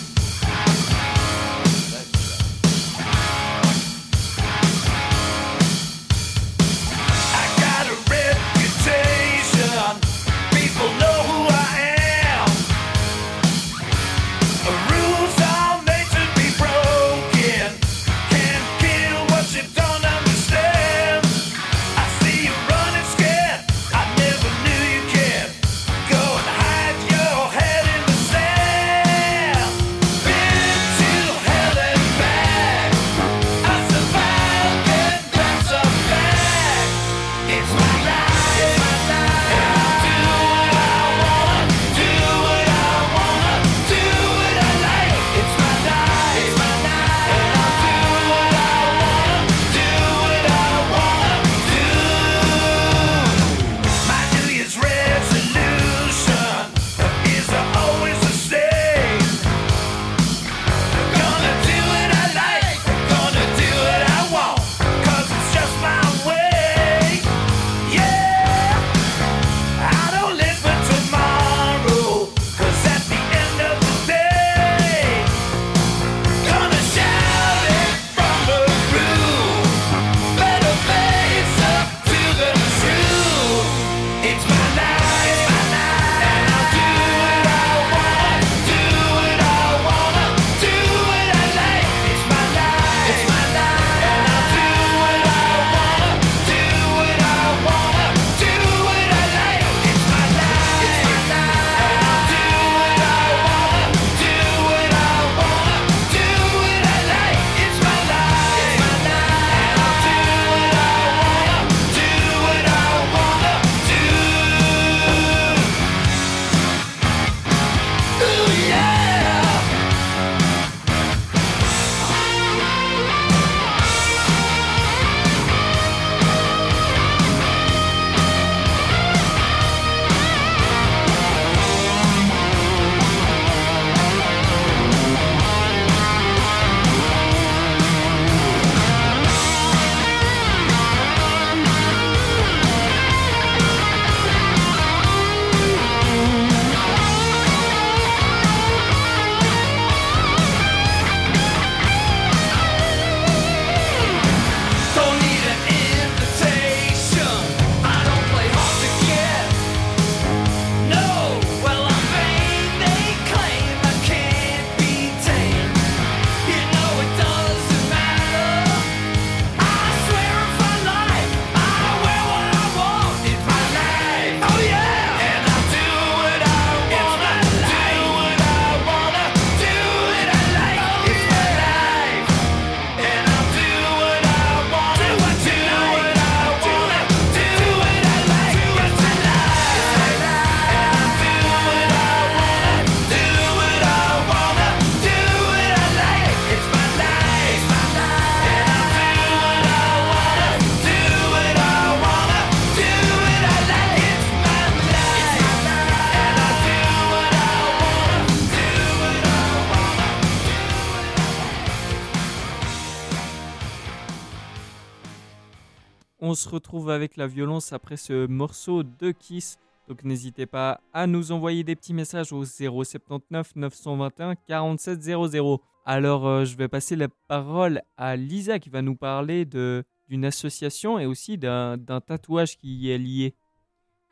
Retrouve 216.69 216.91
avec 216.91 217.17
la 217.17 217.25
violence 217.25 217.73
après 217.73 217.97
ce 217.97 218.27
morceau 218.27 218.83
de 218.83 219.09
Kiss. 219.09 219.57
Donc 219.87 220.03
n'hésitez 220.03 220.45
pas 220.45 220.81
à 220.93 221.07
nous 221.07 221.31
envoyer 221.31 221.63
des 221.63 221.75
petits 221.75 221.95
messages 221.95 222.31
au 222.31 222.45
079 222.45 223.55
921 223.55 224.35
47 224.35 225.01
00. 225.01 225.61
Alors 225.87 226.27
euh, 226.27 226.45
je 226.45 226.55
vais 226.55 226.67
passer 226.67 226.95
la 226.95 227.07
parole 227.27 227.81
à 227.97 228.15
Lisa 228.15 228.59
qui 228.59 228.69
va 228.69 228.83
nous 228.83 228.95
parler 228.95 229.45
d'une 229.45 230.25
association 230.25 230.99
et 230.99 231.07
aussi 231.07 231.39
d'un 231.39 231.79
tatouage 232.05 232.55
qui 232.55 232.75
y 232.75 232.91
est 232.91 232.99
lié. 232.99 233.33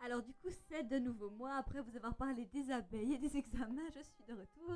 Alors 0.04 0.24
du 0.24 0.34
coup, 0.34 0.50
c'est 0.68 0.90
de 0.90 0.98
nouveau 0.98 1.30
moi, 1.30 1.52
après 1.60 1.82
vous 1.82 1.96
avoir 1.96 2.16
parlé 2.16 2.48
des 2.52 2.72
abeilles 2.72 3.14
et 3.14 3.20
des 3.20 3.38
examens, 3.38 3.88
je 3.96 4.02
suis 4.02 4.24
de 4.28 4.34
retour. 4.34 4.76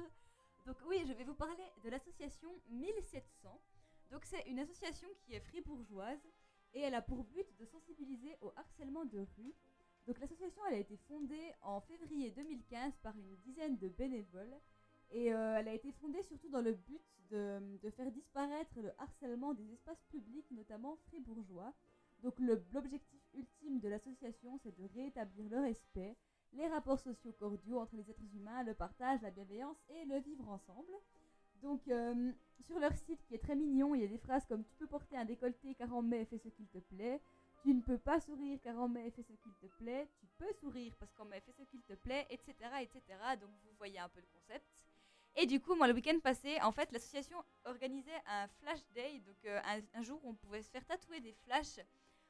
Donc 0.67 0.75
oui, 0.88 0.97
je 1.07 1.13
vais 1.13 1.23
vous 1.23 1.34
parler 1.34 1.65
de 1.84 1.89
l'association 1.89 2.49
1700. 2.69 3.59
Donc 4.11 4.21
c'est 4.25 4.43
une 4.47 4.59
association 4.59 5.07
qui 5.25 5.34
est 5.34 5.39
fribourgeoise 5.39 6.21
et 6.74 6.82
elle 6.82 6.95
a 6.95 7.01
pour 7.01 7.24
but 7.24 7.45
de 7.59 7.65
sensibiliser 7.65 8.38
au 8.41 8.51
harcèlement 8.55 9.05
de 9.05 9.19
rue. 9.38 9.53
Donc 10.07 10.19
l'association 10.19 10.61
elle 10.67 10.76
a 10.76 10.80
été 10.80 10.97
fondée 11.07 11.53
en 11.61 11.82
février 11.82 12.32
2015 12.32 12.93
par 13.03 13.15
une 13.17 13.36
dizaine 13.38 13.78
de 13.78 13.88
bénévoles 13.89 14.57
et 15.11 15.34
euh, 15.34 15.57
elle 15.59 15.67
a 15.67 15.74
été 15.74 15.91
fondée 15.91 16.24
surtout 16.24 16.49
dans 16.49 16.61
le 16.61 16.74
but 16.74 17.01
de, 17.32 17.89
faire 17.95 18.11
disparaître 18.11 18.80
le 18.82 18.91
harcèlement 18.97 19.53
des 19.53 19.72
espaces 19.74 20.03
publics, 20.09 20.49
notamment 20.51 20.97
fribourgeois. 21.07 21.74
Donc 22.24 22.36
l'objectif 22.39 23.22
ultime 23.34 23.80
de 23.80 23.88
l'association, 23.88 24.59
c'est 24.63 24.78
de 24.78 24.88
rétablir 24.95 25.49
le 25.49 25.59
respect, 25.61 26.15
les 26.53 26.67
rapports 26.67 26.99
sociaux 26.99 27.32
cordiaux 27.32 27.80
entre 27.80 27.95
les 27.95 28.09
êtres 28.09 28.36
humains, 28.36 28.63
le 28.63 28.74
partage, 28.74 29.22
la 29.22 29.32
bienveillance 29.32 29.78
et 29.89 30.05
le 30.05 30.19
vivre 30.19 30.47
ensemble. 30.49 30.91
Donc 31.62 31.88
euh, 31.88 32.32
sur 32.62 32.80
leur 32.80 32.93
site 32.93 33.24
qui 33.28 33.36
est 33.36 33.43
très 33.43 33.55
mignon, 33.55 33.95
il 33.95 34.01
y 34.01 34.05
a 34.05 34.07
des 34.07 34.18
phrases 34.18 34.45
comme 34.45 34.64
tu 34.64 34.76
peux 34.76 34.88
porter 34.88 35.18
un 35.18 35.26
décolleté 35.26 35.76
car 35.76 35.93
en 35.93 36.01
mai 36.01 36.26
fais 36.26 36.38
ce 36.38 36.49
qu'il 36.49 36.68
te 36.68 36.80
plaît, 36.80 37.20
tu 37.62 37.74
ne 37.74 37.82
peux 37.82 37.97
pas 37.97 38.20
sourire 38.20 38.59
car 38.64 38.80
en 38.80 38.88
mai 38.88 39.12
fais 39.12 39.24
ce 39.24 39.34
qu'il 39.34 39.53
te 39.62 39.68
plaît, 39.78 40.07
tu 40.20 40.28
peux 40.38 40.51
sourire 40.53 40.93
parce 40.99 41.14
qu'en 41.14 41.26
mai 41.26 41.41
fais 41.41 41.51
ce 41.51 41.64
qu'il 41.64 41.82
te 41.82 41.93
plaît, 41.93 42.26
etc., 42.30 42.53
etc. 42.82 43.01
Donc 43.39 43.49
vous 43.64 43.76
voyez 43.78 43.99
un 43.99 44.09
peu 44.09 44.20
le 44.20 44.28
concept. 44.34 44.66
Et 45.36 45.45
du 45.45 45.62
coup, 45.62 45.76
moi, 45.76 45.88
le 45.88 45.93
week-end 45.93 46.20
passé, 46.20 46.59
en 46.62 46.72
fait, 46.72 46.91
l'association 46.91 47.38
organisait 47.64 48.22
un 48.28 48.47
flash 48.59 48.80
day, 48.93 49.20
donc 49.20 49.38
euh, 49.45 49.62
un, 49.93 50.03
jour 50.03 50.20
où 50.24 50.30
on 50.32 50.34
pouvait 50.36 50.62
se 50.62 50.70
faire 50.70 50.86
tatouer 50.86 51.22
des 51.22 51.32
flashs 51.45 51.80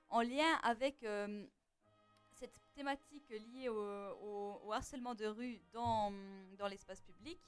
en 0.09 0.21
lien 0.21 0.53
avec 0.61 1.03
euh, 1.03 1.47
cette 2.33 2.59
thématique 2.75 3.27
liée 3.29 3.69
au, 3.69 4.71
harcèlement 4.71 5.15
de 5.15 5.25
rue 5.25 5.59
dans 5.73 6.11
l'espace 6.69 7.01
public. 7.01 7.39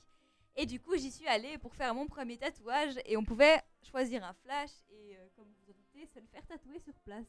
Et 0.56 0.66
du 0.68 0.80
coup, 0.80 0.96
j'y 0.96 1.12
suis 1.12 1.28
allée 1.28 1.58
pour 1.58 1.74
faire 1.74 1.96
mon 1.96 2.06
premier 2.06 2.38
tatouage 2.38 2.96
et 3.06 3.18
on 3.18 3.24
pouvait 3.24 3.60
choisir 3.82 4.24
un 4.24 4.34
flash 4.34 4.70
et, 4.92 5.18
euh, 5.18 5.28
comme 5.36 5.48
vous 5.48 5.72
en 5.72 5.74
doutez, 5.74 6.06
se 6.06 6.20
le 6.20 6.28
faire 6.28 6.46
tatouer 6.46 6.80
sur 6.80 6.94
place. 7.00 7.26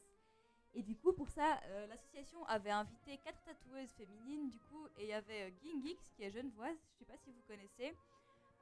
Et 0.75 0.83
du 0.83 0.95
coup, 0.95 1.11
pour 1.11 1.29
ça, 1.29 1.59
euh, 1.65 1.87
l'association 1.87 2.45
avait 2.45 2.69
invité 2.69 3.17
quatre 3.23 3.41
tatoueuses 3.43 3.91
féminines, 3.93 4.51
du 4.51 4.59
coup, 4.59 4.87
et 4.97 5.03
il 5.03 5.07
y 5.07 5.13
avait 5.13 5.43
euh, 5.43 5.51
Gingix, 5.63 5.97
qui 6.15 6.23
est 6.23 6.29
genevoise, 6.29 6.77
je 6.91 6.99
sais 6.99 7.05
pas 7.05 7.17
si 7.17 7.31
vous 7.31 7.41
connaissez, 7.47 7.95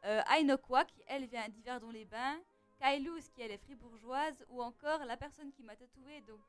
Ainokwa, 0.04 0.84
qui 0.84 1.02
elle 1.08 1.26
vient 1.28 1.48
d'Yverdon-les-Bains, 1.48 2.40
Kailouz, 2.78 3.30
qui 3.30 3.42
elle 3.42 3.52
est 3.52 3.58
fribourgeoise, 3.58 4.46
ou 4.50 4.62
encore 4.62 5.06
la 5.06 5.16
personne 5.16 5.52
qui 5.54 5.64
m'a 5.64 5.78
tatoué, 5.78 6.22
donc 6.28 6.42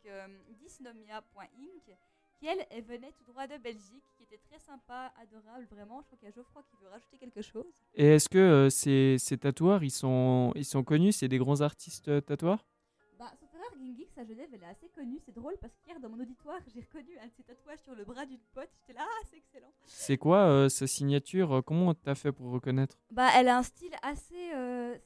Dysnomia.inc, 0.58 1.96
qui 2.38 2.46
elle, 2.46 2.66
elle 2.70 2.84
venait 2.84 3.12
tout 3.12 3.24
droit 3.24 3.46
de 3.46 3.56
Belgique, 3.58 4.04
qui 4.16 4.24
était 4.24 4.38
très 4.38 4.58
sympa, 4.58 5.12
adorable, 5.20 5.66
vraiment. 5.70 6.00
Je 6.02 6.06
crois 6.06 6.18
qu'il 6.18 6.28
y 6.28 6.32
a 6.32 6.34
Geoffroy 6.34 6.62
qui 6.70 6.76
veut 6.82 6.88
rajouter 6.88 7.18
quelque 7.18 7.42
chose. 7.42 7.64
Et 7.94 8.06
est-ce 8.14 8.28
que 8.28 8.38
euh, 8.38 8.70
ces, 8.70 9.16
ces 9.18 9.38
tatoueurs 9.38 9.82
ils 9.84 9.90
sont 9.90 10.52
ils 10.54 10.64
sont 10.64 10.82
connus, 10.84 11.12
c'est 11.12 11.28
des 11.28 11.38
grands 11.38 11.60
artistes 11.60 12.08
euh, 12.08 12.20
tatoueurs? 12.20 12.66
Bah, 13.18 13.30
son 13.38 13.46
frère 13.46 13.70
Gingix 13.78 14.08
à 14.18 14.24
Genève, 14.24 14.48
elle 14.52 14.62
est 14.62 14.66
assez 14.66 14.88
connue, 14.88 15.18
c'est 15.24 15.34
drôle 15.34 15.54
parce 15.60 15.72
qu'hier 15.76 16.00
dans 16.00 16.08
mon 16.08 16.20
auditoire, 16.20 16.58
j'ai 16.74 16.80
reconnu 16.80 17.16
un 17.22 17.26
de 17.26 17.32
ses 17.36 17.44
tatouages 17.44 17.78
sur 17.80 17.94
le 17.94 18.04
bras 18.04 18.26
d'une 18.26 18.40
pote. 18.52 18.68
J'étais 18.80 18.98
là, 18.98 19.06
ah, 19.08 19.26
c'est 19.30 19.36
excellent. 19.38 19.72
C'est 19.86 20.18
quoi 20.18 20.38
euh, 20.48 20.68
sa 20.68 20.86
signature? 20.86 21.52
Euh, 21.52 21.62
Comment 21.62 21.94
t'as 21.94 22.14
fait 22.14 22.32
pour 22.32 22.50
reconnaître? 22.50 22.98
Bah, 23.10 23.28
elle 23.36 23.48
a 23.48 23.58
un 23.58 23.62
style 23.62 23.94
assez. 24.02 24.50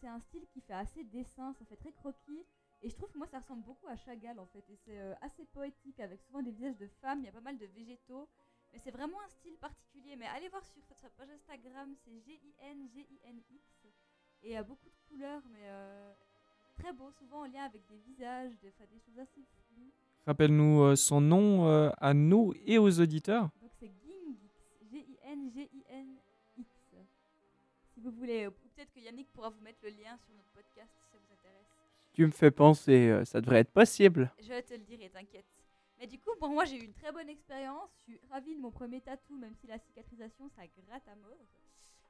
c'est 0.00 0.08
un 0.08 0.20
style 0.20 0.46
qui 0.52 0.60
fait 0.60 0.72
assez 0.74 1.04
dessin, 1.04 1.52
ça 1.58 1.64
fait 1.66 1.76
très 1.76 1.92
croquis. 1.92 2.44
Et 2.82 2.90
je 2.90 2.94
trouve 2.94 3.10
que 3.10 3.18
moi, 3.18 3.26
ça 3.26 3.40
ressemble 3.40 3.64
beaucoup 3.64 3.88
à 3.88 3.96
Chagall 3.96 4.38
en 4.38 4.46
fait. 4.46 4.64
Et 4.70 4.76
c'est 4.84 4.98
euh, 4.98 5.14
assez 5.20 5.44
poétique 5.46 5.98
avec 6.00 6.20
souvent 6.22 6.42
des 6.42 6.52
visages 6.52 6.76
de 6.76 6.86
femmes, 7.00 7.20
il 7.20 7.26
y 7.26 7.28
a 7.28 7.32
pas 7.32 7.40
mal 7.40 7.58
de 7.58 7.66
végétaux. 7.66 8.28
Mais 8.72 8.78
c'est 8.78 8.90
vraiment 8.90 9.20
un 9.22 9.28
style 9.28 9.56
particulier. 9.56 10.14
Mais 10.16 10.26
allez 10.26 10.48
voir 10.48 10.64
sur 10.64 10.96
sa 10.96 11.08
page 11.10 11.30
Instagram, 11.30 11.94
c'est 12.04 12.20
G-I-N-G-I-N-X. 12.20 13.86
Et 14.42 14.50
il 14.50 14.52
y 14.52 14.56
a 14.56 14.62
beaucoup 14.62 14.88
de 14.88 15.08
couleurs, 15.08 15.42
mais 15.50 15.62
euh, 15.64 16.12
très 16.76 16.92
beau, 16.92 17.10
souvent 17.10 17.40
en 17.40 17.46
lien 17.46 17.64
avec 17.64 17.84
des 17.88 17.98
visages, 17.98 18.52
des, 18.60 18.70
choses 18.70 19.18
assez 19.18 19.42
floues. 19.42 19.90
Rappelle-nous 20.26 20.82
euh, 20.82 20.96
son 20.96 21.20
nom 21.20 21.66
à 21.66 22.14
nous 22.14 22.52
et 22.64 22.78
aux 22.78 23.00
auditeurs. 23.00 23.50
Donc 23.60 23.72
c'est 23.80 23.90
Gingix, 24.04 24.52
G-I-N-G-I-N-X. 24.88 26.68
Si 27.94 28.00
vous 28.00 28.12
voulez, 28.12 28.48
peut-être 28.50 28.92
que 28.92 29.00
Yannick 29.00 29.32
pourra 29.32 29.48
vous 29.48 29.60
mettre 29.62 29.80
le 29.82 29.88
lien 29.90 30.16
sur 30.18 30.32
notre 30.34 30.52
podcast 30.52 31.07
Tu 32.18 32.26
me 32.26 32.32
fais 32.32 32.50
penser, 32.50 33.10
euh, 33.10 33.24
ça 33.24 33.40
devrait 33.40 33.60
être 33.60 33.70
possible. 33.70 34.28
Je 34.40 34.60
te 34.62 34.72
le 34.74 34.80
dirai, 34.80 35.08
t'inquiète. 35.08 35.46
Mais 36.00 36.08
du 36.08 36.18
coup, 36.18 36.32
pour 36.40 36.48
moi, 36.48 36.64
j'ai 36.64 36.74
eu 36.74 36.82
une 36.84 36.92
très 36.92 37.12
bonne 37.12 37.28
expérience. 37.28 37.90
Je 38.08 38.14
suis 38.16 38.20
ravie 38.28 38.56
de 38.56 38.60
mon 38.60 38.72
premier 38.72 39.00
tatou, 39.00 39.36
même 39.38 39.54
si 39.54 39.68
la 39.68 39.78
cicatrisation, 39.78 40.48
ça 40.48 40.62
gratte 40.66 41.06
à 41.06 41.14
mort. 41.14 41.46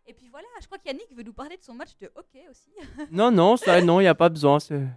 Et 0.07 0.15
puis 0.15 0.31
voilà, 0.31 0.49
je 0.63 0.67
crois 0.67 0.79
qu'Yannick 0.79 1.13
veut 1.13 1.25
nous 1.25 1.35
parler 1.35 1.59
de 1.59 1.63
son 1.63 1.75
match 1.75 1.95
de 1.99 2.11
hockey 2.15 2.49
aussi. 2.49 2.71
Non, 3.13 3.31
non, 3.31 3.59
ça, 3.59 3.83
non, 3.83 4.01
il 4.01 4.05
n'y 4.05 4.09
a 4.09 4.15
pas 4.15 4.31
besoin. 4.31 4.59
c'est- 4.59 4.89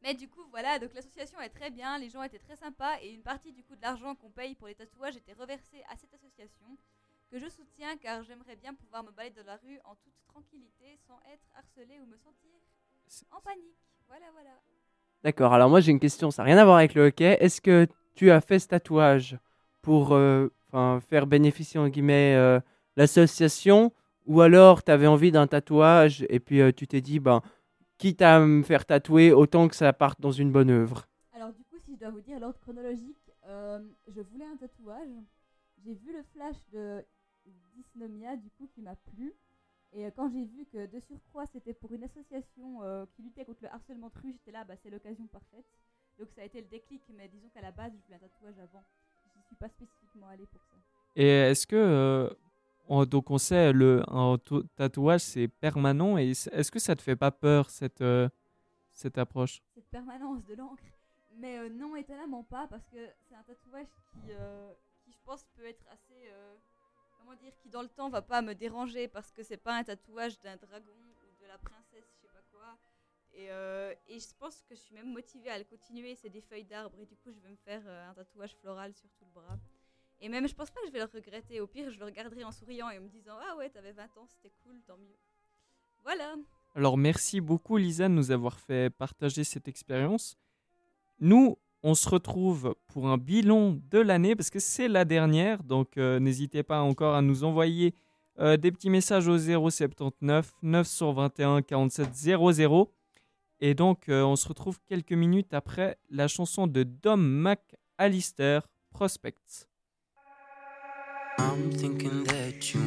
Mais 0.00 0.14
du 0.14 0.28
coup, 0.28 0.44
voilà, 0.50 0.78
donc 0.78 0.94
l'association 0.94 1.40
est 1.40 1.48
très 1.48 1.70
bien, 1.72 1.98
les 1.98 2.08
gens 2.08 2.22
étaient 2.22 2.38
très 2.38 2.54
sympas 2.54 3.00
et 3.02 3.10
une 3.12 3.22
partie 3.24 3.50
du 3.50 3.64
coup 3.64 3.74
de 3.74 3.82
l'argent 3.82 4.14
qu'on 4.14 4.30
paye 4.30 4.54
pour 4.54 4.68
les 4.68 4.76
tatouages 4.76 5.16
était 5.16 5.32
reversée 5.32 5.82
à 5.88 5.96
cette 5.96 6.14
association 6.14 6.78
que 7.32 7.38
je 7.40 7.48
soutiens 7.48 7.96
car 7.96 8.22
j'aimerais 8.22 8.54
bien 8.54 8.74
pouvoir 8.74 9.02
me 9.02 9.10
balader 9.10 9.40
dans 9.40 9.46
la 9.46 9.56
rue 9.56 9.80
en 9.86 9.96
toute 9.96 10.14
tranquillité 10.28 10.96
sans 11.08 11.18
être 11.32 11.48
harcelée 11.56 11.98
ou 11.98 12.06
me 12.06 12.16
sentir 12.16 12.50
en 13.32 13.40
panique. 13.40 13.74
Voilà, 14.10 14.26
voilà. 14.32 14.50
D'accord, 15.22 15.54
alors 15.54 15.70
moi 15.70 15.78
j'ai 15.80 15.92
une 15.92 16.00
question, 16.00 16.32
ça 16.32 16.42
n'a 16.42 16.46
rien 16.48 16.58
à 16.58 16.64
voir 16.64 16.78
avec 16.78 16.94
le 16.94 17.06
hockey. 17.06 17.36
Est-ce 17.40 17.60
que 17.60 17.86
tu 18.16 18.32
as 18.32 18.40
fait 18.40 18.58
ce 18.58 18.66
tatouage 18.66 19.38
pour 19.82 20.12
euh, 20.12 20.48
faire 21.08 21.28
bénéficier 21.28 21.78
en 21.78 21.88
guillemets 21.88 22.34
euh, 22.34 22.58
l'association 22.96 23.92
ou 24.26 24.40
alors 24.40 24.82
tu 24.82 24.90
avais 24.90 25.06
envie 25.06 25.30
d'un 25.30 25.46
tatouage 25.46 26.26
et 26.28 26.40
puis 26.40 26.60
euh, 26.60 26.72
tu 26.72 26.88
t'es 26.88 27.00
dit, 27.00 27.20
ben, 27.20 27.40
quitte 27.98 28.20
à 28.20 28.40
me 28.40 28.64
faire 28.64 28.84
tatouer, 28.84 29.32
autant 29.32 29.68
que 29.68 29.76
ça 29.76 29.92
parte 29.92 30.20
dans 30.20 30.32
une 30.32 30.50
bonne 30.50 30.70
œuvre? 30.70 31.06
Alors 31.32 31.52
du 31.52 31.62
coup, 31.62 31.78
si 31.78 31.94
je 31.94 32.00
dois 32.00 32.10
vous 32.10 32.20
dire 32.20 32.40
l'ordre 32.40 32.58
chronologique, 32.58 33.30
je 33.46 34.20
voulais 34.20 34.44
un 34.44 34.56
tatouage. 34.56 35.14
J'ai 35.84 35.94
vu 35.94 36.12
le 36.12 36.22
flash 36.34 36.56
de 36.72 37.04
Dysnomia, 37.74 38.34
du 38.36 38.50
coup, 38.50 38.68
qui 38.74 38.82
m'a 38.82 38.96
plu. 38.96 39.34
Et 39.92 40.06
euh, 40.06 40.10
quand 40.14 40.28
j'ai 40.30 40.44
vu 40.44 40.66
que 40.66 40.86
de 40.86 41.00
surcroît, 41.00 41.46
c'était 41.46 41.74
pour 41.74 41.92
une 41.92 42.04
association 42.04 42.82
euh, 42.82 43.06
qui 43.14 43.22
luttait 43.22 43.44
contre 43.44 43.62
le 43.62 43.68
harcèlement 43.68 44.08
de 44.14 44.20
rue, 44.20 44.32
j'étais 44.32 44.52
là, 44.52 44.64
bah, 44.64 44.74
c'est 44.82 44.90
l'occasion 44.90 45.26
parfaite. 45.26 45.64
Donc 46.18 46.28
ça 46.34 46.42
a 46.42 46.44
été 46.44 46.60
le 46.60 46.68
déclic, 46.68 47.02
mais 47.16 47.28
disons 47.28 47.48
qu'à 47.48 47.60
la 47.60 47.72
base, 47.72 47.92
je 47.92 48.02
voulais 48.04 48.16
un 48.16 48.18
tatouage 48.28 48.58
avant. 48.58 48.84
Je 49.34 49.38
ne 49.38 49.44
suis 49.44 49.56
pas 49.56 49.68
spécifiquement 49.68 50.28
allée 50.28 50.46
pour 50.46 50.60
ça. 50.62 50.76
Et 51.16 51.26
est-ce 51.26 51.66
que 51.66 51.76
euh, 51.76 52.30
on- 52.88 53.04
donc 53.04 53.30
on 53.30 53.38
sait 53.38 53.72
le 53.72 54.02
un 54.08 54.38
to- 54.38 54.62
tatouage 54.76 55.22
c'est 55.22 55.48
permanent 55.48 56.18
et 56.18 56.30
est-ce 56.30 56.70
que 56.70 56.78
ça 56.78 56.94
te 56.94 57.02
fait 57.02 57.16
pas 57.16 57.30
peur 57.32 57.68
cette 57.70 58.00
euh, 58.00 58.28
cette 58.92 59.18
approche? 59.18 59.60
Cette 59.74 59.88
permanence 59.88 60.44
de 60.44 60.54
l'encre. 60.54 60.82
Mais 61.36 61.58
euh, 61.58 61.68
non, 61.70 61.96
étonnamment 61.96 62.44
pas, 62.44 62.66
parce 62.68 62.86
que 62.88 62.98
c'est 63.28 63.34
un 63.34 63.42
tatouage 63.42 63.86
qui, 64.12 64.18
euh, 64.32 64.72
qui, 65.04 65.12
je 65.12 65.18
pense, 65.24 65.44
peut 65.56 65.64
être 65.64 65.84
assez. 65.90 66.28
Comment 67.30 67.42
dire 67.42 67.56
Qui, 67.62 67.68
dans 67.68 67.82
le 67.82 67.88
temps, 67.88 68.08
va 68.08 68.22
pas 68.22 68.42
me 68.42 68.54
déranger, 68.54 69.08
parce 69.08 69.30
que 69.30 69.42
c'est 69.42 69.56
pas 69.56 69.76
un 69.76 69.84
tatouage 69.84 70.40
d'un 70.40 70.56
dragon 70.56 70.92
ou 70.92 71.42
de 71.42 71.46
la 71.46 71.58
princesse, 71.58 72.04
je 72.16 72.20
sais 72.20 72.28
pas 72.32 72.42
quoi. 72.50 72.76
Et, 73.32 73.50
euh, 73.50 73.94
et 74.08 74.18
je 74.18 74.34
pense 74.38 74.62
que 74.68 74.74
je 74.74 74.80
suis 74.80 74.94
même 74.94 75.12
motivée 75.12 75.50
à 75.50 75.58
le 75.58 75.64
continuer. 75.64 76.16
C'est 76.16 76.28
des 76.28 76.40
feuilles 76.40 76.64
d'arbre, 76.64 76.98
et 77.00 77.06
du 77.06 77.16
coup, 77.16 77.30
je 77.30 77.38
vais 77.40 77.50
me 77.50 77.56
faire 77.56 77.82
euh, 77.86 78.10
un 78.10 78.14
tatouage 78.14 78.54
floral 78.56 78.92
sur 78.94 79.08
tout 79.10 79.24
le 79.24 79.40
bras. 79.40 79.58
Et 80.20 80.28
même, 80.28 80.46
je 80.46 80.54
pense 80.54 80.70
pas 80.70 80.80
que 80.80 80.88
je 80.88 80.92
vais 80.92 80.98
le 80.98 81.04
regretter. 81.04 81.60
Au 81.60 81.66
pire, 81.66 81.90
je 81.90 81.98
le 81.98 82.04
regarderai 82.04 82.44
en 82.44 82.52
souriant 82.52 82.90
et 82.90 82.98
en 82.98 83.02
me 83.02 83.08
disant 83.08 83.38
Ah 83.48 83.56
ouais, 83.56 83.70
t'avais 83.70 83.92
20 83.92 84.04
ans, 84.18 84.26
c'était 84.26 84.52
cool, 84.62 84.80
tant 84.86 84.98
mieux. 84.98 85.16
Voilà. 86.02 86.34
Alors 86.74 86.96
merci 86.96 87.40
beaucoup 87.40 87.76
Lisa 87.76 88.08
de 88.08 88.14
nous 88.14 88.30
avoir 88.30 88.58
fait 88.60 88.90
partager 88.90 89.44
cette 89.44 89.66
expérience. 89.66 90.36
Nous, 91.18 91.58
on 91.82 91.94
se 91.94 92.08
retrouve 92.08 92.74
pour 92.88 93.08
un 93.08 93.16
bilan 93.18 93.76
de 93.90 93.98
l'année 93.98 94.36
parce 94.36 94.50
que 94.50 94.58
c'est 94.58 94.88
la 94.88 95.04
dernière, 95.04 95.62
donc 95.62 95.96
euh, 95.96 96.18
n'hésitez 96.18 96.62
pas 96.62 96.80
encore 96.80 97.14
à 97.14 97.22
nous 97.22 97.44
envoyer 97.44 97.94
euh, 98.38 98.56
des 98.56 98.70
petits 98.70 98.90
messages 98.90 99.28
au 99.28 99.38
079 99.38 100.52
921 100.62 101.62
47 101.62 102.14
00. 102.14 102.92
Et 103.60 103.74
donc 103.74 104.08
euh, 104.08 104.22
on 104.22 104.36
se 104.36 104.48
retrouve 104.48 104.78
quelques 104.88 105.12
minutes 105.12 105.52
après 105.52 105.98
la 106.10 106.28
chanson 106.28 106.66
de 106.66 106.82
Dom 106.82 107.20
McAllister, 107.22 108.60
Prospects. 108.90 109.66
I'm 111.38 111.70
thinking 111.70 112.24
that 112.24 112.74
you. 112.74 112.80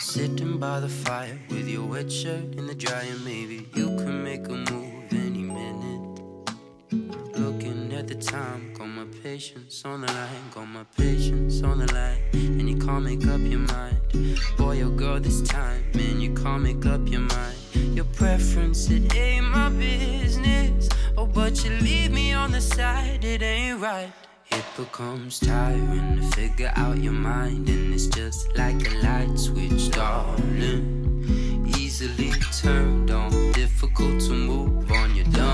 Sitting 0.00 0.58
by 0.58 0.80
the 0.80 0.88
fire 0.88 1.38
with 1.50 1.68
your 1.68 1.84
wet 1.84 2.10
shirt 2.10 2.54
in 2.56 2.66
the 2.66 2.74
maybe 3.24 3.68
you 3.74 3.96
can 3.96 4.22
make 4.22 4.46
a 4.46 4.70
move 4.70 5.25
minute. 7.38 7.66
at 7.96 8.08
the 8.08 8.14
time. 8.14 8.72
Got 8.74 8.88
my 8.88 9.04
patience 9.22 9.84
on 9.84 10.02
the 10.02 10.12
line, 10.12 10.50
got 10.54 10.68
my 10.68 10.84
patience 10.96 11.62
on 11.62 11.78
the 11.78 11.92
line. 11.92 12.18
And 12.32 12.68
you 12.68 12.76
can't 12.76 13.04
make 13.04 13.26
up 13.26 13.40
your 13.40 13.60
mind. 13.60 13.96
Boy 14.56 14.84
or 14.84 14.90
girl, 14.90 15.20
this 15.20 15.40
time, 15.42 15.82
man, 15.94 16.20
you 16.20 16.34
can't 16.34 16.62
make 16.62 16.84
up 16.86 17.08
your 17.08 17.20
mind. 17.20 17.56
Your 17.74 18.04
preference, 18.04 18.90
it 18.90 19.14
ain't 19.16 19.46
my 19.46 19.68
business. 19.70 20.88
Oh, 21.16 21.26
but 21.26 21.64
you 21.64 21.70
leave 21.80 22.12
me 22.12 22.32
on 22.32 22.52
the 22.52 22.60
side, 22.60 23.24
it 23.24 23.42
ain't 23.42 23.80
right. 23.80 24.12
It 24.50 24.64
becomes 24.76 25.40
tiring 25.40 26.20
to 26.20 26.22
figure 26.36 26.72
out 26.76 26.98
your 26.98 27.12
mind, 27.12 27.68
and 27.68 27.92
it's 27.92 28.06
just 28.06 28.56
like 28.56 28.76
a 28.86 28.94
light 28.98 29.38
switch, 29.38 29.90
darling. 29.90 31.64
Easily 31.78 32.30
turned 32.62 33.10
on, 33.10 33.52
difficult 33.52 34.20
to 34.20 34.32
move 34.32 34.90
on. 34.92 35.05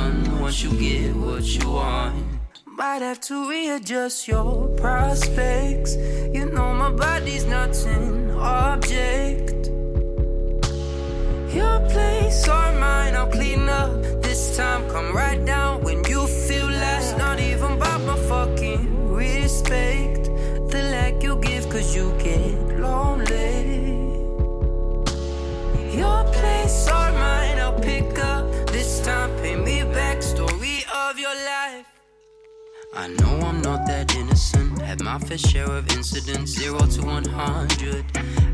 Done 0.03 0.41
once 0.41 0.61
you 0.65 0.71
get 0.85 1.15
what 1.15 1.45
you 1.57 1.71
want. 1.71 2.15
Might 2.67 3.03
have 3.03 3.21
to 3.29 3.49
readjust 3.49 4.27
your 4.27 4.67
prospects. 4.83 5.95
You 6.37 6.47
know 6.47 6.75
my 6.75 6.91
body's 6.91 7.45
not 7.45 7.73
an 7.87 8.31
object. 8.33 9.59
Your 11.59 11.79
place 11.93 12.49
or 12.49 12.69
mine, 12.85 13.15
I'll 13.15 13.31
clean 13.31 13.69
up. 13.69 13.93
This 14.27 14.57
time, 14.57 14.83
come 14.91 15.15
right 15.15 15.45
down 15.45 15.85
when 15.85 15.99
you 16.11 16.27
feel 16.27 16.67
less. 16.67 17.17
Not 17.17 17.39
even 17.39 17.73
about 17.79 18.01
my 18.01 18.17
fucking 18.31 19.13
respect. 19.13 20.25
The 20.73 20.81
lack 20.95 21.23
you 21.23 21.37
give, 21.37 21.69
cause 21.71 21.95
you 21.95 22.07
get 22.19 22.81
lonely. 22.81 23.53
Your 25.97 26.25
place 26.39 26.89
or 26.89 27.09
mine, 27.25 27.59
I'll 27.65 27.79
pick 27.79 28.19
up. 28.19 28.51
This 28.73 29.01
time, 29.05 29.31
pay 29.43 29.55
me 29.55 29.82
I 32.95 33.09
know 33.09 33.41
I'm 33.41 33.63
not 33.63 33.87
that 33.87 34.15
innocent. 34.17 34.79
Had 34.83 35.03
my 35.03 35.19
fair 35.19 35.39
share 35.39 35.65
of 35.65 35.91
incidents, 35.97 36.53
zero 36.53 36.79
to 36.79 37.03
100. 37.03 38.05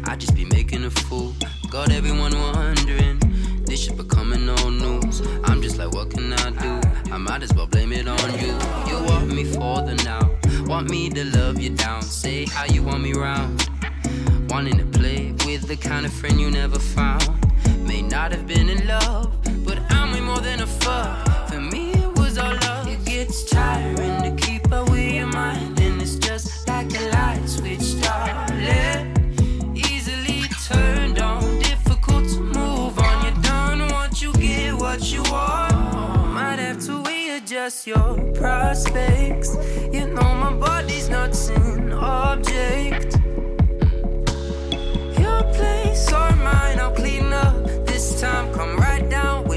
I 0.05 0.15
just 0.15 0.37
be 0.37 0.45
making 0.45 0.85
a 0.85 0.91
fool. 0.91 1.35
Got 1.71 1.91
everyone 1.91 2.39
wondering. 2.39 3.19
This 3.67 3.85
shit 3.85 3.97
becoming 3.97 4.49
old 4.49 4.75
news. 4.75 5.23
I'm 5.43 5.61
just 5.61 5.77
like, 5.77 5.93
what 5.93 6.11
can 6.11 6.33
I 6.33 6.51
do? 6.51 6.89
I 7.13 7.19
might 7.19 7.43
as 7.43 7.53
well 7.53 7.67
blame 7.67 7.93
it 7.93 8.07
on 8.07 8.39
you. 8.39 8.55
You 8.87 9.05
want 9.07 9.27
me 9.27 9.43
for 9.43 9.83
the 9.83 10.01
now. 10.05 10.31
Want 10.67 10.89
me 10.89 11.11
to 11.11 11.25
love 11.37 11.59
you 11.61 11.71
down. 11.71 12.03
Say 12.03 12.47
how 12.47 12.65
you 12.67 12.85
want 12.85 13.03
me 13.03 13.15
round. 13.15 13.69
Wanting 14.51 14.79
to 14.79 14.85
play 14.99 15.33
with 15.47 15.67
the 15.67 15.77
kind 15.77 16.07
of 16.07 16.13
friend 16.13 16.41
you 16.41 16.49
never 16.49 16.79
found. 16.79 17.29
May 17.89 18.03
not 18.03 18.31
have 18.31 18.47
been 18.47 18.69
in 18.69 18.87
love, 18.87 19.37
but 19.65 19.81
I'm 19.91 20.13
way 20.13 20.21
more 20.21 20.39
than 20.39 20.61
a 20.61 20.67
fuck. 20.67 21.28
Love. 23.29 23.35
It 23.35 23.35
gets 23.35 23.45
tiring 23.45 24.23
to 24.23 24.47
keep 24.47 24.73
up 24.73 24.89
with 24.91 25.13
your 25.13 25.27
mind, 25.27 25.81
and 25.81 26.01
it's 26.01 26.17
just 26.17 26.67
like 26.69 26.91
a 26.99 27.11
light 27.11 27.49
switch, 27.49 28.01
darling. 28.01 29.77
Easily 29.77 30.43
turned 30.67 31.19
on, 31.21 31.59
difficult 31.61 32.29
to 32.31 32.41
move 32.41 32.99
on. 32.99 33.25
You're 33.25 33.43
done 33.43 33.89
once 33.93 34.23
you 34.23 34.33
get 34.35 34.75
what 34.75 35.13
you 35.13 35.23
want. 35.25 36.33
Might 36.33 36.59
have 36.59 36.81
to 36.87 37.03
readjust 37.03 37.87
your 37.87 38.17
prospects. 38.35 39.57
You 39.93 40.07
know 40.09 40.35
my 40.35 40.53
body's 40.53 41.09
not 41.09 41.37
an 41.51 41.93
object. 41.93 43.17
Your 45.19 45.43
place 45.55 46.13
or 46.13 46.37
mine, 46.37 46.81
I'll 46.81 46.93
clean 46.95 47.33
up. 47.33 47.65
This 47.87 48.21
time, 48.21 48.53
come 48.53 48.77
right 48.77 49.09
down 49.09 49.48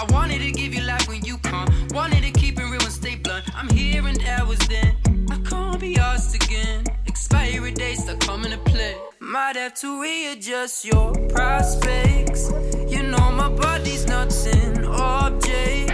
I 0.00 0.04
wanted 0.12 0.38
to 0.38 0.50
give 0.50 0.72
you 0.72 0.80
life 0.80 1.06
when 1.08 1.22
you 1.26 1.36
can't. 1.36 1.70
Wanted 1.92 2.22
to 2.22 2.30
keep 2.30 2.58
it 2.58 2.64
real 2.64 2.80
and 2.80 2.90
stay 2.90 3.16
blunt. 3.16 3.44
I'm 3.54 3.68
here 3.68 4.06
and 4.06 4.18
there 4.18 4.46
was 4.46 4.58
then. 4.60 4.96
I 5.30 5.36
can't 5.46 5.78
be 5.78 5.98
asked 5.98 6.34
again. 6.34 6.84
Expiry 7.06 7.70
dates 7.72 8.04
start 8.04 8.20
coming 8.20 8.50
to 8.50 8.56
play. 8.56 8.96
Might 9.20 9.56
have 9.56 9.74
to 9.82 10.00
readjust 10.00 10.86
your 10.86 11.12
prospects. 11.28 12.50
You 12.88 13.02
know 13.02 13.30
my 13.30 13.50
body's 13.50 14.06
not 14.06 14.32
an 14.46 14.86
object. 14.86 15.90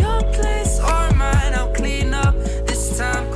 Your 0.00 0.22
place 0.32 0.80
or 0.80 1.10
mine, 1.16 1.52
I'll 1.52 1.74
clean 1.74 2.14
up. 2.14 2.34
This 2.66 2.96
time, 2.96 3.30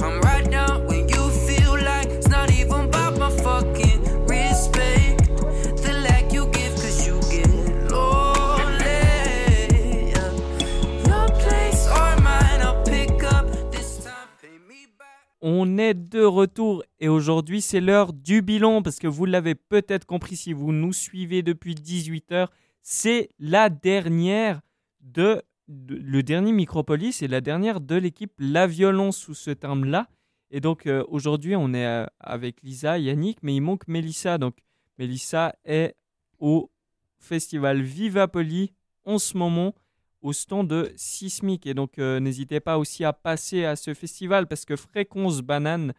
de 15.95 16.23
retour 16.23 16.83
et 17.01 17.09
aujourd'hui 17.09 17.61
c'est 17.61 17.81
l'heure 17.81 18.13
du 18.13 18.43
bilan 18.43 18.83
parce 18.83 18.99
que 18.99 19.07
vous 19.07 19.25
l'avez 19.25 19.55
peut-être 19.55 20.05
compris 20.07 20.37
si 20.37 20.53
vous 20.53 20.73
nous 20.73 20.93
suivez 20.93 21.43
depuis 21.43 21.75
18h, 21.75 22.49
c'est 22.83 23.29
la 23.39 23.69
dernière 23.71 24.61
de, 25.01 25.43
de- 25.69 25.97
le 25.97 26.23
dernier 26.23 26.53
Micropolis 26.53 27.23
et 27.23 27.29
la 27.29 27.41
dernière 27.41 27.81
de 27.81 27.97
l'équipe 27.97 28.33
La 28.39 28.67
Violence 28.67 29.17
sous 29.19 29.35
ce 29.35 29.51
terme-là. 29.51 30.09
Et 30.51 30.61
donc 30.61 30.87
euh, 30.87 31.05
aujourd'hui 31.09 31.57
on 31.57 31.75
est 31.75 31.87
euh, 31.87 32.07
avec 32.21 32.63
Lisa, 32.63 32.99
Yannick, 32.99 33.39
mais 33.43 33.55
il 33.55 33.61
manque 33.61 33.87
Mélissa. 33.89 34.39
Donc 34.39 34.57
Mélissa 34.99 35.55
est 35.65 35.95
au 36.39 36.71
festival 37.19 37.83
Vivapoli 37.83 38.73
en 39.05 39.19
ce 39.19 39.37
moment 39.37 39.75
au 40.23 40.33
stand 40.33 40.69
de 40.69 40.93
Sismic. 40.97 41.67
Et 41.67 41.75
donc, 41.75 41.99
euh, 41.99 42.21
n'hésitez 42.21 42.61
pas 42.61 42.79
aussi 42.79 43.05
à 43.05 43.13
passer 43.13 43.65
à 43.65 43.77
ce 43.77 43.95
festival 43.95 44.47
parce 44.47 44.65
que 44.65 44.77
Fréquence 44.77 45.41
Banane 45.41 45.93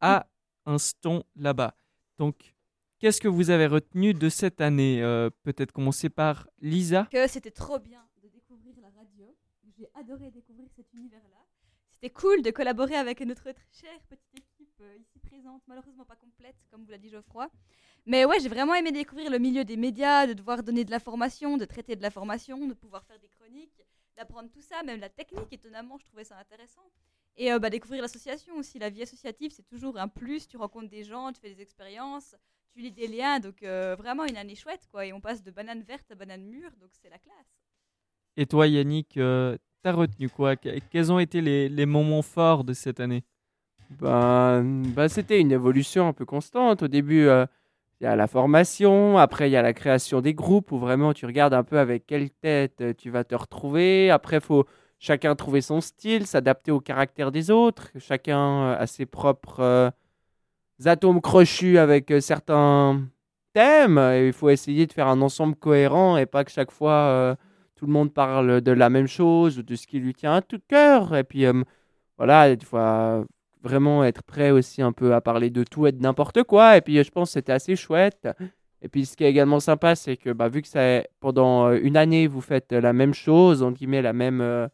a 0.00 0.26
un 0.66 0.78
stand 0.78 1.24
là-bas. 1.36 1.74
Donc, 2.18 2.54
qu'est-ce 2.98 3.20
que 3.20 3.28
vous 3.28 3.50
avez 3.50 3.66
retenu 3.66 4.14
de 4.14 4.28
cette 4.28 4.60
année? 4.60 5.02
Euh, 5.02 5.30
Peut-être 5.42 5.72
commencer 5.72 6.08
par 6.08 6.48
Lisa. 6.60 7.08
que 7.10 7.26
c'était 7.28 7.50
trop 7.50 7.78
bien 7.78 8.02
de 8.22 8.28
découvrir 8.28 8.74
la 8.80 8.88
radio. 8.98 9.34
J'ai 9.78 9.88
adoré 9.94 10.30
découvrir 10.30 10.68
cet 10.76 10.92
univers-là. 10.94 11.40
C'était 11.92 12.10
cool 12.10 12.42
de 12.42 12.50
collaborer 12.50 12.94
avec 12.96 13.20
notre 13.20 13.44
chère 13.72 14.00
petite 14.08 14.36
équipe 14.36 14.80
euh, 14.80 14.96
ici 15.00 15.13
malheureusement 15.66 16.04
pas 16.04 16.16
complète, 16.16 16.56
comme 16.70 16.84
vous 16.84 16.90
l'a 16.90 16.98
dit 16.98 17.08
Geoffroy. 17.08 17.48
Mais 18.06 18.24
ouais, 18.24 18.38
j'ai 18.40 18.48
vraiment 18.48 18.74
aimé 18.74 18.92
découvrir 18.92 19.30
le 19.30 19.38
milieu 19.38 19.64
des 19.64 19.76
médias, 19.76 20.26
de 20.26 20.32
devoir 20.34 20.62
donner 20.62 20.84
de 20.84 20.90
l'information, 20.90 21.56
de 21.56 21.64
traiter 21.64 21.96
de 21.96 22.02
l'information, 22.02 22.66
de 22.66 22.74
pouvoir 22.74 23.04
faire 23.04 23.18
des 23.18 23.28
chroniques, 23.28 23.82
d'apprendre 24.16 24.50
tout 24.50 24.60
ça, 24.60 24.82
même 24.82 25.00
la 25.00 25.08
technique, 25.08 25.52
étonnamment, 25.52 25.98
je 25.98 26.04
trouvais 26.04 26.24
ça 26.24 26.38
intéressant. 26.38 26.82
Et 27.36 27.52
euh, 27.52 27.58
bah, 27.58 27.70
découvrir 27.70 28.02
l'association 28.02 28.54
aussi, 28.56 28.78
la 28.78 28.90
vie 28.90 29.02
associative, 29.02 29.50
c'est 29.52 29.66
toujours 29.66 29.98
un 29.98 30.06
plus. 30.06 30.46
Tu 30.46 30.56
rencontres 30.56 30.88
des 30.88 31.02
gens, 31.02 31.32
tu 31.32 31.40
fais 31.40 31.52
des 31.52 31.60
expériences, 31.62 32.36
tu 32.72 32.80
lis 32.80 32.92
des 32.92 33.08
liens. 33.08 33.40
Donc 33.40 33.62
euh, 33.62 33.96
vraiment 33.96 34.24
une 34.24 34.36
année 34.36 34.54
chouette, 34.54 34.86
quoi. 34.90 35.04
Et 35.06 35.12
on 35.12 35.20
passe 35.20 35.42
de 35.42 35.50
banane 35.50 35.82
verte 35.82 36.10
à 36.12 36.14
banane 36.14 36.44
mûre, 36.44 36.70
donc 36.80 36.90
c'est 36.92 37.08
la 37.10 37.18
classe. 37.18 37.58
Et 38.36 38.46
toi, 38.46 38.66
Yannick, 38.68 39.16
euh, 39.16 39.56
t'as 39.82 39.92
retenu 39.92 40.28
quoi? 40.28 40.54
Que- 40.56 40.78
Quels 40.90 41.10
ont 41.10 41.18
été 41.18 41.40
les 41.40 41.86
moments 41.86 42.22
forts 42.22 42.62
de 42.62 42.72
cette 42.72 43.00
année? 43.00 43.24
Ben, 43.90 44.62
ben, 44.62 45.08
c'était 45.08 45.40
une 45.40 45.52
évolution 45.52 46.08
un 46.08 46.12
peu 46.12 46.24
constante. 46.24 46.82
Au 46.82 46.88
début, 46.88 47.26
euh, 47.26 47.46
il 48.00 48.04
y 48.04 48.06
a 48.06 48.16
la 48.16 48.26
formation, 48.26 49.18
après 49.18 49.48
il 49.48 49.52
y 49.52 49.56
a 49.56 49.62
la 49.62 49.72
création 49.72 50.20
des 50.20 50.34
groupes 50.34 50.72
où 50.72 50.78
vraiment 50.78 51.12
tu 51.12 51.26
regardes 51.26 51.54
un 51.54 51.62
peu 51.64 51.78
avec 51.78 52.06
quelle 52.06 52.30
tête 52.30 52.80
euh, 52.80 52.92
tu 52.96 53.10
vas 53.10 53.24
te 53.24 53.34
retrouver. 53.34 54.10
Après, 54.10 54.40
faut 54.40 54.66
chacun 54.98 55.34
trouver 55.36 55.60
son 55.60 55.80
style, 55.80 56.26
s'adapter 56.26 56.70
au 56.72 56.80
caractère 56.80 57.30
des 57.30 57.50
autres. 57.50 57.90
Chacun 57.98 58.38
euh, 58.38 58.78
a 58.78 58.86
ses 58.86 59.06
propres 59.06 59.60
euh, 59.60 59.90
atomes 60.84 61.20
crochus 61.20 61.78
avec 61.78 62.10
euh, 62.10 62.20
certains 62.20 63.02
thèmes. 63.52 63.98
Il 64.26 64.32
faut 64.32 64.50
essayer 64.50 64.86
de 64.86 64.92
faire 64.92 65.08
un 65.08 65.20
ensemble 65.22 65.54
cohérent 65.56 66.16
et 66.16 66.26
pas 66.26 66.44
que 66.44 66.50
chaque 66.50 66.70
fois 66.72 66.92
euh, 66.92 67.34
tout 67.76 67.86
le 67.86 67.92
monde 67.92 68.12
parle 68.12 68.60
de 68.60 68.72
la 68.72 68.90
même 68.90 69.06
chose 69.06 69.58
ou 69.58 69.62
de 69.62 69.76
ce 69.76 69.86
qui 69.86 69.98
lui 70.00 70.14
tient 70.14 70.34
à 70.34 70.42
tout 70.42 70.60
cœur. 70.68 71.14
Et 71.16 71.24
puis 71.24 71.46
euh, 71.46 71.62
voilà, 72.18 72.50
il 72.50 72.64
faut 72.64 72.76
euh, 72.78 73.24
vraiment 73.64 74.04
être 74.04 74.22
prêt 74.22 74.50
aussi 74.50 74.82
un 74.82 74.92
peu 74.92 75.14
à 75.14 75.20
parler 75.20 75.50
de 75.50 75.64
tout 75.64 75.86
et 75.86 75.92
de 75.92 76.00
n'importe 76.00 76.44
quoi. 76.44 76.76
Et 76.76 76.82
puis 76.82 77.02
je 77.02 77.10
pense 77.10 77.30
que 77.30 77.32
c'était 77.32 77.52
assez 77.52 77.74
chouette. 77.74 78.28
Et 78.82 78.88
puis 78.88 79.06
ce 79.06 79.16
qui 79.16 79.24
est 79.24 79.30
également 79.30 79.60
sympa, 79.60 79.96
c'est 79.96 80.18
que 80.18 80.30
bah, 80.30 80.48
vu 80.48 80.60
que 80.60 80.68
ça, 80.68 81.02
pendant 81.18 81.68
euh, 81.68 81.80
une 81.82 81.96
année, 81.96 82.26
vous 82.26 82.42
faites 82.42 82.70
euh, 82.74 82.82
la 82.82 82.92
même 82.92 83.14
chose, 83.14 83.62
entre 83.62 83.78
guillemets, 83.78 84.02
la 84.02 84.12
même, 84.12 84.42
euh, 84.42 84.68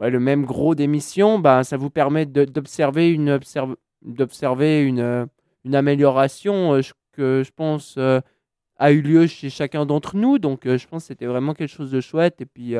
le 0.00 0.18
même 0.18 0.44
gros 0.44 0.74
d'émission, 0.74 1.38
bah, 1.38 1.62
ça 1.62 1.76
vous 1.76 1.90
permet 1.90 2.26
d'observer 2.26 3.08
une, 3.08 3.30
observe- 3.30 3.76
une, 4.02 5.28
une 5.64 5.74
amélioration 5.76 6.80
que 7.12 7.42
je 7.44 7.50
pense 7.54 7.96
a 8.78 8.92
eu 8.92 9.00
lieu 9.00 9.28
chez 9.28 9.48
chacun 9.48 9.86
d'entre 9.86 10.16
nous. 10.16 10.40
Donc 10.40 10.62
je 10.66 10.86
pense 10.88 11.04
que 11.04 11.08
c'était 11.08 11.26
vraiment 11.26 11.54
quelque 11.54 11.72
chose 11.72 11.92
de 11.92 12.00
chouette. 12.00 12.40
Et 12.40 12.46
puis 12.46 12.74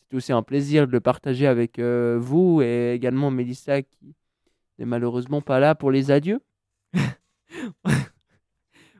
c'était 0.00 0.16
aussi 0.16 0.32
un 0.32 0.42
plaisir 0.42 0.86
de 0.86 0.92
le 0.92 1.00
partager 1.00 1.46
avec 1.46 1.78
vous 1.78 2.62
et 2.62 2.94
également 2.94 3.30
Mélissa 3.30 3.82
qui 3.82 4.14
n'est 4.78 4.84
malheureusement 4.86 5.40
pas 5.40 5.60
là 5.60 5.74
pour 5.74 5.90
les 5.90 6.10
adieux? 6.10 6.40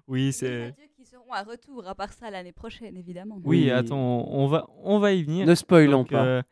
Oui, 0.08 0.26
Les 0.26 0.32
c'est. 0.32 0.62
adieux 0.64 0.88
qui 0.94 1.04
seront 1.04 1.32
à 1.32 1.42
retour, 1.42 1.86
à 1.86 1.94
part 1.94 2.12
ça, 2.12 2.30
l'année 2.30 2.52
prochaine, 2.52 2.96
évidemment. 2.96 3.36
Oui, 3.44 3.64
Oui. 3.64 3.70
attends, 3.70 4.26
on 4.28 4.46
va, 4.46 4.66
on 4.78 4.98
va 4.98 5.12
y 5.12 5.22
venir. 5.22 5.46
Ne 5.46 5.54
spoilons 5.54 5.98
Donc, 6.00 6.10
pas. 6.10 6.24
euh, 6.26 6.42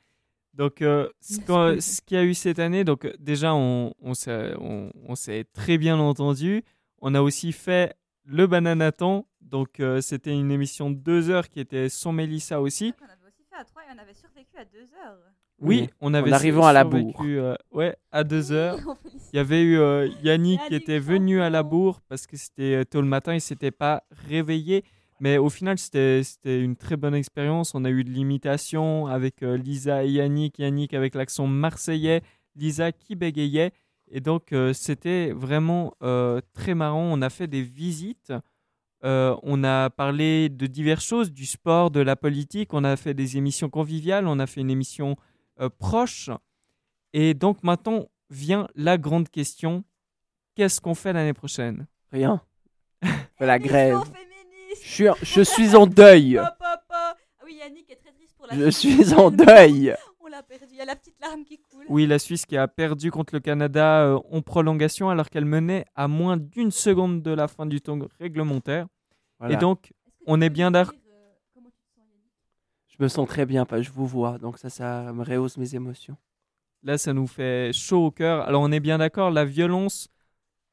donc, 0.55 0.83
euh, 0.83 1.09
ce 1.21 2.01
qu'il 2.01 2.17
y 2.17 2.21
a 2.21 2.25
eu 2.25 2.33
cette 2.35 2.59
année, 2.59 2.85
donc 2.85 3.05
euh, 3.05 3.13
déjà, 3.19 3.55
on, 3.55 3.93
on 4.01 4.15
s'est 4.15 4.55
on, 4.59 4.91
on 5.07 5.15
s'est 5.15 5.45
très 5.53 5.79
bien 5.79 5.99
entendu. 5.99 6.63
On 6.99 7.15
a 7.15 7.21
aussi 7.23 7.53
fait 7.53 7.95
le 8.25 8.47
Bananaton. 8.47 9.27
Donc, 9.41 9.81
euh, 9.81 10.01
c'était 10.01 10.33
une 10.33 10.51
émission 10.53 10.91
de 10.91 10.97
deux 10.97 11.29
heures 11.29 11.49
qui 11.49 11.61
était 11.61 11.89
sans 11.89 12.13
Mélissa 12.13 12.61
aussi. 12.61 12.95
On 13.01 13.05
avait 13.05 13.27
aussi 13.27 13.43
fait 13.51 13.57
à 13.57 13.65
3 13.65 13.83
et 13.83 13.87
on 13.95 13.99
avait 13.99 14.15
survécu 14.15 14.57
à 14.57 14.65
2 14.65 14.79
heures. 14.79 15.19
Oui, 15.61 15.81
Oui, 15.83 15.89
on 16.01 16.15
avait 16.15 16.31
en 16.31 16.35
arrivant 16.35 16.67
à 16.67 16.73
la 16.73 16.85
bourre. 16.85 17.23
euh, 17.25 17.55
ouais, 17.73 17.95
à 18.13 18.25
deux 18.25 18.51
heures. 18.53 18.79
On 18.87 18.95
félicite. 18.97 19.31
Il 19.33 19.37
y 19.37 19.39
avait 19.41 19.63
eu 19.63 19.79
euh, 19.79 20.09
Yannick 20.23 20.61
qui 20.69 20.75
était 20.75 20.99
venu 20.99 21.41
à 21.41 21.51
la 21.51 21.63
bourre 21.63 22.01
parce 22.09 22.27
que 22.27 22.37
c'était 22.37 22.77
euh, 22.77 22.85
tôt 22.85 23.01
le 23.01 23.07
matin, 23.09 23.35
il 23.35 23.41
s'était 23.41 23.71
pas 23.71 24.03
réveillé. 24.29 24.85
Mais 25.21 25.37
au 25.37 25.51
final, 25.51 25.79
c'était 25.79 26.23
c'était 26.25 26.61
une 26.63 26.77
très 26.77 26.97
bonne 26.97 27.15
expérience. 27.15 27.75
On 27.75 27.85
a 27.85 27.91
eu 27.91 28.05
de 28.05 28.11
l'imitation 28.11 29.07
avec 29.07 29.43
euh, 29.43 29.57
Lisa 29.59 30.03
et 30.05 30.11
Yannick. 30.11 30.59
Yannick 30.59 30.95
avec 30.95 31.15
l'accent 31.15 31.47
marseillais, 31.47 32.23
Lisa 32.57 32.91
qui 32.93 33.15
bégayait. 33.17 33.73
Et 34.11 34.21
donc, 34.21 34.53
euh, 34.53 34.73
c'était 34.73 35.31
vraiment 35.33 35.93
euh, 36.03 36.41
très 36.55 36.75
marrant. 36.75 37.03
On 37.13 37.21
a 37.23 37.29
fait 37.31 37.47
des 37.47 37.63
visites. 37.63 38.33
Euh, 39.05 39.37
on 39.43 39.63
a 39.63 39.89
parlé 39.91 40.49
de 40.49 40.67
diverses 40.67 41.05
choses, 41.05 41.33
du 41.33 41.47
sport, 41.47 41.91
de 41.91 42.01
la 42.01 42.17
politique. 42.17 42.75
On 42.75 42.83
a 42.85 42.97
fait 42.97 43.15
des 43.15 43.37
émissions 43.37 43.69
conviviales. 43.71 44.27
On 44.27 44.39
a 44.39 44.47
fait 44.47 44.61
une 44.63 44.71
émission 44.71 45.13
euh, 45.13 45.15
proche. 45.69 46.31
Et 47.13 47.35
donc 47.35 47.63
maintenant 47.63 48.07
vient 48.31 48.69
la 48.75 48.97
grande 48.99 49.29
question. 49.29 49.85
Qu'est-ce 50.55 50.81
qu'on 50.81 50.95
fait 50.95 51.13
l'année 51.13 51.33
prochaine? 51.35 51.87
Rien. 52.13 52.41
La 53.39 53.59
grève. 53.59 53.99
Je 54.83 54.87
suis, 54.89 55.07
je 55.23 55.41
suis 55.43 55.75
en 55.77 55.87
deuil. 55.87 56.37
Pa, 56.37 56.57
pa, 56.59 56.83
pa. 56.89 57.17
Ah 57.39 57.43
oui, 57.45 57.57
Yannick 57.59 57.91
est 57.91 57.97
très 57.97 58.13
triste 58.13 58.35
pour 58.37 58.47
la 58.47 58.55
Je 58.57 58.71
Suisse. 58.71 59.09
suis 59.09 59.15
en 59.15 59.31
deuil. 59.31 59.95
On 60.21 60.27
l'a 60.29 60.43
perdu. 60.43 60.67
Il 60.71 60.77
y 60.77 60.81
a 60.81 60.85
la 60.85 60.97
petite 60.97 61.21
larme 61.21 61.45
qui 61.45 61.59
coule. 61.59 61.85
Oui, 61.89 62.07
la 62.07 62.19
Suisse 62.19 62.47
qui 62.47 62.57
a 62.57 62.69
perdu 62.69 63.11
contre 63.11 63.35
le 63.35 63.41
Canada 63.41 64.05
euh, 64.05 64.19
en 64.31 64.43
prolongation 64.43 65.11
alors 65.11 65.29
qu'elle 65.31 65.45
menait 65.45 65.85
à 65.97 66.09
moins 66.09 66.37
d'une 66.37 66.71
seconde 66.71 67.23
de 67.23 67.31
la 67.33 67.49
fin 67.49 67.67
du 67.67 67.81
temps 67.81 67.99
réglementaire. 68.21 68.87
Voilà. 69.39 69.55
Et 69.55 69.57
donc, 69.57 69.93
On 70.27 70.41
est 70.41 70.51
bien 70.51 70.71
d'accord. 70.71 70.95
euh, 70.95 71.33
comment 71.55 71.71
tu 71.71 71.83
te 71.83 71.95
sens, 71.95 72.05
Yannick 72.11 72.31
Je 72.89 72.90
me 73.01 73.09
sens 73.09 73.27
très 73.29 73.47
bien, 73.47 73.65
pas 73.65 73.83
je 73.83 73.91
vous 73.91 74.07
vois, 74.07 74.39
donc 74.39 74.59
ça, 74.59 74.71
ça 74.71 75.13
me 75.13 75.25
rehausse 75.25 75.57
mes 75.57 75.75
émotions. 75.75 76.17
là, 76.83 76.99
ça 76.99 77.13
nous 77.13 77.27
fait 77.27 77.73
chaud 77.73 78.07
au 78.07 78.11
cœur. 78.11 78.43
Alors, 78.47 78.63
on 78.63 78.73
est 78.73 78.81
bien 78.81 78.99
d'accord, 78.99 79.31
la 79.31 79.45
violence 79.45 80.09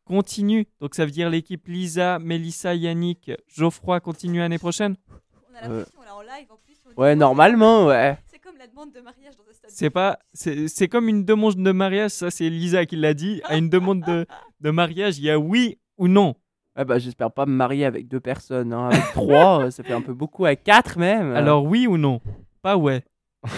continue. 0.05 0.67
Donc, 0.79 0.95
ça 0.95 1.05
veut 1.05 1.11
dire 1.11 1.29
l'équipe 1.29 1.67
Lisa, 1.67 2.17
Mélissa, 2.19 2.75
Yannick, 2.75 3.31
Geoffroy 3.47 3.99
continue 3.99 4.39
l'année 4.39 4.57
prochaine? 4.57 4.95
On 5.09 5.57
a 5.57 5.67
l'impression, 5.67 6.01
là, 6.05 6.15
en 6.15 6.21
live, 6.21 6.47
en 6.49 6.57
plus. 6.57 6.77
Ouais, 6.95 7.15
normalement, 7.15 7.87
ouais. 7.87 8.17
C'est 8.27 8.39
comme 8.39 8.57
la 8.57 8.67
demande 8.67 8.93
de 8.93 9.01
mariage 9.01 9.35
dans 9.35 9.43
un 9.43 9.53
stade. 9.53 9.69
C'est 9.69 9.89
pas, 9.89 10.17
c'est 10.33 10.67
c'est 10.67 10.87
comme 10.87 11.09
une 11.09 11.25
demande 11.25 11.55
de 11.55 11.71
mariage, 11.71 12.11
ça 12.11 12.31
c'est 12.31 12.49
Lisa 12.49 12.85
qui 12.85 12.95
l'a 12.95 13.13
dit. 13.13 13.41
À 13.43 13.57
une 13.57 13.69
demande 13.69 14.01
de, 14.01 14.25
de 14.61 14.71
mariage, 14.71 15.17
il 15.19 15.25
y 15.25 15.29
a 15.29 15.37
oui 15.37 15.77
ou 15.97 16.07
non. 16.07 16.35
Ouais, 16.77 16.85
bah, 16.85 16.99
j'espère 16.99 17.31
pas 17.31 17.45
me 17.45 17.53
marier 17.53 17.85
avec 17.85 18.07
deux 18.07 18.19
personnes. 18.19 18.71
hein. 18.71 18.89
Avec 18.89 19.03
trois, 19.13 19.63
euh, 19.65 19.71
ça 19.71 19.83
fait 19.83 19.93
un 19.93 20.01
peu 20.01 20.13
beaucoup. 20.13 20.45
Avec 20.45 20.63
quatre 20.63 20.97
même. 20.99 21.35
Alors 21.35 21.63
oui 21.63 21.87
ou 21.87 21.97
non? 21.97 22.21
Pas 22.61 22.77
ouais. 22.77 23.03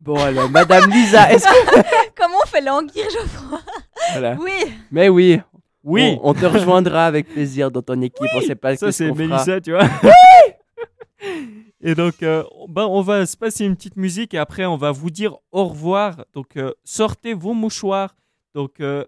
Bon, 0.00 0.16
alors, 0.22 0.50
Madame 0.50 0.90
Lisa, 0.90 1.32
est-ce 1.32 1.44
que. 1.46 2.10
Comment 2.14 2.36
on 2.42 2.46
fait 2.46 2.60
languir 2.60 3.04
Geoffroy 3.10 3.58
Voilà. 4.12 4.36
Oui. 4.38 4.52
Mais 4.90 5.08
oui. 5.08 5.40
Oui. 5.82 6.18
On, 6.22 6.30
on 6.30 6.34
te 6.34 6.44
rejoindra 6.44 7.06
avec 7.06 7.28
plaisir 7.28 7.70
dans 7.70 7.80
ton 7.80 8.00
équipe. 8.02 8.28
On 8.34 8.40
sait 8.42 8.54
pas 8.54 8.76
Ça 8.76 8.92
c'est 8.92 9.06
fera. 9.08 9.16
Mélissa, 9.16 9.60
tu 9.62 9.70
vois. 9.72 9.88
et 11.80 11.94
donc, 11.94 12.22
euh, 12.22 12.42
ben, 12.68 12.84
on 12.86 13.00
va 13.00 13.24
se 13.24 13.34
passer 13.36 13.64
une 13.64 13.76
petite 13.76 13.96
musique 13.96 14.34
et 14.34 14.38
après 14.38 14.66
on 14.66 14.76
va 14.76 14.90
vous 14.92 15.10
dire 15.10 15.36
au 15.52 15.64
revoir. 15.68 16.24
Donc, 16.34 16.56
euh, 16.58 16.72
sortez 16.84 17.32
vos 17.32 17.54
mouchoirs. 17.54 18.14
Donc, 18.54 18.80
euh, 18.80 19.04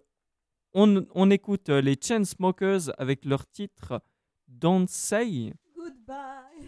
on, 0.77 1.07
on 1.15 1.31
écoute 1.31 1.69
euh, 1.71 1.81
les 1.81 1.97
Chainsmokers 2.01 2.93
avec 2.99 3.25
leur 3.25 3.47
titre 3.47 4.01
Don't 4.49 4.87
Say. 4.89 5.53
Goodbye. 5.77 6.67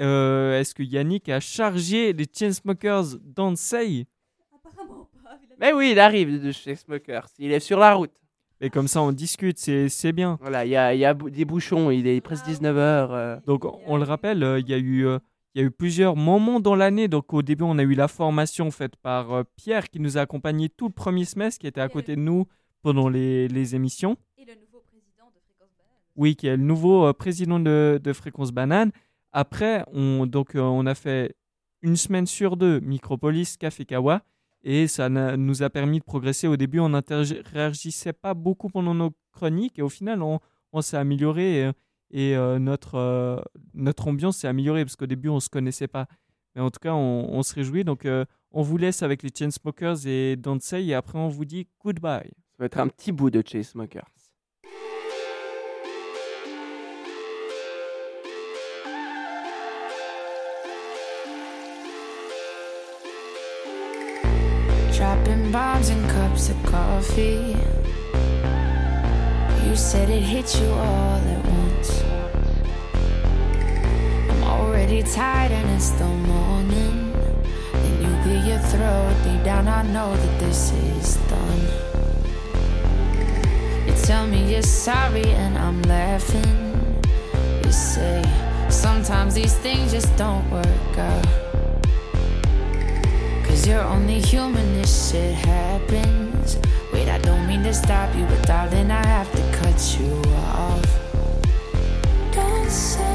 Euh, 0.00 0.58
Est-ce 0.60 0.74
que 0.74 0.82
Yannick 0.82 1.28
a 1.28 1.40
chargé 1.40 2.12
les 2.12 2.26
Chainsmokers 2.32 3.16
Don't 3.22 3.56
Say? 3.56 4.06
Apparemment 4.54 5.08
pas. 5.24 5.38
il 5.42 5.52
a- 5.52 5.56
Mais 5.58 5.72
oui, 5.72 5.90
il 5.92 5.98
arrive 5.98 6.42
de 6.42 6.52
chez 6.52 6.74
Smokers. 6.76 7.28
Il 7.38 7.52
est 7.52 7.60
sur 7.60 7.78
la 7.78 7.94
route. 7.94 8.12
Et 8.60 8.70
comme 8.70 8.88
ça, 8.88 9.02
on 9.02 9.12
discute, 9.12 9.58
c'est 9.58 10.12
bien. 10.12 10.38
Voilà, 10.40 10.64
il 10.64 10.70
y 10.70 10.76
a, 10.76 10.94
y 10.94 11.30
des 11.30 11.44
bouchons. 11.44 11.90
Il 11.90 12.06
est 12.06 12.20
presque 12.22 12.46
19h. 12.46 13.42
Donc, 13.46 13.64
on 13.86 13.96
le 13.98 14.04
rappelle, 14.04 14.42
euh, 14.42 14.58
il 14.60 14.68
y 14.68 14.72
a 14.74 14.78
eu, 14.78 15.06
euh, 15.06 15.18
il 15.56 15.60
y 15.60 15.62
a 15.62 15.68
eu 15.68 15.70
plusieurs 15.70 16.16
moments 16.16 16.60
dans 16.60 16.74
l'année. 16.74 17.08
Donc, 17.08 17.32
au 17.32 17.40
début, 17.40 17.64
on 17.64 17.78
a 17.78 17.82
eu 17.82 17.94
la 17.94 18.08
formation 18.08 18.70
faite 18.70 18.94
par 18.96 19.32
euh, 19.32 19.42
Pierre 19.56 19.88
qui 19.88 20.00
nous 20.00 20.18
a 20.18 20.20
accompagnés 20.20 20.68
tout 20.68 20.86
le 20.86 20.92
premier 20.92 21.24
semestre, 21.24 21.60
qui 21.60 21.66
était 21.66 21.80
à 21.80 21.88
côté 21.88 22.14
de 22.14 22.20
nous 22.20 22.44
pendant 22.82 23.08
les, 23.08 23.48
les 23.48 23.74
émissions. 23.74 24.18
Et 24.36 24.44
le 24.44 24.52
nouveau 24.52 24.80
président 24.86 25.24
de 25.34 25.40
Fréquence 25.40 25.70
Banane. 25.78 25.96
Oui, 26.14 26.36
qui 26.36 26.46
est 26.46 26.58
le 26.58 26.62
nouveau 26.62 27.06
euh, 27.06 27.14
président 27.14 27.58
de, 27.58 27.98
de 28.04 28.12
Fréquence 28.12 28.52
Banane. 28.52 28.92
Après, 29.32 29.82
on, 29.94 30.26
donc, 30.26 30.56
euh, 30.56 30.60
on 30.60 30.84
a 30.84 30.94
fait 30.94 31.34
une 31.80 31.96
semaine 31.96 32.26
sur 32.26 32.58
deux 32.58 32.80
Micropolis, 32.80 33.56
Café 33.56 33.86
Kawa. 33.86 34.20
Et 34.62 34.86
ça 34.88 35.08
nous 35.08 35.62
a 35.62 35.70
permis 35.70 36.00
de 36.00 36.04
progresser. 36.04 36.48
Au 36.48 36.58
début, 36.58 36.80
on 36.80 36.90
n'interagissait 36.90 38.12
pas 38.12 38.34
beaucoup 38.34 38.68
pendant 38.68 38.94
nos 38.94 39.12
chroniques. 39.32 39.78
Et 39.78 39.82
au 39.82 39.88
final, 39.88 40.22
on, 40.22 40.38
on 40.72 40.82
s'est 40.82 40.98
amélioré. 40.98 41.60
Et, 41.60 41.70
et, 42.10 42.36
euh, 42.36 42.58
notre, 42.58 42.96
euh, 42.96 43.40
notre 43.74 44.08
ambiance 44.08 44.38
s'est 44.38 44.48
améliorée. 44.48 44.84
Parce 44.84 44.96
qu'au 44.96 45.06
début, 45.06 45.28
on 45.28 45.36
ne 45.36 45.40
se 45.40 45.48
connaissait 45.48 45.88
pas. 45.88 46.06
Mais 46.54 46.62
en 46.62 46.70
tout 46.70 46.80
cas, 46.80 46.94
on, 46.94 47.28
on 47.30 47.42
se 47.42 47.54
réjouit. 47.54 47.84
Donc, 47.84 48.06
euh, 48.06 48.24
on 48.52 48.62
vous 48.62 48.76
laisse 48.78 49.02
avec 49.02 49.22
les 49.22 49.30
Chainsmokers 49.36 50.06
et 50.06 50.36
Don't 50.36 50.60
Say. 50.60 50.84
Et 50.86 50.94
après, 50.94 51.18
on 51.18 51.28
vous 51.28 51.44
dit 51.44 51.68
goodbye. 51.84 52.30
Ça 52.56 52.60
va 52.60 52.66
être 52.66 52.78
un 52.78 52.88
petit 52.88 53.12
bout 53.12 53.30
de 53.30 53.42
Chase 53.46 53.68
Smokers. 53.68 54.04
Dropping 64.96 65.52
bombs 65.52 65.90
in 65.90 66.08
cups 66.08 66.48
of 66.48 66.56
coffee. 66.64 67.54
You 69.68 69.76
said 69.76 70.08
it 70.08 70.22
hit 70.22 70.58
you 70.58 70.68
all 70.68 71.20
at 71.20 71.44
once. 71.44 71.65
I'm 74.88 75.02
tired 75.02 75.50
and 75.50 75.68
it's 75.70 75.90
the 75.90 76.06
morning. 76.06 77.12
Then 77.72 78.02
you 78.02 78.22
clear 78.22 78.54
your 78.54 78.58
throat. 78.70 79.16
Deep 79.24 79.42
down, 79.42 79.66
I 79.66 79.82
know 79.82 80.14
that 80.16 80.38
this 80.38 80.70
is 80.70 81.16
done. 81.26 81.60
You 83.84 83.92
tell 84.04 84.28
me 84.28 84.52
you're 84.52 84.62
sorry 84.62 85.24
and 85.24 85.58
I'm 85.58 85.82
laughing. 85.82 87.02
You 87.64 87.72
say 87.72 88.22
sometimes 88.68 89.34
these 89.34 89.56
things 89.58 89.90
just 89.90 90.16
don't 90.16 90.48
work 90.52 90.98
out. 90.98 91.26
Cause 93.44 93.66
you're 93.66 93.82
only 93.82 94.20
human, 94.20 94.72
this 94.74 95.10
shit 95.10 95.34
happens. 95.34 96.58
Wait, 96.92 97.08
I 97.08 97.18
don't 97.18 97.44
mean 97.48 97.64
to 97.64 97.74
stop 97.74 98.14
you, 98.14 98.24
but 98.26 98.46
darling, 98.46 98.92
I 98.92 99.04
have 99.04 99.32
to 99.32 99.42
cut 99.58 99.98
you 99.98 100.14
off. 100.54 100.84
Don't 102.32 102.70
say, 102.70 103.05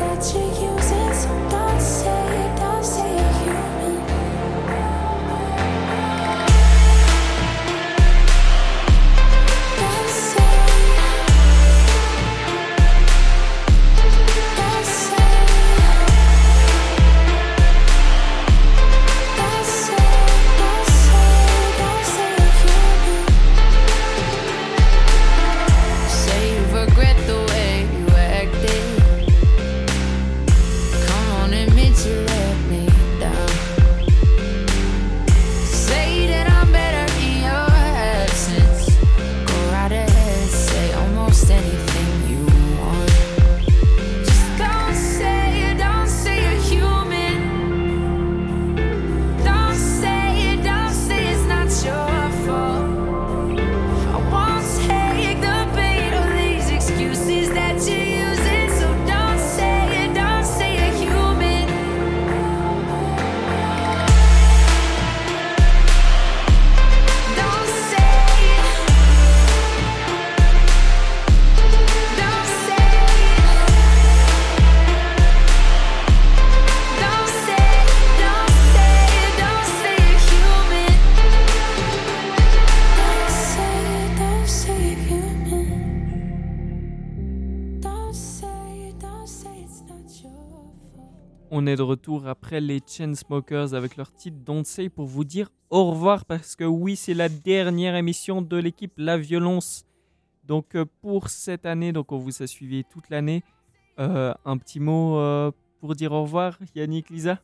that 0.00 0.34
you 0.34 0.79
après 92.50 92.60
les 92.60 92.80
Chainsmokers 92.84 93.74
avec 93.74 93.96
leur 93.96 94.12
titre 94.12 94.38
Don't 94.44 94.64
Say 94.64 94.88
pour 94.88 95.06
vous 95.06 95.22
dire 95.22 95.52
au 95.68 95.92
revoir 95.92 96.24
parce 96.24 96.56
que 96.56 96.64
oui, 96.64 96.96
c'est 96.96 97.14
la 97.14 97.28
dernière 97.28 97.94
émission 97.94 98.42
de 98.42 98.56
l'équipe 98.56 98.92
La 98.96 99.16
Violence. 99.16 99.84
Donc 100.48 100.74
euh, 100.74 100.84
pour 101.00 101.28
cette 101.28 101.64
année, 101.64 101.92
donc 101.92 102.10
on 102.10 102.18
vous 102.18 102.42
a 102.42 102.48
suivi 102.48 102.82
toute 102.82 103.08
l'année. 103.08 103.44
Euh, 104.00 104.34
un 104.44 104.58
petit 104.58 104.80
mot 104.80 105.16
euh, 105.18 105.52
pour 105.78 105.94
dire 105.94 106.10
au 106.10 106.22
revoir, 106.22 106.58
Yannick, 106.74 107.08
Lisa? 107.10 107.38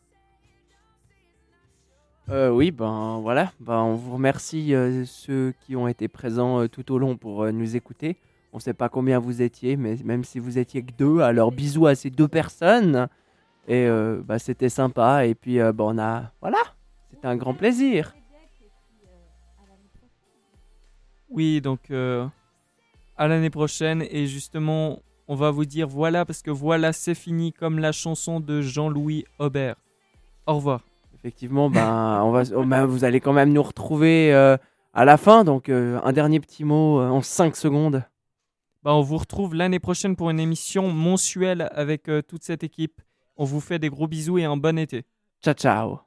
Oui, 2.28 2.72
ben 2.72 3.20
voilà, 3.22 3.52
ben, 3.60 3.78
on 3.78 3.94
vous 3.94 4.14
remercie 4.14 4.74
ceux 5.06 5.54
qui 5.60 5.76
ont 5.76 5.86
été 5.86 6.08
présents 6.08 6.66
tout 6.66 6.90
au 6.90 6.98
long 6.98 7.16
pour 7.16 7.46
nous 7.52 7.76
écouter. 7.76 8.16
On 8.52 8.56
ne 8.56 8.60
sait 8.62 8.74
pas 8.74 8.88
combien 8.88 9.20
vous 9.20 9.40
étiez, 9.40 9.76
mais 9.76 9.96
même 10.04 10.24
si 10.24 10.40
vous 10.40 10.58
étiez 10.58 10.82
que 10.82 10.90
deux, 10.98 11.20
alors 11.20 11.52
bisous 11.52 11.86
à 11.86 11.94
ces 11.94 12.10
deux 12.10 12.26
personnes. 12.26 13.08
Et 13.68 13.86
euh, 13.86 14.20
bah, 14.24 14.38
c'était 14.38 14.68
sympa. 14.68 15.26
Et 15.26 15.34
puis 15.34 15.60
euh, 15.60 15.72
bah, 15.72 15.84
on 15.86 15.98
a, 15.98 16.30
voilà, 16.40 16.58
c'était 17.10 17.26
un 17.26 17.36
grand 17.36 17.54
plaisir. 17.54 18.14
Oui, 21.28 21.60
donc 21.60 21.90
euh, 21.90 22.26
à 23.16 23.26
l'année 23.26 23.50
prochaine. 23.50 24.04
Et 24.10 24.26
justement, 24.26 25.00
on 25.26 25.34
va 25.34 25.50
vous 25.50 25.64
dire 25.64 25.88
voilà, 25.88 26.24
parce 26.24 26.42
que 26.42 26.50
voilà, 26.50 26.92
c'est 26.92 27.14
fini 27.14 27.52
comme 27.52 27.78
la 27.78 27.92
chanson 27.92 28.38
de 28.40 28.62
Jean-Louis 28.62 29.24
Aubert. 29.38 29.76
Au 30.46 30.54
revoir. 30.54 30.82
Effectivement, 31.14 31.68
ben, 31.68 32.22
on 32.22 32.30
va, 32.30 32.42
oh, 32.54 32.64
ben, 32.64 32.86
vous 32.86 33.02
allez 33.02 33.20
quand 33.20 33.32
même 33.32 33.52
nous 33.52 33.62
retrouver 33.62 34.32
euh, 34.32 34.56
à 34.94 35.04
la 35.04 35.16
fin. 35.16 35.42
Donc 35.42 35.68
un 35.68 36.12
dernier 36.12 36.38
petit 36.38 36.62
mot 36.62 37.00
en 37.00 37.20
5 37.20 37.56
secondes. 37.56 38.04
Bah, 38.84 38.94
on 38.94 39.00
vous 39.00 39.16
retrouve 39.16 39.56
l'année 39.56 39.80
prochaine 39.80 40.14
pour 40.14 40.30
une 40.30 40.38
émission 40.38 40.92
mensuelle 40.92 41.68
avec 41.74 42.08
toute 42.28 42.44
cette 42.44 42.62
équipe. 42.62 43.00
On 43.36 43.44
vous 43.44 43.60
fait 43.60 43.78
des 43.78 43.88
gros 43.88 44.06
bisous 44.08 44.38
et 44.38 44.44
un 44.44 44.56
bon 44.56 44.78
été. 44.78 45.04
Ciao, 45.42 45.54
ciao. 45.54 46.00